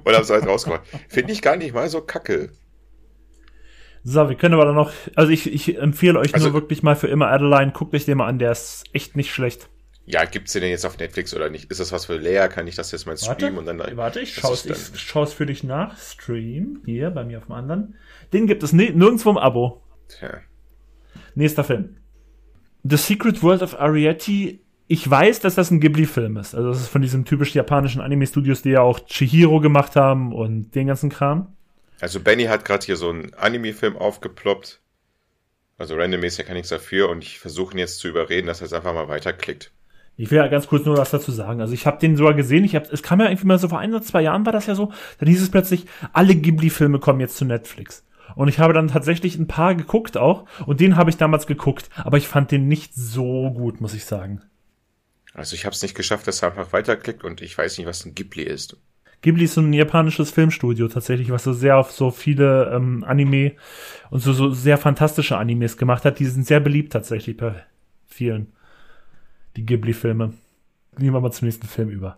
[0.05, 0.83] und haben es halt rausgemacht.
[1.09, 2.51] Finde ich gar nicht mal so kacke.
[4.05, 6.97] So, wir können aber dann noch, also ich, ich empfehle euch Also- nur wirklich mal
[6.97, 9.71] für immer Adeline, guckt euch den mal an, der ist echt nicht schlecht.
[10.05, 11.71] Ja, gibt's den denn jetzt auf Netflix oder nicht?
[11.71, 12.47] Ist das was für Lea?
[12.51, 15.65] Kann ich das jetzt mal streamen und dann warte, ich schaue ich schau's für dich
[15.65, 15.97] nach.
[15.99, 17.95] Stream, hier bei mir auf dem anderen.
[18.35, 19.83] Den gibt es ni- nirgendwo im Abo.
[20.09, 20.43] Tja.
[21.35, 21.97] Nächster Film.
[22.85, 24.61] The Secret World of Ariety.
[24.89, 26.55] Ich weiß, dass das ein Ghibli-Film ist.
[26.55, 30.75] Also das ist von diesem typisch japanischen Anime-Studios, die ja auch Chihiro gemacht haben und
[30.75, 31.55] den ganzen Kram.
[32.01, 34.81] Also Benny hat gerade hier so einen Anime-Film aufgeploppt.
[35.79, 38.75] Also randommäßig kann nichts dafür und ich versuche ihn jetzt zu überreden, dass er jetzt
[38.75, 39.73] einfach mal weiterklickt.
[40.17, 41.61] Ich will ja ganz kurz nur was dazu sagen.
[41.61, 42.65] Also ich habe den sogar gesehen.
[42.65, 44.67] Ich hab, es kam ja irgendwie mal so vor ein oder zwei Jahren war das
[44.67, 44.93] ja so.
[45.19, 48.05] Dann hieß es plötzlich, alle Ghibli-Filme kommen jetzt zu Netflix.
[48.35, 50.47] Und ich habe dann tatsächlich ein paar geguckt auch.
[50.65, 51.91] Und den habe ich damals geguckt.
[51.97, 54.43] Aber ich fand den nicht so gut, muss ich sagen.
[55.37, 58.07] Also ich habe es nicht geschafft, dass er einfach weiterklickt und ich weiß nicht, was
[58.07, 58.79] ein Ghibli ist.
[59.21, 63.53] Ghibli ist so ein japanisches Filmstudio tatsächlich, was so sehr auf so viele ähm, Anime
[64.11, 66.21] und so, so sehr fantastische Animes gemacht hat.
[66.21, 67.67] Die sind sehr beliebt tatsächlich bei
[68.07, 68.55] vielen.
[69.57, 70.33] Die Ghibli-Filme.
[70.97, 72.17] Gehen wir mal zum nächsten Film über.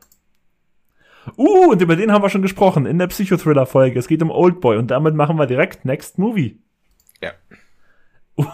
[1.36, 3.98] Uh, und über den haben wir schon gesprochen in der Psychothriller-Folge.
[3.98, 6.60] Es geht um Oldboy und damit machen wir direkt Next Movie.
[7.20, 7.32] Ja.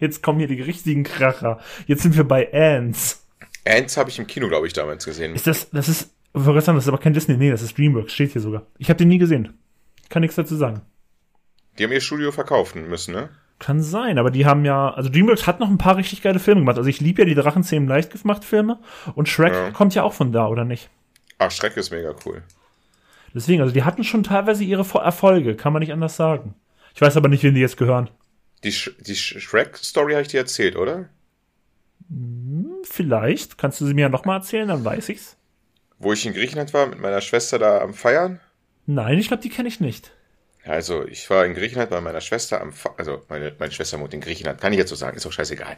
[0.00, 1.58] Jetzt kommen hier die richtigen Kracher.
[1.86, 3.26] Jetzt sind wir bei Ants.
[3.66, 5.34] Ants habe ich im Kino, glaube ich, damals gesehen.
[5.34, 8.40] Ist das, das ist, das ist aber kein Disney, nee, das ist DreamWorks, steht hier
[8.40, 8.66] sogar.
[8.78, 9.58] Ich habe den nie gesehen.
[10.08, 10.82] Kann nichts dazu sagen.
[11.78, 13.30] Die haben ihr Studio verkaufen müssen, ne?
[13.58, 16.62] Kann sein, aber die haben ja, also DreamWorks hat noch ein paar richtig geile Filme
[16.62, 16.78] gemacht.
[16.78, 18.80] Also ich liebe ja die Drachenzähmen leicht gemacht Filme
[19.14, 19.70] und Shrek ja.
[19.70, 20.88] kommt ja auch von da, oder nicht?
[21.38, 22.42] Ach, Shrek ist mega cool.
[23.34, 26.54] Deswegen, also die hatten schon teilweise ihre Erfolge, kann man nicht anders sagen.
[26.94, 28.10] Ich weiß aber nicht, wen die jetzt gehören.
[28.64, 31.08] Die, Sh die Shrek-Story habe ich dir erzählt, oder?
[32.08, 33.58] Hm, vielleicht.
[33.58, 35.36] Kannst du sie mir ja nochmal erzählen, dann weiß ich's.
[35.98, 38.40] Wo ich in Griechenland war, mit meiner Schwester da am Feiern?
[38.86, 40.12] Nein, ich glaube, die kenne ich nicht.
[40.64, 44.14] Also, ich war in Griechenland bei meiner Schwester am, Fe also meine, meine Schwester wohnt
[44.14, 45.76] in Griechenland, kann ich jetzt so sagen, ist auch scheißegal.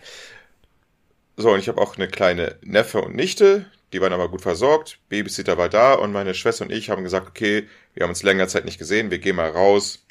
[1.36, 4.98] So, und ich habe auch eine kleine Neffe und Nichte, die waren aber gut versorgt,
[5.08, 8.48] Babysitter war da und meine Schwester und ich haben gesagt, okay, wir haben uns länger
[8.48, 10.04] Zeit nicht gesehen, wir gehen mal raus,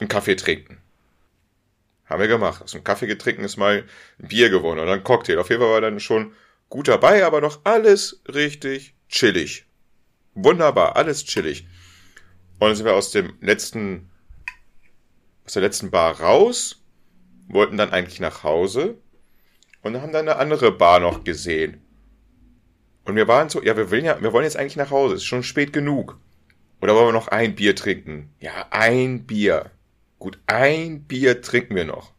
[0.00, 0.78] einen Kaffee trinken.
[2.06, 2.62] Haben wir gemacht.
[2.62, 3.84] Aus dem Kaffee getrinken ist mal
[4.20, 5.38] ein Bier geworden oder ein Cocktail.
[5.38, 6.32] Auf jeden Fall war dann schon
[6.68, 9.66] gut dabei, aber noch alles richtig chillig.
[10.34, 11.66] Wunderbar, alles chillig.
[12.58, 14.10] Und dann sind wir aus dem letzten,
[15.44, 16.82] aus der letzten Bar raus,
[17.48, 18.96] wollten dann eigentlich nach Hause
[19.82, 21.82] und haben dann eine andere Bar noch gesehen.
[23.04, 25.24] Und wir waren so, ja, wir wollen ja, wir wollen jetzt eigentlich nach Hause, ist
[25.24, 26.18] schon spät genug.
[26.80, 28.30] Oder wollen wir noch ein Bier trinken?
[28.40, 29.70] Ja, ein Bier.
[30.26, 32.12] Gut, ein Bier trinken wir noch.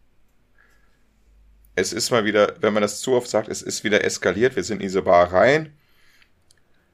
[1.76, 4.56] Es ist mal wieder, wenn man das zu oft sagt, es ist wieder eskaliert.
[4.56, 5.78] Wir sind in diese Bar rein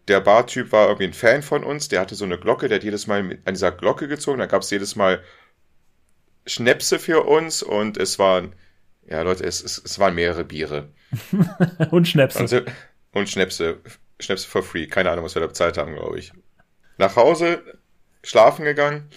[0.07, 2.83] der Bartyp war irgendwie ein Fan von uns, der hatte so eine Glocke, der hat
[2.83, 5.23] jedes Mal mit, an dieser Glocke gezogen, da gab es jedes Mal
[6.45, 8.53] Schnäpse für uns und es waren,
[9.07, 10.89] ja Leute, es, es, es waren mehrere Biere.
[11.91, 12.39] und Schnäpse.
[12.39, 12.73] Und,
[13.13, 13.79] und Schnäpse.
[14.19, 14.87] Schnäpse for free.
[14.87, 16.33] Keine Ahnung, was wir da bezahlt haben, glaube ich.
[16.97, 17.63] Nach Hause,
[18.23, 19.09] schlafen gegangen,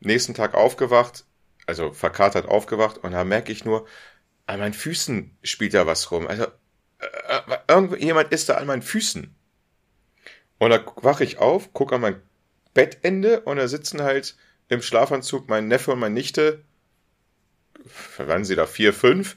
[0.00, 1.24] nächsten Tag aufgewacht,
[1.70, 3.86] also verkatert aufgewacht und da merke ich nur,
[4.46, 6.26] an meinen Füßen spielt da was rum.
[6.26, 6.46] Also,
[6.98, 7.06] äh,
[7.36, 9.32] äh irgendjemand ist da an meinen Füßen.
[10.58, 12.22] Und da wache ich auf, gucke an mein
[12.74, 14.36] Bettende und da sitzen halt
[14.68, 16.64] im Schlafanzug mein Neffe und meine Nichte,
[18.18, 19.36] waren sie da vier, fünf,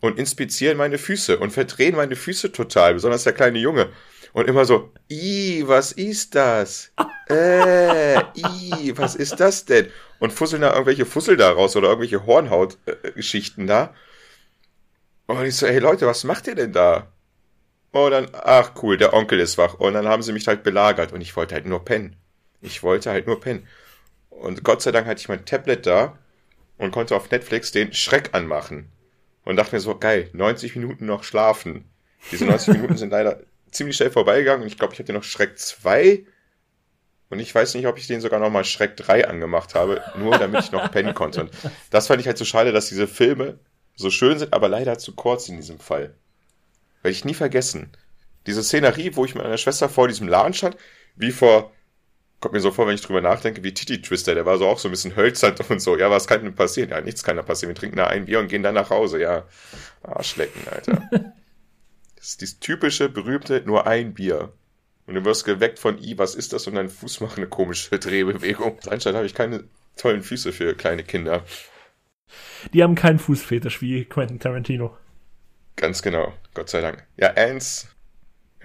[0.00, 3.90] und inspizieren meine Füße und verdrehen meine Füße total, besonders der kleine Junge.
[4.36, 6.92] Und immer so, i, was ist das?
[7.28, 9.88] Äh, i, was ist das denn?
[10.20, 13.92] Und fusseln da irgendwelche Fussel da raus oder irgendwelche Hornhautgeschichten da.
[15.26, 17.10] Und ich so, hey Leute, was macht ihr denn da?
[17.90, 19.74] Und dann, ach cool, der Onkel ist wach.
[19.74, 22.14] Und dann haben sie mich halt belagert und ich wollte halt nur pennen.
[22.60, 23.66] Ich wollte halt nur pennen.
[24.30, 26.16] Und Gott sei Dank hatte ich mein Tablet da
[26.78, 28.92] und konnte auf Netflix den Schreck anmachen.
[29.44, 31.90] Und dachte mir so, geil, 90 Minuten noch schlafen.
[32.30, 33.40] Diese 90 Minuten sind leider
[33.76, 36.24] ziemlich schnell vorbeigegangen und ich glaube, ich hatte noch Schreck 2
[37.28, 40.64] und ich weiß nicht, ob ich den sogar nochmal Schreck 3 angemacht habe, nur damit
[40.64, 41.42] ich noch pennen konnte.
[41.42, 41.50] Und
[41.90, 43.58] das fand ich halt so schade, dass diese Filme
[43.96, 46.14] so schön sind, aber leider zu kurz in diesem Fall.
[47.02, 47.92] Werde ich nie vergessen.
[48.46, 50.76] Diese Szenerie, wo ich mit meiner Schwester vor diesem Laden stand,
[51.16, 51.72] wie vor,
[52.38, 54.78] kommt mir so vor, wenn ich drüber nachdenke, wie Titi Twister, der war so auch
[54.78, 55.96] so ein bisschen hölzern und so.
[55.96, 56.90] Ja, was kann denn passieren?
[56.90, 57.74] Ja, nichts kann da passieren.
[57.74, 59.20] Wir trinken da ein Bier und gehen dann nach Hause.
[59.20, 59.44] Ja,
[60.02, 61.08] Arschlecken, Alter.
[62.26, 64.52] das ist dieses typische, berühmte, nur ein Bier.
[65.06, 66.66] Und du wirst geweckt von, i, was ist das?
[66.66, 68.80] Und dein Fuß macht eine komische Drehbewegung.
[68.90, 69.62] Anscheinend habe ich keine
[69.96, 71.44] tollen Füße für kleine Kinder.
[72.74, 74.96] Die haben keinen Fußfetisch wie Quentin Tarantino.
[75.76, 77.06] Ganz genau, Gott sei Dank.
[77.16, 77.94] Ja, Ants.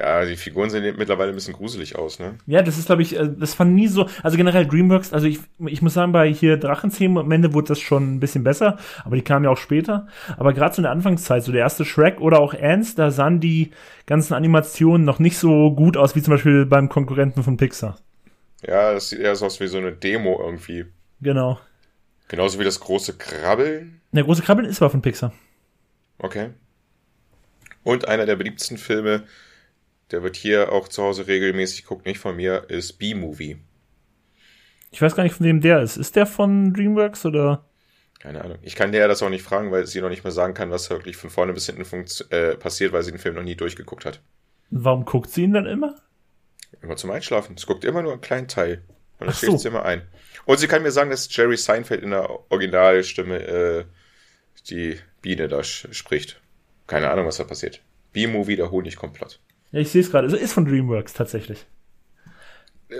[0.02, 2.34] Ja, die Figuren sehen mittlerweile ein bisschen gruselig aus, ne?
[2.47, 4.08] Ja, das ist, glaube ich, äh, das fand nie so.
[4.24, 5.38] Also generell Dreamworks, also ich,
[5.68, 9.16] ich muss sagen, bei hier Drachenzähmen am Ende wurde das schon ein bisschen besser, aber
[9.16, 10.08] die kamen ja auch später.
[10.38, 13.41] Aber gerade so in der Anfangszeit, so der erste Shrek oder auch Ants, da sahen
[13.41, 13.70] die
[14.07, 17.99] ganzen Animationen noch nicht so gut aus, wie zum Beispiel beim Konkurrenten von Pixar.
[18.68, 20.86] Ja, das sieht eher so aus wie so eine Demo irgendwie.
[21.22, 21.60] Genau.
[22.28, 24.02] Genauso wie das große Krabbeln.
[24.14, 25.32] Der große Krabbeln ist aber von Pixar.
[26.18, 26.49] Okay.
[27.84, 29.26] Und einer der beliebtesten Filme,
[30.12, 33.58] der wird hier auch zu Hause regelmäßig guckt, nicht von mir, ist B-Movie.
[34.92, 35.98] Ich weiß gar nicht, von wem der ist.
[35.98, 37.66] Ist der von DreamWorks oder?
[38.20, 38.60] Keine Ahnung.
[38.62, 40.90] Ich kann der das auch nicht fragen, weil sie noch nicht mehr sagen kann, was
[40.90, 44.22] wirklich von vorne bis hinten äh, passiert, weil sie den Film noch nie durchgeguckt hat.
[44.70, 45.96] Warum guckt sie ihn dann immer?
[46.82, 47.56] Immer zum Einschlafen.
[47.58, 48.84] Es guckt immer nur einen kleinen Teil.
[49.18, 49.58] Und dann schläft so.
[49.58, 50.04] sie immer ein.
[50.46, 53.86] Und sie kann mir sagen, dass Jerry Seinfeld in der Originalstimme äh,
[54.70, 56.42] die Biene da spricht.
[56.88, 57.82] Keine Ahnung, was da passiert.
[58.14, 59.40] B-Movie, der Honigkomplott.
[59.72, 60.27] Ja, ich sehe es gerade.
[60.27, 61.65] Es ist von DreamWorks tatsächlich.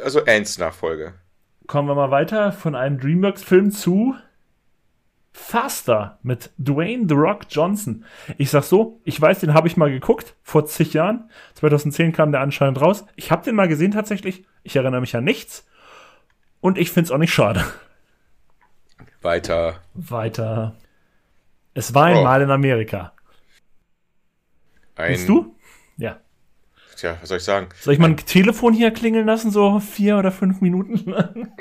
[0.04, 1.14] Also Ants Nachfolge.
[1.68, 4.16] Kommen wir mal weiter von einem DreamWorks-Film zu
[5.34, 8.06] Faster mit Dwayne The Rock Johnson.
[8.38, 11.30] Ich sag so, ich weiß, den habe ich mal geguckt, vor zig Jahren.
[11.56, 13.06] 2010 kam der anscheinend raus.
[13.16, 14.46] Ich habe den mal gesehen tatsächlich.
[14.64, 15.68] Ich erinnere mich an nichts.
[16.60, 17.66] Und ich find's auch nicht schade.
[19.22, 19.82] Weiter.
[19.94, 20.76] Weiter.
[21.74, 22.44] Es war einmal oh.
[22.44, 23.14] in Amerika.
[24.96, 25.56] Ein, Bist du?
[25.98, 26.20] Ja.
[27.02, 27.70] Tja, was soll ich sagen?
[27.80, 31.54] Soll ich mal ein Telefon hier klingeln lassen, so vier oder fünf Minuten lang?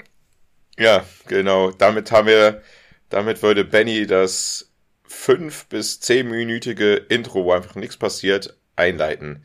[0.78, 1.70] Ja, genau.
[1.72, 2.62] Damit haben wir,
[3.08, 4.72] damit würde Benny das
[5.04, 9.44] fünf bis zehnminütige Intro, wo einfach nichts passiert, einleiten.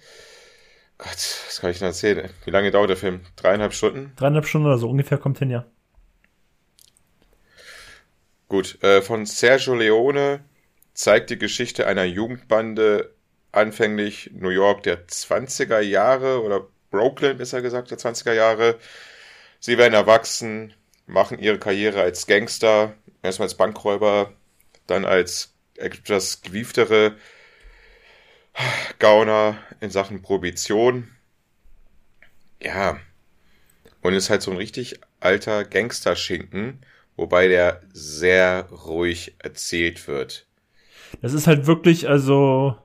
[0.98, 1.10] Gott,
[1.48, 2.30] was kann ich denn erzählen?
[2.46, 3.22] Wie lange dauert der Film?
[3.36, 4.14] Dreieinhalb Stunden?
[4.16, 5.66] Dreieinhalb Stunden oder so ungefähr kommt hin, ja.
[8.48, 10.42] Gut, äh, von Sergio Leone
[10.94, 13.15] zeigt die Geschichte einer Jugendbande
[13.56, 18.80] anfänglich New York der 20er Jahre oder Brooklyn, besser gesagt, der 20er Jahre.
[19.60, 20.74] Sie werden erwachsen,
[21.08, 24.34] machen ihre Karriere als Gangster, erstmal als Bankräuber,
[24.88, 27.16] dann als etwas gewieftere
[29.00, 31.12] Gauner in Sachen Prohibition.
[32.62, 33.00] Ja.
[34.02, 40.46] Und ist halt so ein richtig alter Gangsterschinken, wobei der sehr ruhig erzählt wird.
[41.22, 42.78] Das ist halt wirklich, also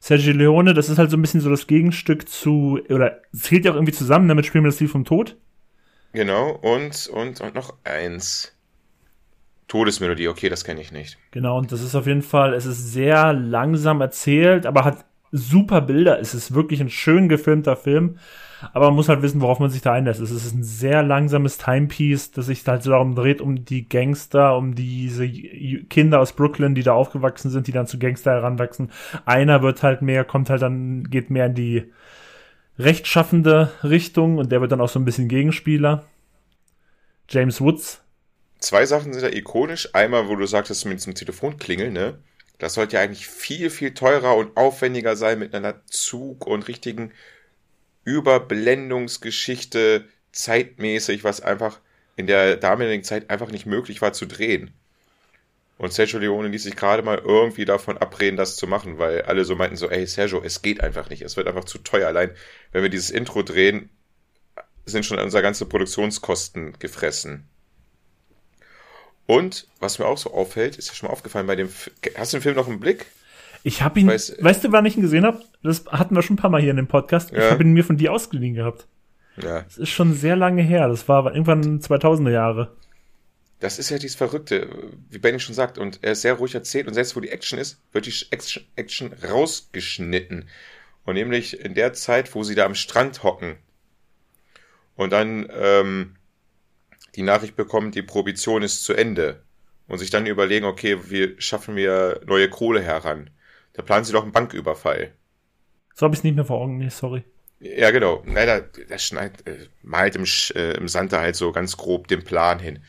[0.00, 3.72] Sergio Leone, das ist halt so ein bisschen so das Gegenstück zu, oder zählt ja
[3.72, 5.36] auch irgendwie zusammen, damit spielen wir das Lied vom Tod.
[6.12, 8.54] Genau, und, und, und noch eins.
[9.66, 11.18] Todesmelodie, okay, das kenne ich nicht.
[11.30, 15.82] Genau, und das ist auf jeden Fall, es ist sehr langsam erzählt, aber hat super
[15.82, 16.18] Bilder.
[16.20, 18.18] Es ist wirklich ein schön gefilmter Film.
[18.72, 20.20] Aber man muss halt wissen, worauf man sich da einlässt.
[20.20, 24.56] Es ist ein sehr langsames Timepiece, das sich halt so darum dreht, um die Gangster,
[24.56, 28.90] um diese Kinder aus Brooklyn, die da aufgewachsen sind, die dann zu Gangster heranwachsen.
[29.26, 31.92] Einer wird halt mehr, kommt halt dann, geht mehr in die
[32.78, 36.04] rechtschaffende Richtung und der wird dann auch so ein bisschen Gegenspieler.
[37.28, 38.00] James Woods.
[38.58, 39.94] Zwei Sachen sind da ikonisch.
[39.94, 42.18] Einmal, wo du sagtest, mit diesem Telefonklingeln, ne?
[42.58, 47.12] Das sollte ja eigentlich viel, viel teurer und aufwendiger sein mit einer Zug und richtigen
[48.04, 51.80] Überblendungsgeschichte zeitmäßig, was einfach
[52.16, 54.72] in der damaligen Zeit einfach nicht möglich war zu drehen.
[55.78, 59.44] Und Sergio Leone ließ sich gerade mal irgendwie davon abreden, das zu machen, weil alle
[59.44, 62.08] so meinten so, ey Sergio, es geht einfach nicht, es wird einfach zu teuer.
[62.08, 62.32] Allein,
[62.72, 63.88] wenn wir dieses Intro drehen,
[64.86, 67.48] sind schon unsere ganze Produktionskosten gefressen.
[69.26, 71.72] Und was mir auch so auffällt, ist ja schon mal aufgefallen bei dem,
[72.16, 73.06] hast du den Film noch im Blick?
[73.62, 75.42] Ich habe ihn, Weiß, weißt du, wann ich ihn gesehen habe?
[75.62, 77.30] Das hatten wir schon ein paar Mal hier in dem Podcast.
[77.32, 77.38] Ja.
[77.38, 78.86] Ich habe ihn mir von dir ausgeliehen gehabt.
[79.36, 79.62] Ja.
[79.62, 80.88] Das ist schon sehr lange her.
[80.88, 82.76] Das war irgendwann 2000er Jahre.
[83.60, 84.68] Das ist ja dieses Verrückte,
[85.10, 87.58] wie Benny schon sagt, und er ist sehr ruhig erzählt und selbst wo die Action
[87.58, 90.48] ist, wird die Action, Action rausgeschnitten.
[91.04, 93.56] Und nämlich in der Zeit, wo sie da am Strand hocken
[94.94, 96.16] und dann ähm,
[97.16, 99.42] die Nachricht bekommen, die Prohibition ist zu Ende
[99.88, 103.30] und sich dann überlegen, okay, wie schaffen wir neue Kohle heran?
[103.78, 105.12] Da planen sie doch einen Banküberfall.
[105.94, 107.22] So habe ich es nicht mehr vor Augen, nee, sorry.
[107.60, 108.24] Ja, genau.
[108.26, 110.24] Leider, der schneidet, äh, malt im,
[110.56, 112.82] äh, im Sand halt so ganz grob den Plan hin.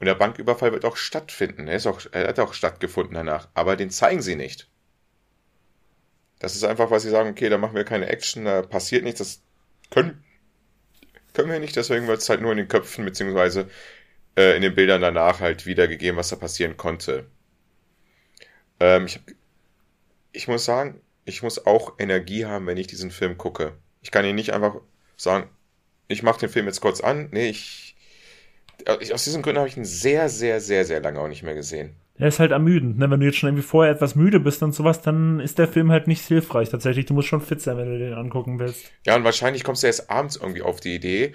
[0.00, 1.68] Und der Banküberfall wird auch stattfinden.
[1.68, 3.46] Er, ist auch, er hat auch stattgefunden danach.
[3.54, 4.68] Aber den zeigen sie nicht.
[6.40, 9.20] Das ist einfach, was sie sagen, okay, da machen wir keine Action, da passiert nichts,
[9.20, 9.42] das
[9.90, 10.24] können,
[11.32, 13.70] können wir nicht, deswegen wird es halt nur in den Köpfen, beziehungsweise
[14.36, 17.26] äh, in den Bildern danach halt wiedergegeben, was da passieren konnte.
[18.80, 19.32] Ähm, ich habe
[20.36, 23.72] ich muss sagen, ich muss auch Energie haben, wenn ich diesen Film gucke.
[24.02, 24.76] Ich kann ihn nicht einfach
[25.16, 25.48] sagen,
[26.08, 27.28] ich mache den Film jetzt kurz an.
[27.32, 27.96] Nee, ich,
[29.00, 31.54] ich aus diesen Gründen habe ich ihn sehr, sehr, sehr, sehr lange auch nicht mehr
[31.54, 31.96] gesehen.
[32.18, 33.10] Er ist halt ermüdend, ne?
[33.10, 35.90] Wenn du jetzt schon irgendwie vorher etwas müde bist und sowas, dann ist der Film
[35.90, 37.06] halt nicht hilfreich tatsächlich.
[37.06, 38.90] Du musst schon fit sein, wenn du den angucken willst.
[39.04, 41.34] Ja, und wahrscheinlich kommst du erst abends irgendwie auf die Idee.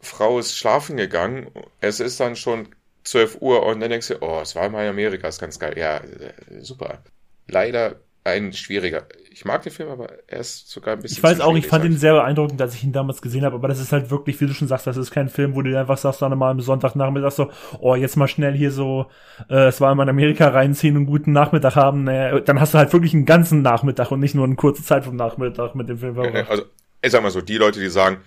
[0.00, 1.48] Frau ist schlafen gegangen,
[1.80, 2.68] es ist dann schon
[3.04, 5.74] 12 Uhr und dann denkst du, oh, es war mal in Amerika, ist ganz geil.
[5.76, 7.02] Ja, äh, super.
[7.46, 9.06] Leider ein schwieriger.
[9.30, 11.18] Ich mag den Film, aber er ist sogar ein bisschen.
[11.18, 13.68] Ich weiß auch, ich fand ihn sehr beeindruckend, als ich ihn damals gesehen habe, aber
[13.68, 15.96] das ist halt wirklich, wie du schon sagst, das ist kein Film, wo du einfach
[15.96, 19.06] sagst, dann mal am Sonntagnachmittag so, oh, jetzt mal schnell hier so,
[19.48, 22.04] äh, es war immer in Amerika reinziehen und einen guten Nachmittag haben.
[22.04, 25.04] Naja, dann hast du halt wirklich einen ganzen Nachmittag und nicht nur eine kurze Zeit
[25.04, 26.18] vom Nachmittag mit dem Film.
[26.18, 26.64] Also,
[27.02, 28.18] ich sag mal so, die Leute, die sagen,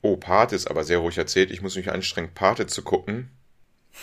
[0.00, 3.30] oh, Pate ist aber sehr ruhig erzählt, ich muss mich anstrengen, Pate zu gucken,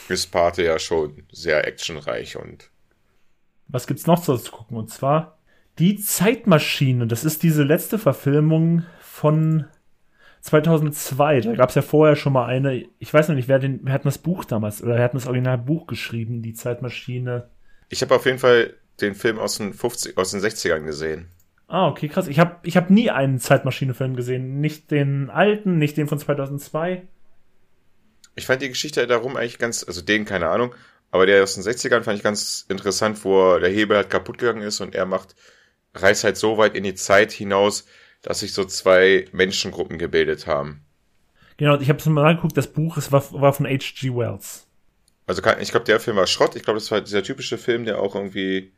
[0.08, 2.70] ist Pate ja schon sehr actionreich und
[3.70, 4.78] was gibt's noch so zu gucken?
[4.78, 5.38] Und zwar
[5.78, 7.08] die Zeitmaschine.
[7.08, 9.66] Das ist diese letzte Verfilmung von
[10.42, 11.42] 2002.
[11.42, 12.86] Da gab's ja vorher schon mal eine.
[13.00, 15.28] Ich weiß noch nicht, wer, den, wer hat das Buch damals oder wer hat das
[15.28, 17.50] Originalbuch geschrieben, die Zeitmaschine?
[17.90, 21.28] Ich habe auf jeden Fall den Film aus den 50, aus den 60ern gesehen.
[21.68, 22.28] Ah, okay, krass.
[22.28, 24.60] Ich habe ich hab nie einen Zeitmaschine-Film gesehen.
[24.60, 27.04] Nicht den alten, nicht den von 2002.
[28.36, 30.74] Ich fand die Geschichte darum eigentlich ganz, also den, keine Ahnung,
[31.12, 34.62] aber der aus den 60ern fand ich ganz interessant, wo der Hebel halt kaputt gegangen
[34.62, 35.36] ist und er macht,
[35.96, 37.86] reißt halt so weit in die Zeit hinaus,
[38.22, 40.86] dass sich so zwei Menschengruppen gebildet haben.
[41.58, 44.16] Genau, ich habe es mal angeguckt, das Buch es war, war von H.G.
[44.16, 44.66] Wells.
[45.26, 46.56] Also ich glaube, der Film war Schrott.
[46.56, 48.74] Ich glaube, das war dieser typische Film, der auch irgendwie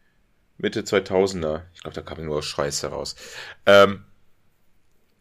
[0.57, 3.15] Mitte 2000er, ich glaube, da kam nur Scheiß heraus.
[3.65, 4.03] Ähm,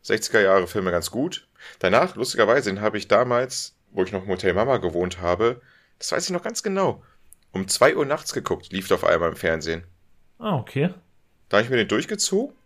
[0.04, 1.48] 60er Jahre Filme ganz gut.
[1.78, 5.60] Danach, lustigerweise, den habe ich damals, wo ich noch im Hotel Mama gewohnt habe,
[6.00, 7.04] das weiß ich noch ganz genau,
[7.52, 9.84] um 2 Uhr nachts geguckt, lief auf einmal im Fernsehen.
[10.38, 10.92] Ah, okay.
[11.48, 12.56] Da habe ich mir den durchgezogen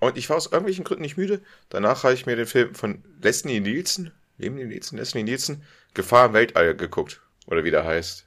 [0.00, 1.40] und ich war aus irgendwelchen Gründen nicht müde.
[1.68, 5.62] Danach habe ich mir den Film von Leslie Nielsen, Leslie Nielsen, Leslie Nielsen,
[5.94, 7.20] Gefahr im Weltall geguckt.
[7.46, 8.26] Oder wie der heißt.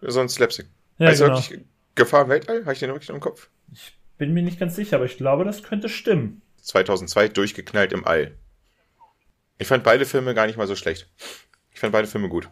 [0.00, 0.66] So ein Slapstick.
[0.98, 1.28] Ja, er genau.
[1.28, 1.60] wirklich
[1.94, 2.62] Gefahr im Weltall?
[2.62, 3.48] Habe ich den wirklich im Kopf?
[4.16, 6.42] Bin mir nicht ganz sicher, aber ich glaube, das könnte stimmen.
[6.62, 8.36] 2002 durchgeknallt im All.
[9.58, 11.08] Ich fand beide Filme gar nicht mal so schlecht.
[11.72, 12.48] Ich fand beide Filme gut.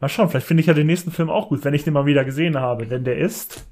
[0.00, 2.06] Mal schauen, vielleicht finde ich ja den nächsten Film auch gut, wenn ich den mal
[2.06, 3.66] wieder gesehen habe, denn der ist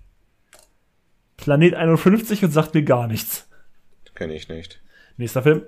[1.36, 3.48] Planet 51 und sagt mir gar nichts.
[4.14, 4.80] Kenne ich nicht.
[5.16, 5.62] Nächster Film.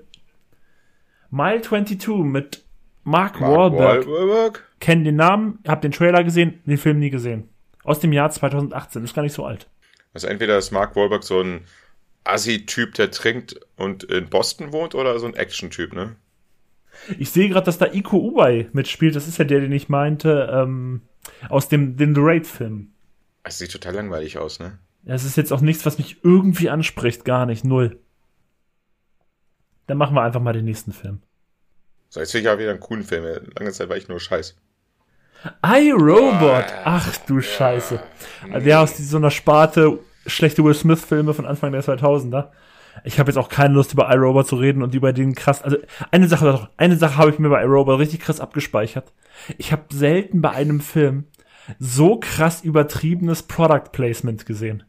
[1.29, 2.63] Mile 22 mit
[3.03, 4.07] Mark, Mark Wahlberg.
[4.07, 4.67] Wahlberg.
[4.79, 7.49] Kenn den Namen, hab den Trailer gesehen, den Film nie gesehen.
[7.83, 9.69] Aus dem Jahr 2018, ist gar nicht so alt.
[10.13, 11.61] Also entweder ist Mark Wahlberg so ein
[12.23, 16.15] Assi-Typ, der trinkt und in Boston wohnt, oder so ein Action-Typ, ne?
[17.17, 19.15] Ich sehe gerade, dass da Iko Uwei mitspielt.
[19.15, 21.01] Das ist ja der, den ich meinte, ähm,
[21.49, 22.91] aus dem, dem The Raid-Film.
[23.43, 24.77] Es sieht total langweilig aus, ne?
[25.03, 27.25] Das ist jetzt auch nichts, was mich irgendwie anspricht.
[27.25, 27.63] Gar nicht.
[27.63, 27.99] Null.
[29.87, 31.21] Dann machen wir einfach mal den nächsten Film.
[32.09, 33.23] So, jetzt will ich ja wieder einen coolen Film.
[33.57, 34.55] Lange Zeit war ich nur Scheiß.
[35.63, 36.65] iRobot.
[36.83, 37.99] Ach du Scheiße.
[38.65, 42.49] Der aus so einer Sparte schlechte Will Smith-Filme von Anfang der 2000er.
[43.03, 45.61] Ich habe jetzt auch keine Lust über iRobot zu reden und über den krass.
[45.61, 45.77] Also
[46.11, 49.13] eine Sache eine Sache habe ich mir bei iRobot richtig krass abgespeichert.
[49.57, 51.25] Ich habe selten bei einem Film
[51.77, 54.83] so krass übertriebenes Product Placement gesehen.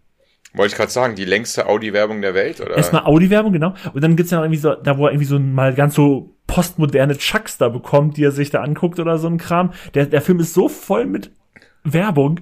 [0.53, 2.77] Wollte ich gerade sagen, die längste Audi-Werbung der Welt, oder?
[2.77, 3.75] Erstmal Audi-Werbung, genau.
[3.93, 6.35] Und dann gibt's ja noch irgendwie so, da wo er irgendwie so mal ganz so
[6.49, 9.73] postmoderne Chucks da bekommt, die er sich da anguckt oder so ein Kram.
[9.95, 11.31] Der, der Film ist so voll mit
[11.85, 12.41] Werbung.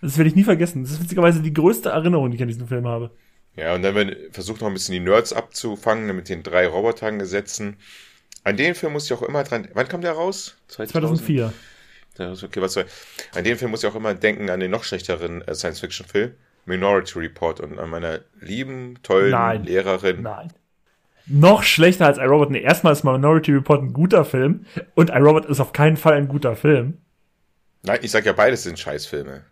[0.00, 0.82] Das werde ich nie vergessen.
[0.82, 3.10] Das ist witzigerweise die größte Erinnerung, die ich an diesen Film habe.
[3.56, 7.76] Ja, und dann versucht noch ein bisschen die Nerds abzufangen mit den drei Robotern-Gesetzen.
[8.44, 9.68] An den Film muss ich auch immer dran.
[9.74, 10.56] Wann kam der raus?
[10.68, 11.52] 2004.
[12.18, 12.86] Ja, ist Okay, was soll.
[13.34, 16.32] An den Film muss ich auch immer denken an den noch schlechteren äh, Science-Fiction-Film,
[16.66, 19.64] Minority Report, und an meiner lieben, tollen Nein.
[19.64, 20.22] Lehrerin.
[20.22, 20.52] Nein.
[21.26, 22.50] Noch schlechter als iRobot.
[22.50, 26.28] Nee, erstmal ist Minority Report ein guter Film und iRobot ist auf keinen Fall ein
[26.28, 26.98] guter Film.
[27.82, 29.44] Nein, ich sag ja, beides sind Scheißfilme.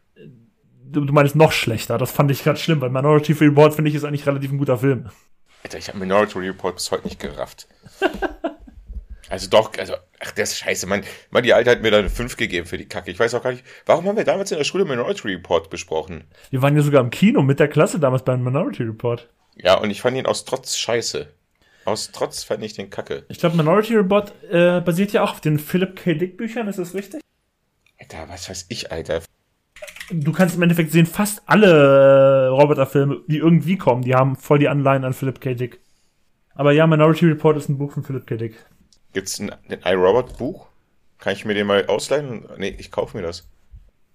[0.91, 1.99] Du, meinst noch schlechter.
[1.99, 4.79] Das fand ich gerade schlimm, weil Minority Report finde ich ist eigentlich relativ ein guter
[4.79, 5.11] Film.
[5.63, 7.69] Alter, ich habe Minority Report bis heute nicht gerafft.
[9.29, 10.87] also doch, also, ach, der ist scheiße.
[10.87, 13.11] Mann, Mann, die Alte hat mir da eine 5 gegeben für die Kacke.
[13.11, 16.25] Ich weiß auch gar nicht, warum haben wir damals in der Schule Minority Report besprochen?
[16.51, 19.29] Wir waren ja sogar im Kino mit der Klasse damals beim Minority Report.
[19.57, 21.29] Ja, und ich fand ihn aus Trotz scheiße.
[21.85, 23.25] Aus Trotz fand ich den Kacke.
[23.29, 26.15] Ich glaube, Minority Report äh, basiert ja auch auf den Philip K.
[26.15, 27.21] Dick Büchern, ist das richtig?
[27.99, 29.23] Alter, was weiß ich, Alter.
[30.11, 34.59] Du kannst im Endeffekt sehen, fast alle äh, Roboterfilme, die irgendwie kommen, die haben voll
[34.59, 35.55] die Anleihen an Philip K.
[35.55, 35.81] Dick.
[36.55, 38.37] Aber ja, Minority Report ist ein Buch von Philip K.
[38.37, 38.55] Dick.
[39.13, 40.67] Gibt's ein, ein iRobot-Buch?
[41.19, 42.47] Kann ich mir den mal ausleihen?
[42.57, 43.49] Nee, ich kaufe mir das.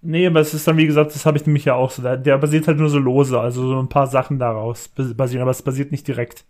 [0.02, 2.02] Nee, aber es ist dann, wie gesagt, das habe ich nämlich ja auch so.
[2.02, 5.62] Der, basiert halt nur so lose, also so ein paar Sachen daraus basieren, aber es
[5.62, 6.44] basiert nicht direkt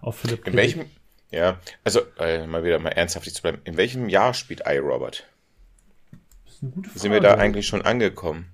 [0.00, 0.50] auf Philip K.
[0.50, 0.84] In welchem,
[1.30, 3.58] ja, also, äh, mal wieder mal ernsthaftig zu bleiben.
[3.64, 5.26] In welchem Jahr spielt iRobot?
[6.44, 7.00] Das ist eine gute Frage.
[7.00, 8.46] Sind wir da eigentlich schon angekommen?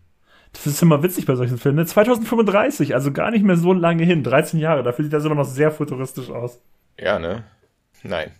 [0.64, 1.78] Das ist immer witzig bei solchen Filmen.
[1.78, 1.86] ne?
[1.86, 4.22] 2035, also gar nicht mehr so lange hin.
[4.22, 6.60] 13 Jahre, dafür sieht das immer noch sehr futuristisch aus.
[6.98, 7.44] Ja, ne?
[8.02, 8.30] Nein.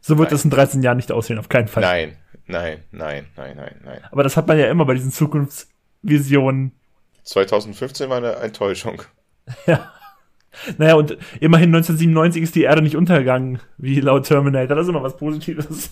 [0.00, 0.36] So wird Nein.
[0.36, 1.82] es in 13 Jahren nicht aussehen, auf keinen Fall.
[1.82, 2.16] Nein,
[2.46, 4.00] nein, nein, nein, nein, nein.
[4.10, 6.72] Aber das hat man ja immer bei diesen Zukunftsvisionen.
[7.24, 9.02] 2015 war eine Enttäuschung.
[9.66, 9.92] Ja.
[10.78, 14.74] Naja, und immerhin 1997 ist die Erde nicht untergegangen, wie laut Terminator.
[14.76, 15.90] Das ist immer was Positives.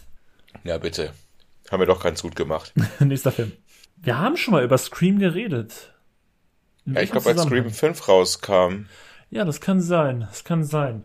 [0.65, 1.11] Ja, bitte.
[1.71, 2.73] Haben wir doch ganz gut gemacht.
[3.01, 3.53] Nächster Film.
[3.97, 5.93] Wir haben schon mal über Scream geredet.
[6.85, 7.43] In Ja, ich glaube, als?
[7.43, 8.87] Scream 5 rauskam
[9.31, 10.21] Ja, das kann sein.
[10.21, 11.05] Das kann sein.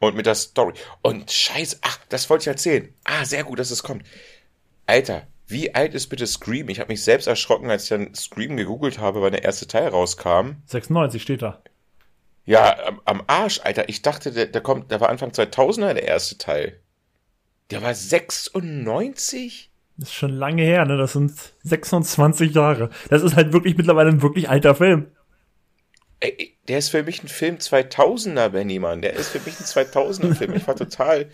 [0.00, 0.74] und mit der Story.
[1.02, 2.92] Und scheiße, ach, das wollte ich erzählen.
[3.04, 4.04] Ah, sehr gut, dass es kommt.
[4.86, 6.68] Alter, wie alt ist bitte Scream?
[6.68, 9.88] Ich habe mich selbst erschrocken, als ich dann Scream gegoogelt habe, wann der erste Teil
[9.88, 10.56] rauskam.
[10.66, 11.62] 96 steht da.
[12.44, 13.88] Ja, am, am Arsch, Alter.
[13.88, 16.80] Ich dachte, der, der kommt, der war Anfang 2000er der erste Teil.
[17.70, 19.70] Der war 96?
[20.02, 20.96] Das ist schon lange her, ne?
[20.96, 22.90] Das sind 26 Jahre.
[23.08, 25.06] Das ist halt wirklich mittlerweile ein wirklich alter Film.
[26.18, 29.00] Ey, der ist für mich ein Film 2000er, Benny, Mann.
[29.00, 30.54] Der ist für mich ein 2000er Film.
[30.56, 31.30] Ich war total.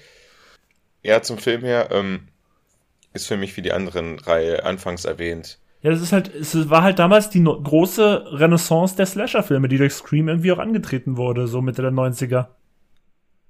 [1.03, 2.29] Ja, zum Film her, ähm,
[3.15, 5.59] ist für mich wie die anderen Reihe anfangs erwähnt.
[5.81, 9.79] Ja, das ist halt, es war halt damals die no große Renaissance der Slasher-Filme, die
[9.79, 12.49] durch Scream irgendwie auch angetreten wurde, so Mitte der 90er.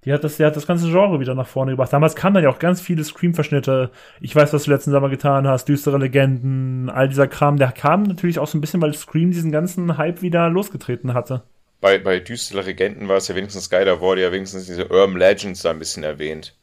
[0.04, 1.92] Die hat das, die hat das ganze Genre wieder nach vorne gebracht.
[1.92, 3.90] Damals kamen dann ja auch ganz viele Scream-Verschnitte.
[4.20, 7.56] Ich weiß, was du letzten Sommer getan hast, düstere Legenden, all dieser Kram.
[7.56, 11.42] Der kam natürlich auch so ein bisschen, weil Scream diesen ganzen Hype wieder losgetreten hatte.
[11.80, 15.16] bei, bei düstere Regenten war es ja wenigstens geil, da wurde ja wenigstens diese Urban
[15.16, 16.54] Legends da ein bisschen erwähnt.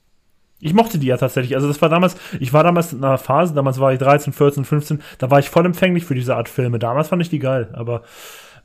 [0.59, 1.55] Ich mochte die ja tatsächlich.
[1.55, 4.65] Also das war damals, ich war damals in einer Phase, damals war ich 13, 14,
[4.65, 6.79] 15, da war ich voll empfänglich für diese Art Filme.
[6.79, 8.03] Damals fand ich die geil, aber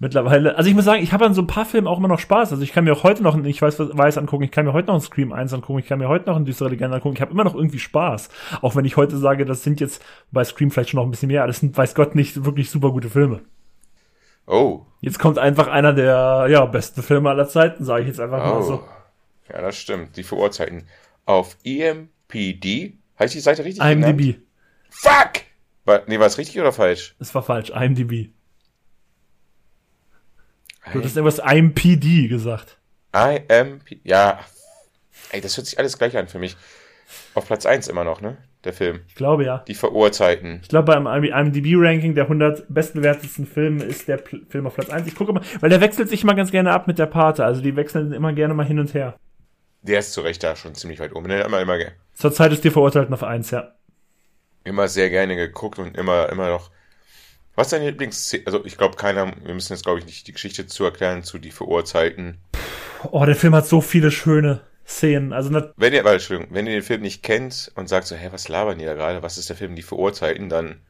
[0.00, 2.18] mittlerweile, also ich muss sagen, ich habe an so ein paar Filmen auch immer noch
[2.18, 2.50] Spaß.
[2.52, 4.88] Also ich kann mir auch heute noch, ich weiß, weiß angucken, ich kann mir heute
[4.88, 7.14] noch ein Scream 1 angucken, ich kann mir heute noch ein düstere Legende angucken.
[7.14, 8.30] Ich habe immer noch irgendwie Spaß.
[8.62, 10.02] Auch wenn ich heute sage, das sind jetzt
[10.32, 12.90] bei Scream vielleicht schon noch ein bisschen mehr, das sind, weiß Gott, nicht wirklich super
[12.90, 13.42] gute Filme.
[14.46, 14.86] Oh.
[15.00, 18.54] Jetzt kommt einfach einer der ja, besten Filme aller Zeiten, sage ich jetzt einfach oh.
[18.54, 18.82] mal so.
[19.52, 20.16] Ja, das stimmt.
[20.16, 20.88] Die verurteilten.
[21.26, 23.84] Auf EMPD, heißt die Seite richtig?
[23.84, 24.18] IMDb.
[24.18, 24.42] Genannt?
[24.88, 25.42] Fuck!
[25.84, 27.14] War, nee, war es richtig oder falsch?
[27.20, 28.30] Es war falsch, IMDb.
[30.92, 32.78] Du hast irgendwas IMPD gesagt.
[33.12, 34.40] IMP, ja.
[35.30, 36.56] Ey, das hört sich alles gleich an für mich.
[37.34, 38.38] Auf Platz 1 immer noch, ne?
[38.64, 39.00] Der Film.
[39.08, 39.58] Ich glaube ja.
[39.66, 40.60] Die Verurteilten.
[40.62, 45.06] Ich glaube, beim IMDb-Ranking der 100 bestbewertetsten Filme ist der P Film auf Platz 1.
[45.06, 47.44] Ich gucke mal, weil der wechselt sich immer ganz gerne ab mit der Pate.
[47.44, 49.16] Also die wechseln immer gerne mal hin und her.
[49.82, 51.28] Der ist zu Recht da schon ziemlich weit oben.
[51.28, 51.40] Ne?
[51.40, 51.78] Immer, immer,
[52.12, 53.72] Zurzeit ist die Verurteilten auf 1, ja.
[54.64, 56.70] Immer sehr gerne geguckt und immer, immer noch.
[57.60, 58.44] Was ist deine Lieblingsszene?
[58.46, 61.36] Also ich glaube keiner, wir müssen jetzt glaube ich nicht die Geschichte zu erklären zu
[61.36, 62.38] die Verurteilten.
[63.10, 65.34] Oh, der Film hat so viele schöne Szenen.
[65.34, 68.28] Also wenn ihr, weil, Entschuldigung, wenn ihr den Film nicht kennt und sagt so, hä,
[68.32, 69.22] was labern die da gerade?
[69.22, 70.48] Was ist der Film Die Verurteilten?
[70.48, 70.80] Dann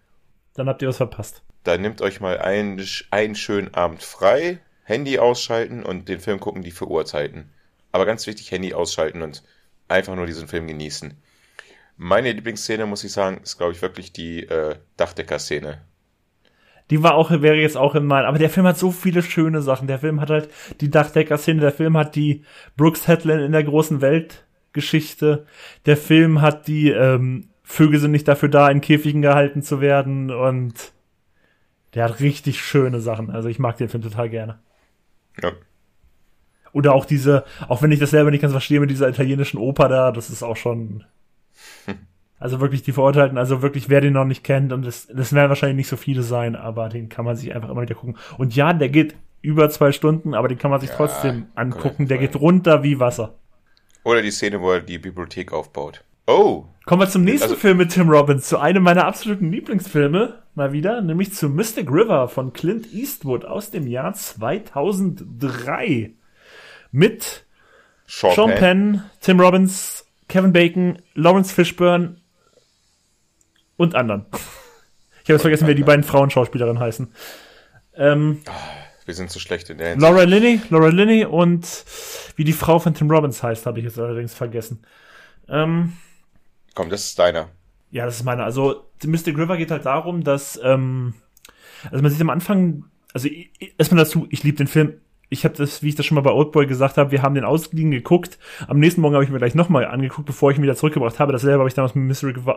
[0.55, 1.43] dann habt ihr was verpasst.
[1.65, 2.81] Dann nehmt euch mal einen,
[3.11, 7.51] einen schönen Abend frei, Handy ausschalten und den Film gucken Die Verurteilten.
[7.91, 9.43] Aber ganz wichtig, Handy ausschalten und
[9.89, 11.15] einfach nur diesen Film genießen.
[11.97, 15.81] Meine Lieblingsszene, muss ich sagen, ist, glaube ich, wirklich die äh, Dachdecker-Szene.
[16.91, 19.63] Die war auch, wäre jetzt auch in meinem, aber der Film hat so viele schöne
[19.63, 19.87] Sachen.
[19.87, 20.51] Der Film hat halt
[20.81, 22.45] die Dachdecker-Szene, der Film hat die
[22.77, 25.47] Brooks Headland in der großen Weltgeschichte,
[25.87, 30.33] der Film hat die, ähm, Vögel sind nicht dafür da, in Käfigen gehalten zu werden
[30.33, 30.93] und
[31.95, 33.31] der hat richtig schöne Sachen.
[33.31, 34.59] Also ich mag den Film total gerne.
[35.41, 35.53] Ja.
[36.73, 39.89] Oder auch diese, auch wenn ich das selber nicht ganz verstehe mit dieser italienischen Oper
[39.89, 41.05] da, das ist auch schon.
[42.41, 45.51] Also wirklich die Verurteilten, also wirklich, wer den noch nicht kennt, und das, das werden
[45.51, 48.17] wahrscheinlich nicht so viele sein, aber den kann man sich einfach immer wieder gucken.
[48.39, 52.09] Und ja, der geht über zwei Stunden, aber den kann man sich ja, trotzdem angucken.
[52.09, 53.35] Der geht runter wie Wasser.
[54.05, 56.03] Oder die Szene, wo er die Bibliothek aufbaut.
[56.27, 56.65] Oh!
[56.87, 60.73] Kommen wir zum nächsten also, Film mit Tim Robbins, zu einem meiner absoluten Lieblingsfilme, mal
[60.73, 66.13] wieder, nämlich zu Mystic River von Clint Eastwood aus dem Jahr 2003
[66.91, 67.45] mit
[68.07, 68.59] Sean, Sean Penn.
[68.59, 72.17] Penn, Tim Robbins, Kevin Bacon, Lawrence Fishburne
[73.81, 74.27] und anderen.
[75.23, 77.13] Ich habe jetzt vergessen, wer die beiden Frauenschauspielerinnen heißen.
[77.95, 78.53] Ähm, ah,
[79.07, 80.03] wir sind so schlecht in der Hinsicht.
[80.03, 81.67] Laura Linney, Laura Linney und
[82.37, 84.85] wie die Frau von Tim Robbins heißt, habe ich jetzt allerdings vergessen.
[85.49, 85.95] Ähm,
[86.75, 87.49] Komm, das ist deiner.
[87.91, 88.45] Ja, das ist meiner.
[88.45, 91.15] Also Mystic River geht halt darum, dass ähm,
[91.91, 92.85] also man sieht am Anfang,
[93.15, 93.29] also
[93.79, 95.01] erstmal dazu, ich liebe den Film
[95.31, 97.45] ich habe das, wie ich das schon mal bei Oldboy gesagt habe, wir haben den
[97.45, 98.39] ausgeliehen geguckt.
[98.67, 101.33] Am nächsten Morgen habe ich mir gleich nochmal angeguckt, bevor ich ihn wieder zurückgebracht habe.
[101.33, 102.05] Dasselbe habe ich damals mit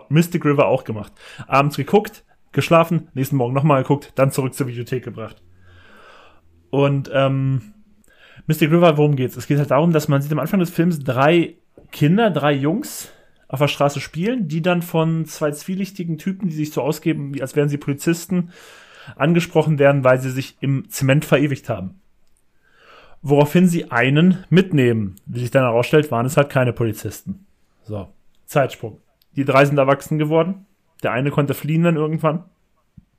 [0.09, 1.13] Mystic River, auch gemacht.
[1.47, 5.43] Abends geguckt, geschlafen, nächsten Morgen nochmal geguckt, dann zurück zur Videothek gebracht.
[6.71, 7.73] Und ähm,
[8.47, 9.37] Mystic River, worum geht's?
[9.37, 11.57] Es geht halt darum, dass man sieht am Anfang des Films drei
[11.91, 13.11] Kinder, drei Jungs
[13.47, 17.55] auf der Straße spielen, die dann von zwei zwielichtigen Typen, die sich so ausgeben, als
[17.55, 18.49] wären sie Polizisten,
[19.15, 21.99] angesprochen werden, weil sie sich im Zement verewigt haben
[23.23, 25.15] woraufhin sie einen mitnehmen.
[25.25, 27.47] Wie sich dann herausstellt, waren es halt keine Polizisten.
[27.83, 28.09] So,
[28.45, 28.99] Zeitsprung.
[29.35, 30.67] Die drei sind erwachsen geworden.
[31.01, 32.43] Der eine konnte fliehen dann irgendwann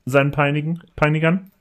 [0.05, 1.51] seinen Peinigen, Peinigern.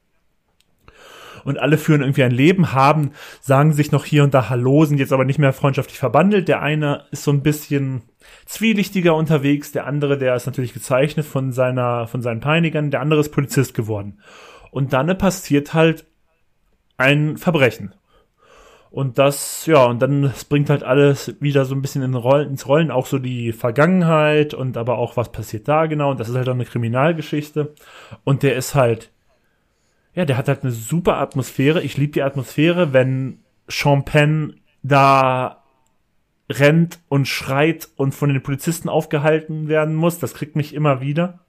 [1.44, 3.10] Und alle führen irgendwie ein Leben, haben,
[3.40, 6.48] sagen sich noch hier und da Hallo, sind jetzt aber nicht mehr freundschaftlich verbandelt.
[6.48, 8.02] Der eine ist so ein bisschen
[8.46, 13.20] zwielichtiger unterwegs, der andere, der ist natürlich gezeichnet von seiner, von seinen Peinigern, der andere
[13.20, 14.20] ist Polizist geworden.
[14.70, 16.06] Und dann passiert halt
[16.96, 17.94] ein Verbrechen.
[18.94, 22.68] Und das, ja, und dann bringt halt alles wieder so ein bisschen in Rollen, ins
[22.68, 26.12] Rollen, auch so die Vergangenheit und aber auch, was passiert da genau.
[26.12, 27.74] Und das ist halt dann eine Kriminalgeschichte.
[28.22, 29.10] Und der ist halt,
[30.14, 31.82] ja, der hat halt eine super Atmosphäre.
[31.82, 33.40] Ich liebe die Atmosphäre, wenn
[34.04, 35.64] Penn da
[36.48, 40.20] rennt und schreit und von den Polizisten aufgehalten werden muss.
[40.20, 41.40] Das kriegt mich immer wieder.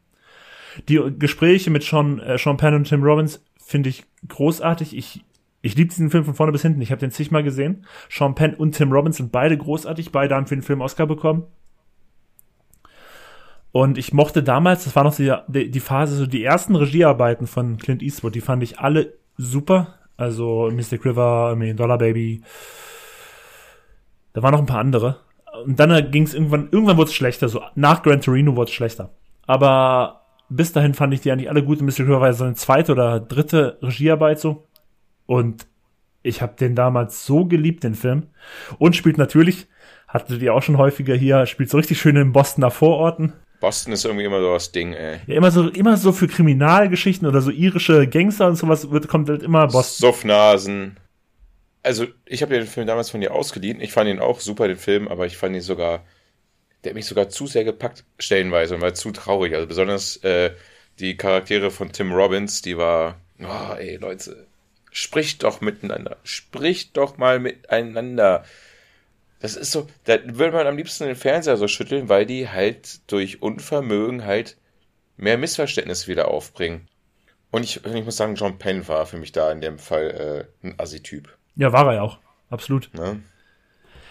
[0.90, 4.98] Die Gespräche mit Sean, äh, Sean Penn und Tim Robbins finde ich großartig.
[4.98, 5.24] Ich
[5.66, 6.80] ich liebe diesen Film von vorne bis hinten.
[6.82, 7.88] Ich habe den zigmal gesehen.
[8.08, 10.12] Sean Penn und Tim Robbins sind beide großartig.
[10.12, 11.48] Beide haben für den Film Oscar bekommen.
[13.72, 17.78] Und ich mochte damals, das war noch die, die Phase, so die ersten Regiearbeiten von
[17.78, 19.96] Clint Eastwood, die fand ich alle super.
[20.18, 22.44] Also Mystic River, Million Dollar Baby.
[24.34, 25.18] Da waren noch ein paar andere.
[25.66, 27.50] Und dann ging es irgendwann, irgendwann wurde es schlechter.
[27.50, 29.10] So nach Gran Torino wurde es schlechter.
[29.48, 31.82] Aber bis dahin fand ich die eigentlich alle gut.
[31.82, 34.68] Mystic River war ja so eine zweite oder dritte Regiearbeit so.
[35.26, 35.68] Und
[36.24, 38.28] Ich habe den damals so geliebt, den Film.
[38.80, 39.68] Und spielt natürlich,
[40.08, 43.34] hattet ihr auch schon häufiger hier, spielt so richtig schön in Bostoner Vororten.
[43.60, 45.20] Boston ist irgendwie immer so das Ding, ey.
[45.28, 49.30] Ja, immer so, immer so für Kriminalgeschichten oder so irische Gangster und sowas wird, kommt
[49.30, 50.12] halt immer Boston.
[50.12, 50.98] Suffnasen.
[51.84, 53.80] Also, ich habe den Film damals von dir ausgeliehen.
[53.80, 56.04] Ich fand ihn auch super, den Film, aber ich fand ihn sogar,
[56.84, 59.54] der hat mich sogar zu sehr gepackt, stellenweise, und war zu traurig.
[59.54, 60.52] Also, besonders äh,
[61.00, 64.48] die Charaktere von Tim Robbins, die war, oh, ey, Leute,
[64.96, 66.16] spricht doch miteinander.
[66.24, 68.46] Spricht doch mal miteinander.
[69.42, 73.12] Das ist so, da würde man am liebsten den Fernseher so schütteln, weil die halt
[73.12, 74.56] durch Unvermögen halt
[75.18, 76.88] mehr Missverständnis wieder aufbringen.
[77.52, 80.66] Und ich, ich muss sagen, John Penn war für mich da in dem Fall äh,
[80.66, 81.38] ein Assi-Typ.
[81.58, 82.20] Ja, war er ja auch.
[82.50, 82.90] Absolut.
[82.94, 83.22] Ne?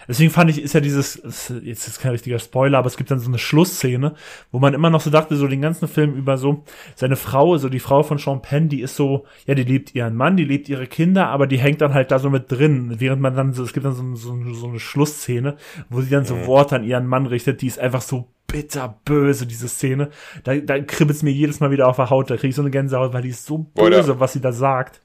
[0.06, 3.18] Deswegen fand ich, ist ja dieses, jetzt ist kein richtiger Spoiler, aber es gibt dann
[3.18, 4.14] so eine Schlussszene,
[4.52, 6.62] wo man immer noch so dachte, so den ganzen Film über so,
[6.94, 10.14] seine Frau, so die Frau von Sean Penn, die ist so, ja, die liebt ihren
[10.14, 13.22] Mann, die liebt ihre Kinder, aber die hängt dann halt da so mit drin, während
[13.22, 15.56] man dann so, es gibt dann so, so, so eine Schlussszene,
[15.88, 16.46] wo sie dann so Mhm.
[16.46, 20.10] Worte an ihren Mann richtet, die ist einfach so bitterböse, diese Szene.
[20.44, 22.70] Da, da kribbelt's mir jedes Mal wieder auf der Haut, da krieg ich so eine
[22.70, 25.00] Gänsehaut, weil die ist so böse, was sie da sagt.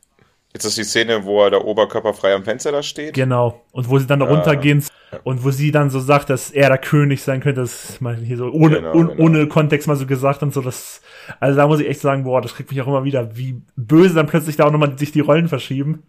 [0.53, 3.13] Jetzt ist die Szene, wo er der Oberkörper frei am Fenster da steht.
[3.13, 3.61] Genau.
[3.71, 4.83] Und wo sie dann runtergehen
[5.23, 8.37] und wo sie dann so sagt, dass er der König sein könnte, das mal hier
[8.37, 9.23] so ohne, Genau, un, genau.
[9.23, 11.01] ohne Kontext mal so gesagt und so, das,
[11.39, 14.15] also da muss ich echt sagen, boah, das kriegt mich auch immer wieder, wie böse
[14.15, 16.03] dann plötzlich da auch nochmal sich die Rollen verschieben.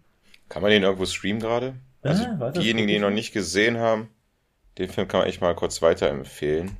[0.49, 1.75] Kann man den irgendwo streamen gerade?
[2.01, 4.09] Also Ah, diejenigen, die ihn noch ich nicht gesehen haben,
[4.79, 6.77] den Film kann man echt mal kurz weiterempfehlen.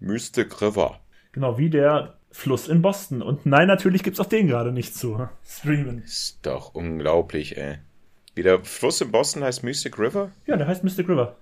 [0.00, 0.98] Mystic River.
[1.30, 3.22] Genau, wie der Fluss in Boston.
[3.22, 6.02] Und nein, natürlich gibt's auch den gerade nicht zu streamen.
[6.02, 7.78] Ist doch unglaublich, ey.
[8.34, 10.32] Wie der Fluss in Boston heißt Mystic River?
[10.46, 11.36] Ja, der heißt Mystic River.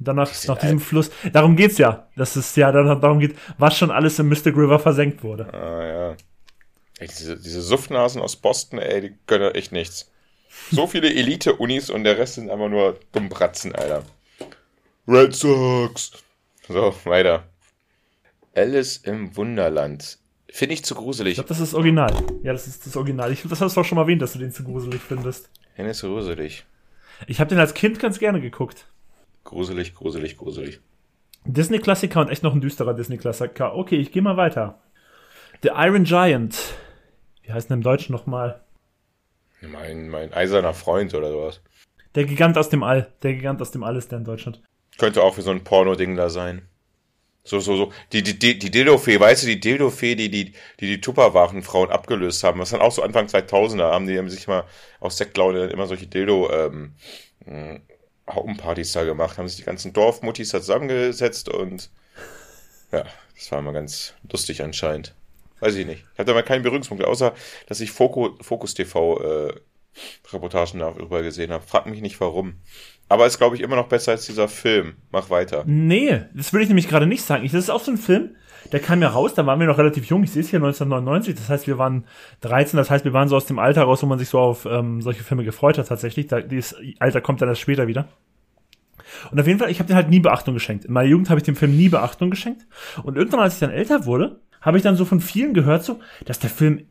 [0.00, 2.08] Danach, nach diesem Fluss, darum geht's ja.
[2.16, 5.52] Das ist ja, da- darum geht, was schon alles im Mystic River versenkt wurde.
[5.54, 6.16] Ah, ja.
[6.98, 10.10] Ey, diese, diese Suffnasen aus Boston, ey, die können ja echt nichts.
[10.72, 14.02] So viele Elite-Unis und der Rest sind einfach nur Dummbratzen, Alter.
[15.06, 16.10] Red Sox.
[16.68, 17.44] So, weiter.
[18.58, 20.18] Alice im Wunderland.
[20.50, 21.34] Finde ich zu Ich gruselig.
[21.34, 22.12] glaube, das ist das Original.
[22.42, 23.30] Ja, das ist das Original.
[23.32, 25.50] Ich, das hast du auch schon mal erwähnt, dass du den zu gruselig findest.
[25.74, 26.64] Hennes gruselig.
[27.26, 28.86] Ich habe den als Kind ganz gerne geguckt.
[29.44, 30.80] Gruselig, gruselig, gruselig.
[31.44, 33.74] Disney-Klassiker und echt noch ein düsterer Disney-Klassiker.
[33.74, 34.80] Okay, ich gehe mal weiter.
[35.62, 36.56] The Iron Giant.
[37.42, 38.60] Wie heißt denn im Deutschen nochmal?
[39.60, 41.60] Mein, mein eiserner Freund oder sowas.
[42.14, 43.12] Der Gigant aus dem All.
[43.22, 44.62] Der Gigant aus dem All ist der in Deutschland.
[44.98, 46.62] Könnte auch für so ein Porno-Ding da sein.
[47.44, 47.92] So, so, so.
[48.12, 52.44] Die, die, die, die Dildo-Fee, weißt du, die Dildo-Fee, die die, die, die Tupperwaren-Frauen abgelöst
[52.44, 52.60] haben.
[52.60, 54.64] Was dann auch so Anfang 2000er haben die haben sich mal
[55.00, 56.94] aus Sektlaune immer solche Dildo, ähm,
[57.46, 57.80] mh,
[58.28, 61.90] Haupenpartys da gemacht, haben sich die ganzen Dorfmuttis da zusammengesetzt und
[62.92, 63.04] ja,
[63.34, 65.14] das war immer ganz lustig anscheinend.
[65.60, 66.04] Weiß ich nicht.
[66.12, 67.34] Ich hatte mal keinen Berührungspunkt, außer
[67.66, 69.54] dass ich Fokus, Fokus TV äh,
[70.32, 71.66] Reportagen darüber gesehen habe.
[71.66, 72.60] Frag mich nicht warum.
[73.08, 74.96] Aber ist, glaube ich, immer noch besser als dieser Film.
[75.10, 75.64] Mach weiter.
[75.66, 77.44] Nee, das würde ich nämlich gerade nicht sagen.
[77.44, 78.36] Das ist auch so ein Film,
[78.72, 80.22] der kam ja raus, da waren wir noch relativ jung.
[80.24, 82.04] Ich sehe es hier 1999, das heißt, wir waren
[82.42, 84.66] 13, das heißt, wir waren so aus dem Alter raus, wo man sich so auf
[84.66, 86.26] ähm, solche Filme gefreut hat tatsächlich.
[86.26, 88.08] Da, dieses Alter kommt dann erst später wieder.
[89.30, 90.84] Und auf jeden Fall, ich habe den halt nie Beachtung geschenkt.
[90.84, 92.66] In meiner Jugend habe ich dem Film nie Beachtung geschenkt.
[93.02, 96.00] Und irgendwann, als ich dann älter wurde, habe ich dann so von vielen gehört, so,
[96.26, 96.86] dass der Film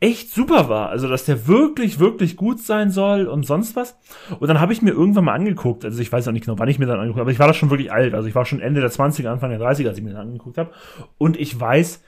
[0.00, 0.88] echt super war.
[0.90, 3.98] Also, dass der wirklich, wirklich gut sein soll und sonst was.
[4.38, 6.68] Und dann habe ich mir irgendwann mal angeguckt, also ich weiß auch nicht genau, wann
[6.68, 8.14] ich mir dann angeguckt habe, aber ich war da schon wirklich alt.
[8.14, 10.58] Also ich war schon Ende der 20er, Anfang der 30er, als ich mir den angeguckt
[10.58, 10.70] habe.
[11.18, 12.02] Und ich weiß,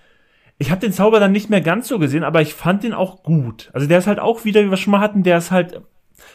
[0.58, 3.22] ich habe den Zauber dann nicht mehr ganz so gesehen, aber ich fand den auch
[3.22, 3.70] gut.
[3.72, 5.80] Also der ist halt auch wieder, wie wir schon mal hatten, der ist halt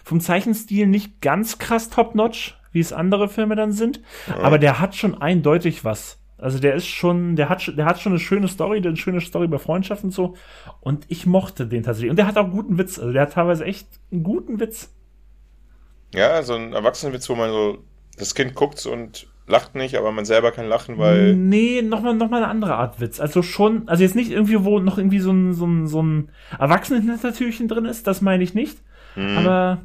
[0.04, 4.02] vom Zeichenstil nicht ganz krass top-notch, wie es andere Filme dann sind.
[4.42, 6.23] Aber der hat schon eindeutig was.
[6.44, 9.22] Also der ist schon, der hat, schon- der hat schon eine schöne Story, eine schöne
[9.22, 10.36] Story über Freundschaft und so.
[10.82, 12.12] Und ich mochte den tatsächlich.
[12.12, 13.00] Und der hat auch guten Witz.
[13.00, 14.94] Also der hat teilweise echt einen guten Witz.
[16.14, 17.80] Ja, so ein Erwachsenenwitz, wo man so,
[18.18, 22.30] das Kind guckt und lacht nicht, aber man selber kann lachen, weil, Nee, nochmal noch
[22.30, 23.20] mal eine andere Art Witz.
[23.20, 26.30] Also schon, also jetzt nicht irgendwie, wo noch irgendwie so ein, so ein, so ein
[26.60, 28.78] Erwachsenen-Hintertürchen drin ist, das meine ich nicht.
[29.16, 29.38] Mhm.
[29.40, 29.82] Aber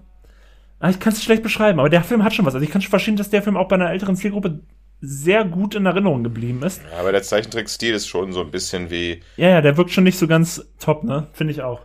[0.81, 2.55] ah, ich kann es schlecht beschreiben, aber der Film hat schon was.
[2.55, 4.61] Also ich kann schon verstehen, dass der Film auch bei einer älteren Zielgruppe
[5.01, 6.83] sehr gut in Erinnerung geblieben ist.
[6.91, 10.05] ja, aber der Zeichentrickstil ist schon so ein bisschen wie, Ja, ja, der wirkt schon
[10.05, 11.29] nicht so ganz top, ne?
[11.33, 11.83] Finde ich auch.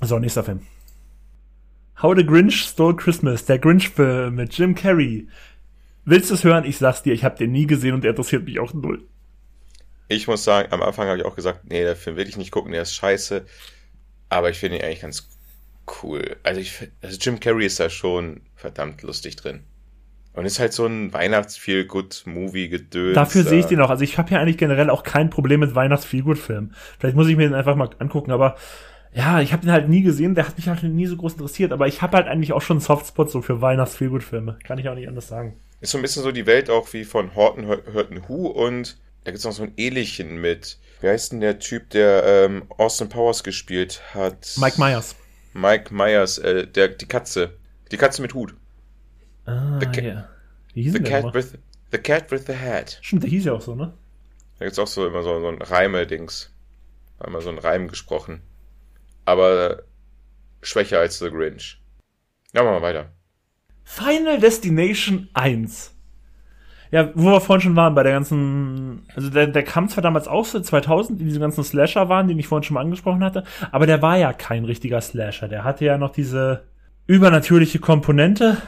[0.00, 0.60] So, nächster Film.
[2.02, 5.26] How the Grinch Stole Christmas, der Grinch-Film mit Jim Carrey.
[6.04, 6.64] Willst du es hören?
[6.64, 9.04] Ich sag's dir, ich habe den nie gesehen und der interessiert mich auch null.
[10.08, 12.50] ich muss sagen, am Anfang habe ich auch gesagt, nee, der Film will ich nicht
[12.52, 13.44] gucken, der ist scheiße,
[14.28, 15.28] aber ich finde ihn eigentlich ganz
[16.02, 16.36] cool.
[16.44, 19.64] Also ich, also Jim Carrey ist da schon verdammt lustig drin.
[20.34, 23.14] Und ist halt so ein Weihnachts-Feel-Good-Movie-Gedöns.
[23.14, 23.90] Dafür sehe ich den auch.
[23.90, 26.74] Also ich habe ja eigentlich generell auch kein Problem mit Weihnachts-Feelgood-Filmen.
[26.98, 28.56] Vielleicht muss ich mir den einfach mal angucken, aber
[29.12, 31.72] Ja, ich habe den halt nie gesehen, der hat mich halt nie so groß interessiert,
[31.72, 34.58] aber ich habe halt eigentlich auch schon einen Softspot so für Weihnachts-Feelgood-Filme.
[34.64, 35.56] Kann ich auch nicht anders sagen.
[35.80, 39.30] Ist so ein bisschen so die Welt auch wie von Horton Hurton Who und da
[39.30, 43.08] gibt es noch so ein Ähnlichen mit, wie heißt denn der Typ, der ähm, Austin
[43.08, 44.54] Powers gespielt hat?
[44.58, 45.16] Mike Myers.
[45.54, 47.54] Mike Myers, äh, der, die Katze.
[47.90, 48.54] Die Katze mit Hut.
[49.48, 50.28] Ah, The ja.
[50.74, 51.34] Wie hieß The cat, nochmal?
[51.34, 51.58] with,
[51.90, 52.98] the cat with the hat.
[53.02, 53.92] Stimmt, der hieß ja auch so, ne?
[54.58, 56.52] Da gibt's auch so immer so, so ein Reime-Dings.
[57.18, 58.42] Einmal so ein Reim gesprochen.
[59.24, 59.82] Aber
[60.62, 61.80] schwächer als The Grinch.
[62.52, 63.12] Ja, machen wir weiter.
[63.84, 65.94] Final Destination 1.
[66.90, 70.26] Ja, wo wir vorhin schon waren, bei der ganzen, also der, der kam zwar damals
[70.26, 73.44] auch so 2000, die diese ganzen Slasher waren, den ich vorhin schon mal angesprochen hatte,
[73.72, 75.48] aber der war ja kein richtiger Slasher.
[75.48, 76.64] Der hatte ja noch diese
[77.06, 78.58] übernatürliche Komponente.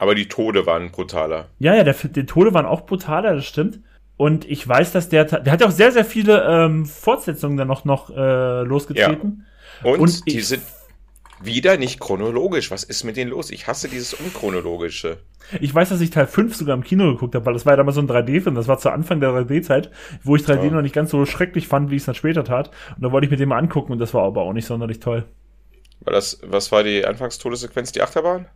[0.00, 1.48] Aber die Tode waren brutaler.
[1.58, 3.80] Ja, ja, der, die Tode waren auch brutaler, das stimmt.
[4.16, 7.68] Und ich weiß, dass der, der hat ja auch sehr, sehr viele ähm, Fortsetzungen dann
[7.68, 9.44] noch, noch äh, losgetreten.
[9.82, 10.62] Und, Und die sind
[11.42, 12.70] wieder nicht chronologisch.
[12.70, 13.50] Was ist mit denen los?
[13.50, 15.18] Ich hasse dieses Unchronologische.
[15.60, 17.76] Ich weiß, dass ich Teil 5 sogar im Kino geguckt habe, weil das war ja
[17.76, 19.90] damals so ein 3D-Film, das war zu Anfang der 3D-Zeit,
[20.22, 20.70] wo ich 3D Ja.
[20.70, 22.70] noch nicht ganz so schrecklich fand, wie ich es dann später tat.
[22.96, 25.00] Und da wollte ich mir den mal angucken und das war aber auch nicht sonderlich
[25.00, 25.24] toll.
[26.00, 27.92] War das, was war die Anfangstodesequenz?
[27.92, 28.46] Die Achterbahn?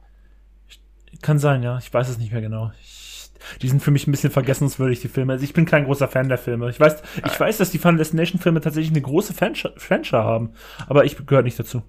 [1.24, 1.78] Kann sein, ja.
[1.78, 2.70] Ich weiß es nicht mehr genau.
[2.82, 3.30] Ich,
[3.62, 5.32] die sind für mich ein bisschen vergessenswürdig, die Filme.
[5.32, 6.68] Also ich bin kein großer Fan der Filme.
[6.68, 10.52] Ich weiß, ich weiß, dass die Final Destination Filme tatsächlich eine große Fansch- Fanschar haben,
[10.86, 11.82] aber ich gehöre nicht dazu.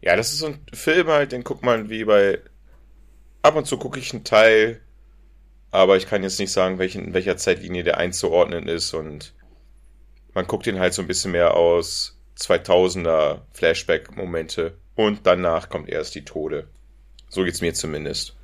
[0.00, 2.40] Ja, das ist so ein Film halt, den guckt man wie bei.
[3.42, 4.80] Ab und zu gucke ich einen Teil,
[5.70, 9.34] aber ich kann jetzt nicht sagen, welchen, in welcher Zeitlinie der einzuordnen ist und
[10.34, 16.16] man guckt ihn halt so ein bisschen mehr aus 2000er Flashback-Momente und danach kommt erst
[16.16, 16.66] die Tode.
[17.28, 18.34] So geht's mir zumindest.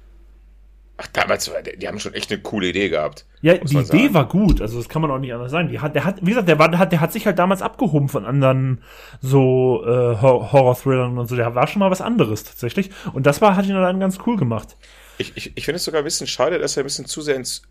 [0.97, 1.51] Ach, damals,
[1.81, 3.27] die haben schon echt eine coole Idee gehabt.
[3.43, 4.15] Ja, die Idee sagen.
[4.15, 5.69] war gut, also das kann man auch nicht anders sagen.
[5.69, 7.63] Die hat, der hat, wie gesagt, der war, der hat, der hat sich halt damals
[7.63, 8.81] abgehoben von anderen
[9.21, 9.89] so äh,
[10.23, 11.35] Hor- Horror-Thrillern und so.
[11.35, 12.91] Der war schon mal was anderes tatsächlich.
[13.13, 14.77] Und das war, hat ihn dann ganz cool gemacht.
[15.19, 17.35] Ich, ich, ich finde es sogar ein bisschen schade, dass wir ein bisschen zu sehr
[17.35, 17.63] ins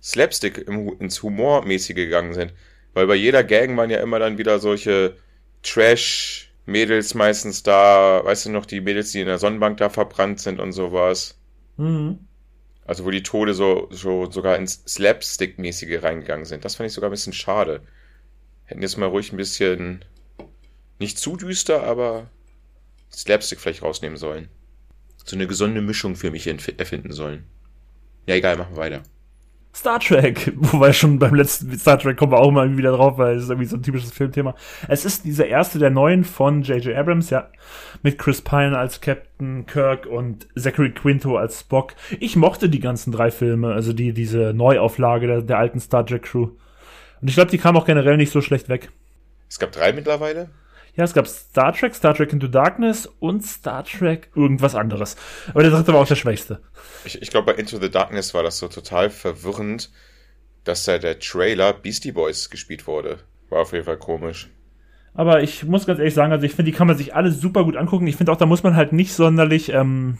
[0.00, 2.54] Slapstick, im, ins Humormäßige gegangen sind.
[2.94, 5.16] Weil bei jeder Gang waren ja immer dann wieder solche
[5.64, 10.60] Trash-Mädels meistens da, weißt du noch, die Mädels, die in der Sonnenbank da verbrannt sind
[10.60, 11.38] und sowas.
[11.76, 12.27] Mhm.
[12.88, 16.64] Also wo die Tode so, so sogar ins Slapstick-mäßige reingegangen sind.
[16.64, 17.82] Das fand ich sogar ein bisschen schade.
[18.64, 20.06] Hätten jetzt mal ruhig ein bisschen
[20.98, 22.30] nicht zu düster, aber
[23.12, 24.48] Slapstick vielleicht rausnehmen sollen.
[25.22, 27.44] So eine gesunde Mischung für mich erfinden sollen.
[28.26, 29.02] Ja, egal, machen wir weiter.
[29.74, 33.36] Star Trek, wobei schon beim letzten Star Trek kommen wir auch mal wieder drauf, weil
[33.36, 34.54] es ist irgendwie so ein typisches Filmthema.
[34.88, 36.96] Es ist dieser erste der neuen von J.J.
[36.96, 37.48] Abrams, ja,
[38.02, 41.94] mit Chris Pine als Captain Kirk und Zachary Quinto als Spock.
[42.18, 46.22] Ich mochte die ganzen drei Filme, also die diese Neuauflage der, der alten Star Trek
[46.22, 46.48] Crew.
[47.20, 48.90] Und ich glaube, die kam auch generell nicht so schlecht weg.
[49.48, 50.50] Es gab drei mittlerweile.
[50.98, 55.14] Ja, es gab Star Trek, Star Trek Into Darkness und Star Trek irgendwas anderes.
[55.50, 56.60] Aber der dritte war auch der schwächste.
[57.04, 59.92] Ich, ich glaube, bei Into the Darkness war das so total verwirrend,
[60.64, 63.20] dass da der Trailer Beastie Boys gespielt wurde.
[63.48, 64.50] War auf jeden Fall komisch.
[65.14, 67.62] Aber ich muss ganz ehrlich sagen, also ich finde, die kann man sich alle super
[67.62, 68.08] gut angucken.
[68.08, 70.18] Ich finde auch, da muss man halt nicht sonderlich ähm,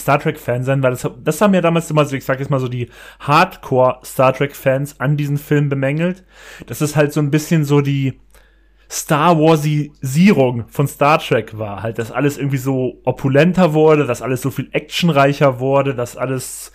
[0.00, 2.60] Star Trek-Fan sein, weil das, das haben ja damals immer so, ich sag jetzt mal
[2.60, 2.88] so, die
[3.20, 6.24] Hardcore-Star Trek-Fans an diesen Film bemängelt.
[6.66, 8.18] Das ist halt so ein bisschen so die
[8.92, 11.82] Star Warsisierung von Star Trek war.
[11.82, 16.72] Halt, dass alles irgendwie so opulenter wurde, dass alles so viel actionreicher wurde, dass alles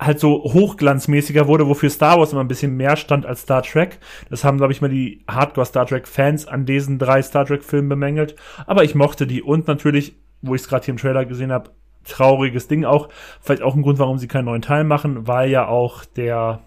[0.00, 3.98] halt so hochglanzmäßiger wurde, wofür Star Wars immer ein bisschen mehr stand als Star Trek.
[4.30, 7.62] Das haben, glaube ich, mal die Hardcore Star Trek Fans an diesen drei Star Trek
[7.62, 8.34] Filmen bemängelt.
[8.66, 11.72] Aber ich mochte die und natürlich, wo ich es gerade hier im Trailer gesehen habe,
[12.04, 13.10] trauriges Ding auch.
[13.42, 16.62] Vielleicht auch ein Grund, warum sie keinen neuen Teil machen, weil ja auch der,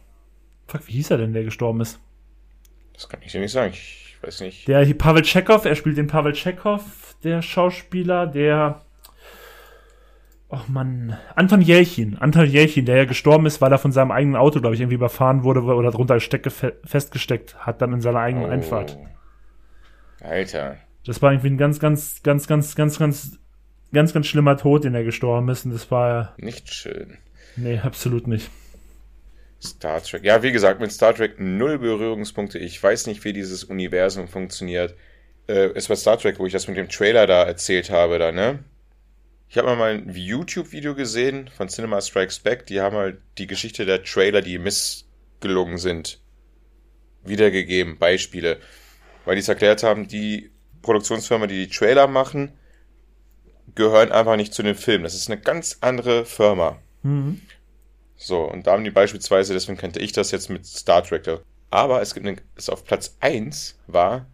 [0.68, 2.00] fuck, wie hieß er denn, der gestorben ist?
[2.94, 3.74] Das kann ich dir nicht sagen.
[3.74, 4.68] Ich weiß nicht.
[4.68, 8.82] Der Pavel Chekhov, er spielt den Pavel Chekhov, der Schauspieler, der
[10.48, 14.36] Ach man, Anton Jelchin, Anton Jelchin, der ja gestorben ist, weil er von seinem eigenen
[14.36, 18.20] Auto, glaube ich, irgendwie überfahren wurde oder drunter Stecke fe festgesteckt hat, dann in seiner
[18.20, 18.98] eigenen Einfahrt.
[20.22, 20.78] Alter.
[21.06, 23.40] Das war irgendwie ein ganz, ganz, ganz, ganz, ganz, ganz,
[23.92, 25.66] ganz, ganz schlimmer Tod, den er gestorben ist.
[25.66, 27.18] Und das war, Nicht schön.
[27.56, 28.50] nee, absolut nicht.
[29.66, 30.24] Star Trek.
[30.24, 32.60] Ja, wie gesagt, mit Star Trek null Berührungspunkte.
[32.60, 34.96] Ich weiß nicht, wie dieses Universum funktioniert.
[35.48, 38.32] Äh, es war Star Trek, wo ich das mit dem Trailer da erzählt habe, da,
[38.32, 38.64] ne?
[39.48, 42.66] Ich habe mal ein YouTube-Video gesehen von Cinema Strikes Back.
[42.66, 46.20] Die haben halt die Geschichte der Trailer, die missgelungen sind,
[47.24, 47.98] wiedergegeben.
[47.98, 48.60] Beispiele.
[49.24, 50.52] Weil die es erklärt haben, die
[50.82, 52.54] Produktionsfirma, die die Trailer machen,
[53.76, 55.04] gehören einfach nicht zu den Filmen.
[55.04, 56.80] Das ist eine ganz andere Firma.
[57.04, 57.42] Mhm.
[58.18, 61.24] So, und da haben die beispielsweise, deswegen kannte ich das jetzt mit Star Trek.
[61.24, 61.40] da.
[61.72, 64.26] Aber es gibt eine, es auf Platz 1 war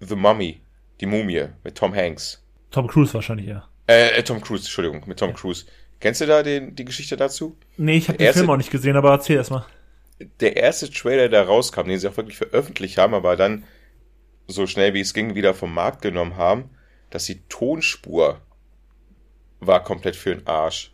[0.00, 0.60] The Mummy.
[1.00, 2.40] Die Mumie mit Tom Hanks.
[2.70, 3.68] Tom Cruise wahrscheinlich eher.
[3.88, 5.66] Äh, äh, Tom Cruise, Entschuldigung, mit Tom Cruise.
[6.00, 7.56] Kennst du da den, die Geschichte dazu?
[7.76, 9.66] Nee, ich habe den Erste- Film auch nicht gesehen, aber erzähl erst mal.
[10.40, 13.64] Der erste Trailer, der rauskam, den sie auch wirklich veröffentlicht haben, aber dann
[14.46, 16.70] so schnell wie es ging wieder vom Markt genommen haben,
[17.10, 18.40] dass die Tonspur
[19.60, 20.92] war komplett für den Arsch.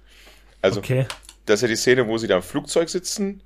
[0.63, 1.07] Also, Okay.
[1.51, 3.43] Das ist ja die Szene, wo sie da im Flugzeug sitzen,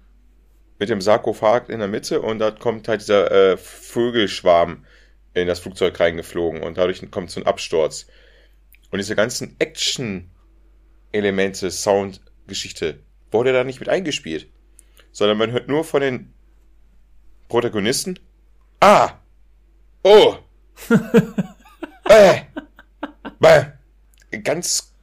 [0.79, 4.85] mit dem Sarkophag in der Mitte und da kommt halt dieser äh, Vögelschwarm
[5.33, 8.07] in das Flugzeug reingeflogen und dadurch kommt so ein Absturz.
[8.91, 12.99] Und diese ganzen Action-Elemente, Sound-Geschichte,
[13.31, 14.49] wurde da nicht mit eingespielt.
[15.11, 16.35] Sondern man hört nur von den
[17.49, 18.19] Protagonisten,
[18.81, 19.13] ah,
[20.03, 20.37] oh,
[22.09, 22.43] äh,
[23.41, 23.65] bäh.
[24.43, 24.94] ganz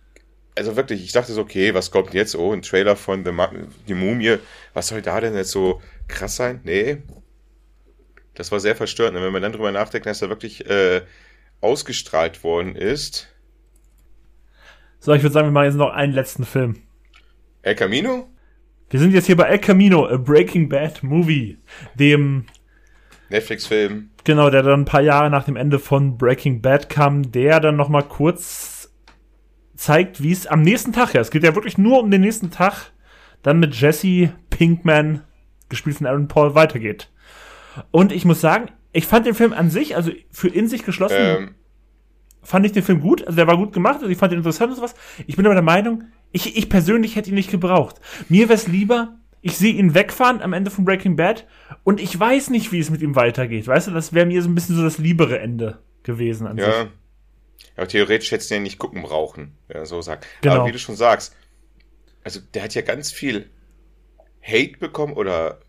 [0.61, 2.35] also wirklich, ich dachte so, okay, was kommt jetzt?
[2.35, 3.51] Oh, ein Trailer von The Ma
[3.87, 4.37] die Mumie.
[4.73, 6.61] Was soll da denn jetzt so krass sein?
[6.63, 6.97] Nee.
[8.35, 9.17] Das war sehr verstörend.
[9.17, 11.01] Und wenn man dann drüber nachdenkt, dass er wirklich äh,
[11.61, 13.27] ausgestrahlt worden ist.
[14.99, 16.83] So, ich würde sagen, wir machen jetzt noch einen letzten Film.
[17.63, 18.29] El Camino?
[18.89, 21.57] Wir sind jetzt hier bei El Camino, a Breaking Bad Movie,
[21.95, 22.45] dem
[23.29, 24.11] Netflix-Film.
[24.25, 27.77] Genau, der dann ein paar Jahre nach dem Ende von Breaking Bad kam, der dann
[27.77, 28.80] noch mal kurz
[29.81, 32.51] zeigt, wie es am nächsten Tag, ja, es geht ja wirklich nur um den nächsten
[32.51, 32.91] Tag,
[33.41, 35.21] dann mit Jesse Pinkman,
[35.69, 37.09] gespielt von Aaron Paul, weitergeht.
[37.89, 41.17] Und ich muss sagen, ich fand den Film an sich, also für in sich geschlossen,
[41.17, 41.55] Ähm,
[42.43, 44.69] fand ich den Film gut, also der war gut gemacht, also ich fand ihn interessant
[44.69, 44.93] und sowas.
[45.25, 47.95] Ich bin aber der Meinung, ich, ich persönlich hätte ihn nicht gebraucht.
[48.29, 51.47] Mir wäre es lieber, ich sehe ihn wegfahren am Ende von Breaking Bad
[51.83, 53.67] und ich weiß nicht, wie es mit ihm weitergeht.
[53.67, 56.65] Weißt du, das wäre mir so ein bisschen so das liebere Ende gewesen an sich.
[57.63, 57.69] Ja.
[57.77, 60.27] Aber theoretisch hättest du ja nicht gucken brauchen, wenn er so sagt.
[60.41, 60.55] Genau.
[60.55, 61.35] Aber wie du schon sagst,
[62.23, 63.49] also der hat ja ganz viel
[64.41, 65.59] Hate bekommen oder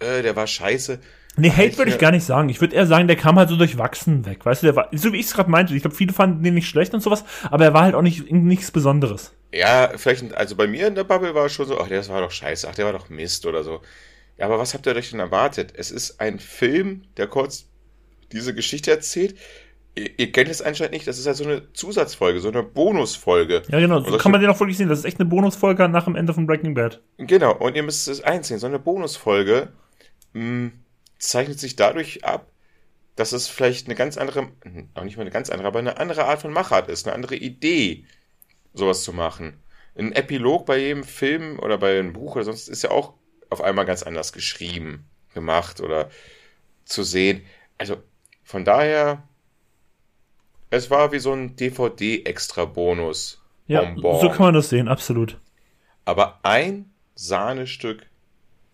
[0.00, 1.00] äh, der war scheiße.
[1.36, 2.48] Nee, Hate Ich, würde ich gar nicht sagen.
[2.48, 4.46] Ich würde eher sagen, der kam halt so durchwachsen weg.
[4.46, 6.54] Weißt du, der war, so wie ich es gerade meinte, ich glaube, viele fanden den
[6.54, 9.32] nicht schlecht und sowas, aber er war halt auch nicht nichts Besonderes.
[9.52, 12.20] Ja, vielleicht, also bei mir in der Bubble war es schon so, ach, der war
[12.20, 13.80] doch scheiße, ach, der war doch Mist oder so.
[14.36, 15.72] Ja, aber was habt ihr euch denn erwartet?
[15.76, 17.66] Es ist ein Film, der kurz
[18.32, 19.36] diese Geschichte erzählt.
[19.94, 23.62] Ihr, ihr kennt es anscheinend nicht, das ist halt so eine Zusatzfolge, so eine Bonusfolge.
[23.68, 24.88] Ja, genau, so kann man den auch wirklich sehen.
[24.88, 27.00] Das ist echt eine Bonusfolge nach dem Ende von Breaking Bad.
[27.18, 29.72] Genau, und ihr müsst es einsehen, so eine Bonusfolge
[30.32, 30.72] mh,
[31.18, 32.50] zeichnet sich dadurch ab,
[33.16, 35.98] dass es vielleicht eine ganz andere, hm, auch nicht mal eine ganz andere, aber eine
[35.98, 38.04] andere Art von Machart ist, eine andere Idee,
[38.72, 39.58] sowas zu machen.
[39.96, 43.14] Ein Epilog bei jedem Film oder bei einem Buch oder sonst ist ja auch
[43.50, 46.10] auf einmal ganz anders geschrieben, gemacht oder
[46.84, 47.42] zu sehen.
[47.78, 48.02] Also
[48.42, 49.22] von daher,
[50.74, 53.40] es war wie so ein DVD-Extra-Bonus.
[53.66, 54.20] Ja, Bonbon.
[54.20, 55.38] so kann man das sehen, absolut.
[56.04, 58.06] Aber ein Sahnestück,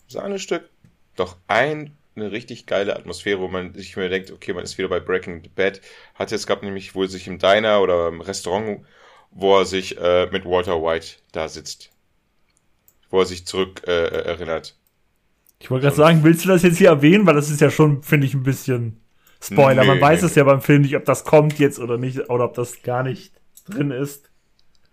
[0.08, 0.68] Sahnestück,
[1.16, 4.88] doch ein, eine richtig geile Atmosphäre, wo man sich mir denkt, okay, man ist wieder
[4.88, 5.80] bei Breaking Bad.
[6.14, 8.84] Hat jetzt gehabt, nämlich, wo er sich im Diner oder im Restaurant,
[9.30, 11.90] wo er sich äh, mit Walter White da sitzt.
[13.10, 14.76] Wo er sich zurück äh, äh, erinnert.
[15.60, 17.26] Ich wollte gerade sagen, willst du das jetzt hier erwähnen?
[17.26, 18.99] Weil das ist ja schon, finde ich, ein bisschen
[19.42, 19.82] Spoiler.
[19.82, 22.28] Nee, Man weiß nee, es ja beim Film nicht, ob das kommt jetzt oder nicht,
[22.30, 23.32] oder ob das gar nicht
[23.68, 24.30] drin ist.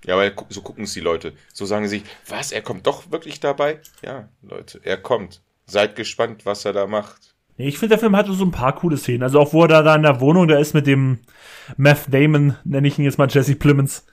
[0.05, 1.33] Ja, aber gu- so gucken es die Leute.
[1.53, 3.79] So sagen sie, was, er kommt doch wirklich dabei?
[4.03, 5.41] Ja, Leute, er kommt.
[5.65, 7.35] Seid gespannt, was er da macht.
[7.57, 9.23] Nee, ich finde, der Film hatte so ein paar coole Szenen.
[9.23, 11.19] Also auch wo er da, da in der Wohnung da ist mit dem
[11.75, 14.05] Meth Damon, nenne ich ihn jetzt mal Jesse Plemons.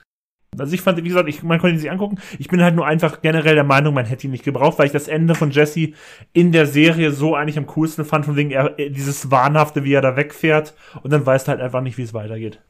[0.59, 2.19] Also ich fand, wie gesagt, ich, man konnte ihn sich angucken.
[2.39, 4.91] Ich bin halt nur einfach generell der Meinung, man hätte ihn nicht gebraucht, weil ich
[4.91, 5.93] das Ende von Jesse
[6.33, 10.01] in der Serie so eigentlich am coolsten fand, von wegen er, dieses Wahnhafte, wie er
[10.01, 10.73] da wegfährt
[11.03, 12.61] und dann weiß halt einfach nicht, wie es weitergeht.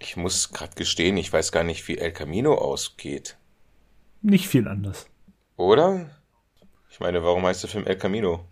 [0.00, 3.36] Ich muss gerade gestehen, ich weiß gar nicht, wie El Camino ausgeht.
[4.22, 5.06] Nicht viel anders.
[5.56, 6.06] Oder?
[6.90, 8.44] Ich meine, warum heißt der Film El Camino?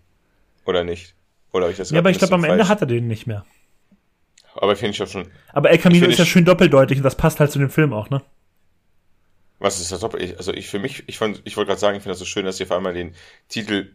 [0.65, 1.15] Oder nicht?
[1.53, 2.71] Oder habe ich das Ja, aber ich glaube, am bisschen Ende falsch?
[2.71, 3.45] hat er den nicht mehr.
[4.55, 5.29] Aber finde ich auch schon.
[5.53, 8.11] Aber El Camino ist ja schön doppeldeutig und das passt halt zu dem Film auch,
[8.11, 8.23] ne?
[9.59, 10.01] Was ist das?
[10.01, 12.19] Doppel- Ich, also ich für mich, ich fand, ich wollte gerade sagen, ich finde das
[12.19, 13.15] so schön, dass ihr auf einmal den
[13.49, 13.93] Titel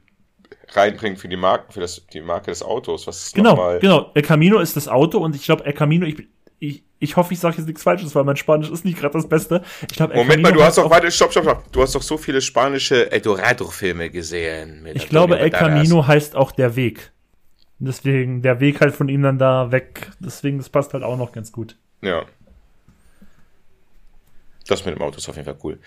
[0.74, 3.08] reinbringt für die Marke, für das, die Marke des Autos.
[3.08, 4.12] Was Genau, genau.
[4.14, 6.28] El Camino ist das Auto und ich glaube, El Camino, ich,
[6.60, 9.28] ich, ich hoffe, ich sage jetzt nichts Falsches, weil mein Spanisch ist nicht gerade das
[9.28, 9.64] Beste.
[9.90, 11.72] Ich glaube, El Moment mal, Camino du heißt hast doch, warte, stopp, stopp, stopp.
[11.72, 14.88] Du hast doch so viele spanische Eldorado-Filme gesehen.
[14.94, 15.50] Ich glaube, El.
[15.52, 17.12] Camino heißt auch der Weg.
[17.80, 20.12] Deswegen, der Weg halt von ihm dann da weg.
[20.20, 21.76] Deswegen, das passt halt auch noch ganz gut.
[22.04, 22.26] Ja.
[24.72, 25.80] Das mit dem Auto ist auf jeden Fall cool.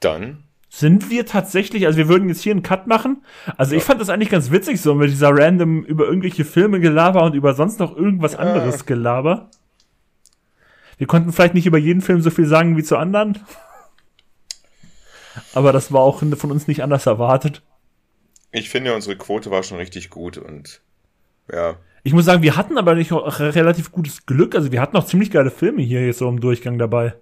[0.00, 3.22] Dann, Sind wir tatsächlich, also wir würden jetzt hier einen Cut machen.
[3.56, 3.86] Also ich Ja.
[3.86, 7.54] fand das eigentlich ganz witzig, so mit dieser random über irgendwelche Filme Gelaber und über
[7.54, 9.50] sonst noch irgendwas anderes Gelaber.
[10.98, 13.38] Wir konnten vielleicht nicht über jeden Film so viel sagen wie zu anderen.
[15.54, 17.62] Aber das war auch von uns nicht anders erwartet.
[18.50, 20.80] ich finde, unsere Quote war schon richtig gut und
[21.52, 21.76] ja.
[22.02, 24.54] Ich muss sagen, wir hatten aber nicht auch relativ gutes Glück.
[24.54, 27.14] Also wir hatten auch ziemlich geile Filme hier jetzt so im Durchgang dabei.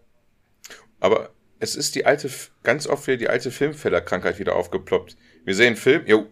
[1.00, 2.30] Aber es ist die alte,
[2.62, 5.16] ganz oft wieder die alte Filmfellerkrankheit wieder aufgeploppt.
[5.44, 6.26] Wir sehen einen Film, jo.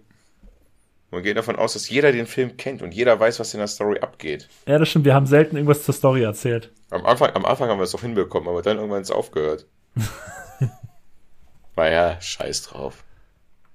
[1.11, 3.69] Und gehen davon aus, dass jeder den Film kennt und jeder weiß, was in der
[3.69, 4.49] Story abgeht.
[4.67, 5.05] Ja, das stimmt.
[5.05, 6.73] Wir haben selten irgendwas zur Story erzählt.
[6.91, 9.67] Am Anfang, am Anfang haben wir es doch hinbekommen, aber dann irgendwann ist es aufgehört.
[11.77, 13.05] naja, scheiß drauf.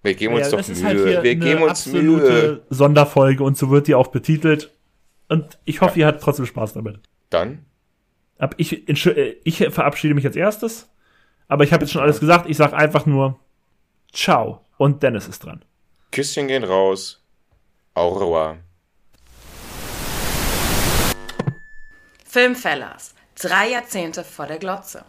[0.02, 0.86] Wir geben uns Ja, doch ist Mühe.
[0.86, 2.62] halt wir eine geben uns Mühe.
[2.70, 4.72] Sonderfolge und so wird die auch betitelt.
[5.28, 7.00] Und ich hoffe, ihr hattet trotzdem Spaß damit.
[7.30, 7.66] Dann
[8.40, 10.90] Ab ich, äh, ich verabschiede mich als erstes.
[11.48, 12.50] Aber ich habe jetzt schon alles gesagt.
[12.50, 13.40] Ich sage einfach nur
[14.14, 14.66] Ciao.
[14.78, 15.64] Und Dennis ist dran.
[16.12, 17.24] Küsschen gehen raus.
[17.94, 18.58] Au revoir.
[22.26, 23.14] Filmfellers.
[23.36, 25.04] Drei Jahrzehnte vor der Glotze.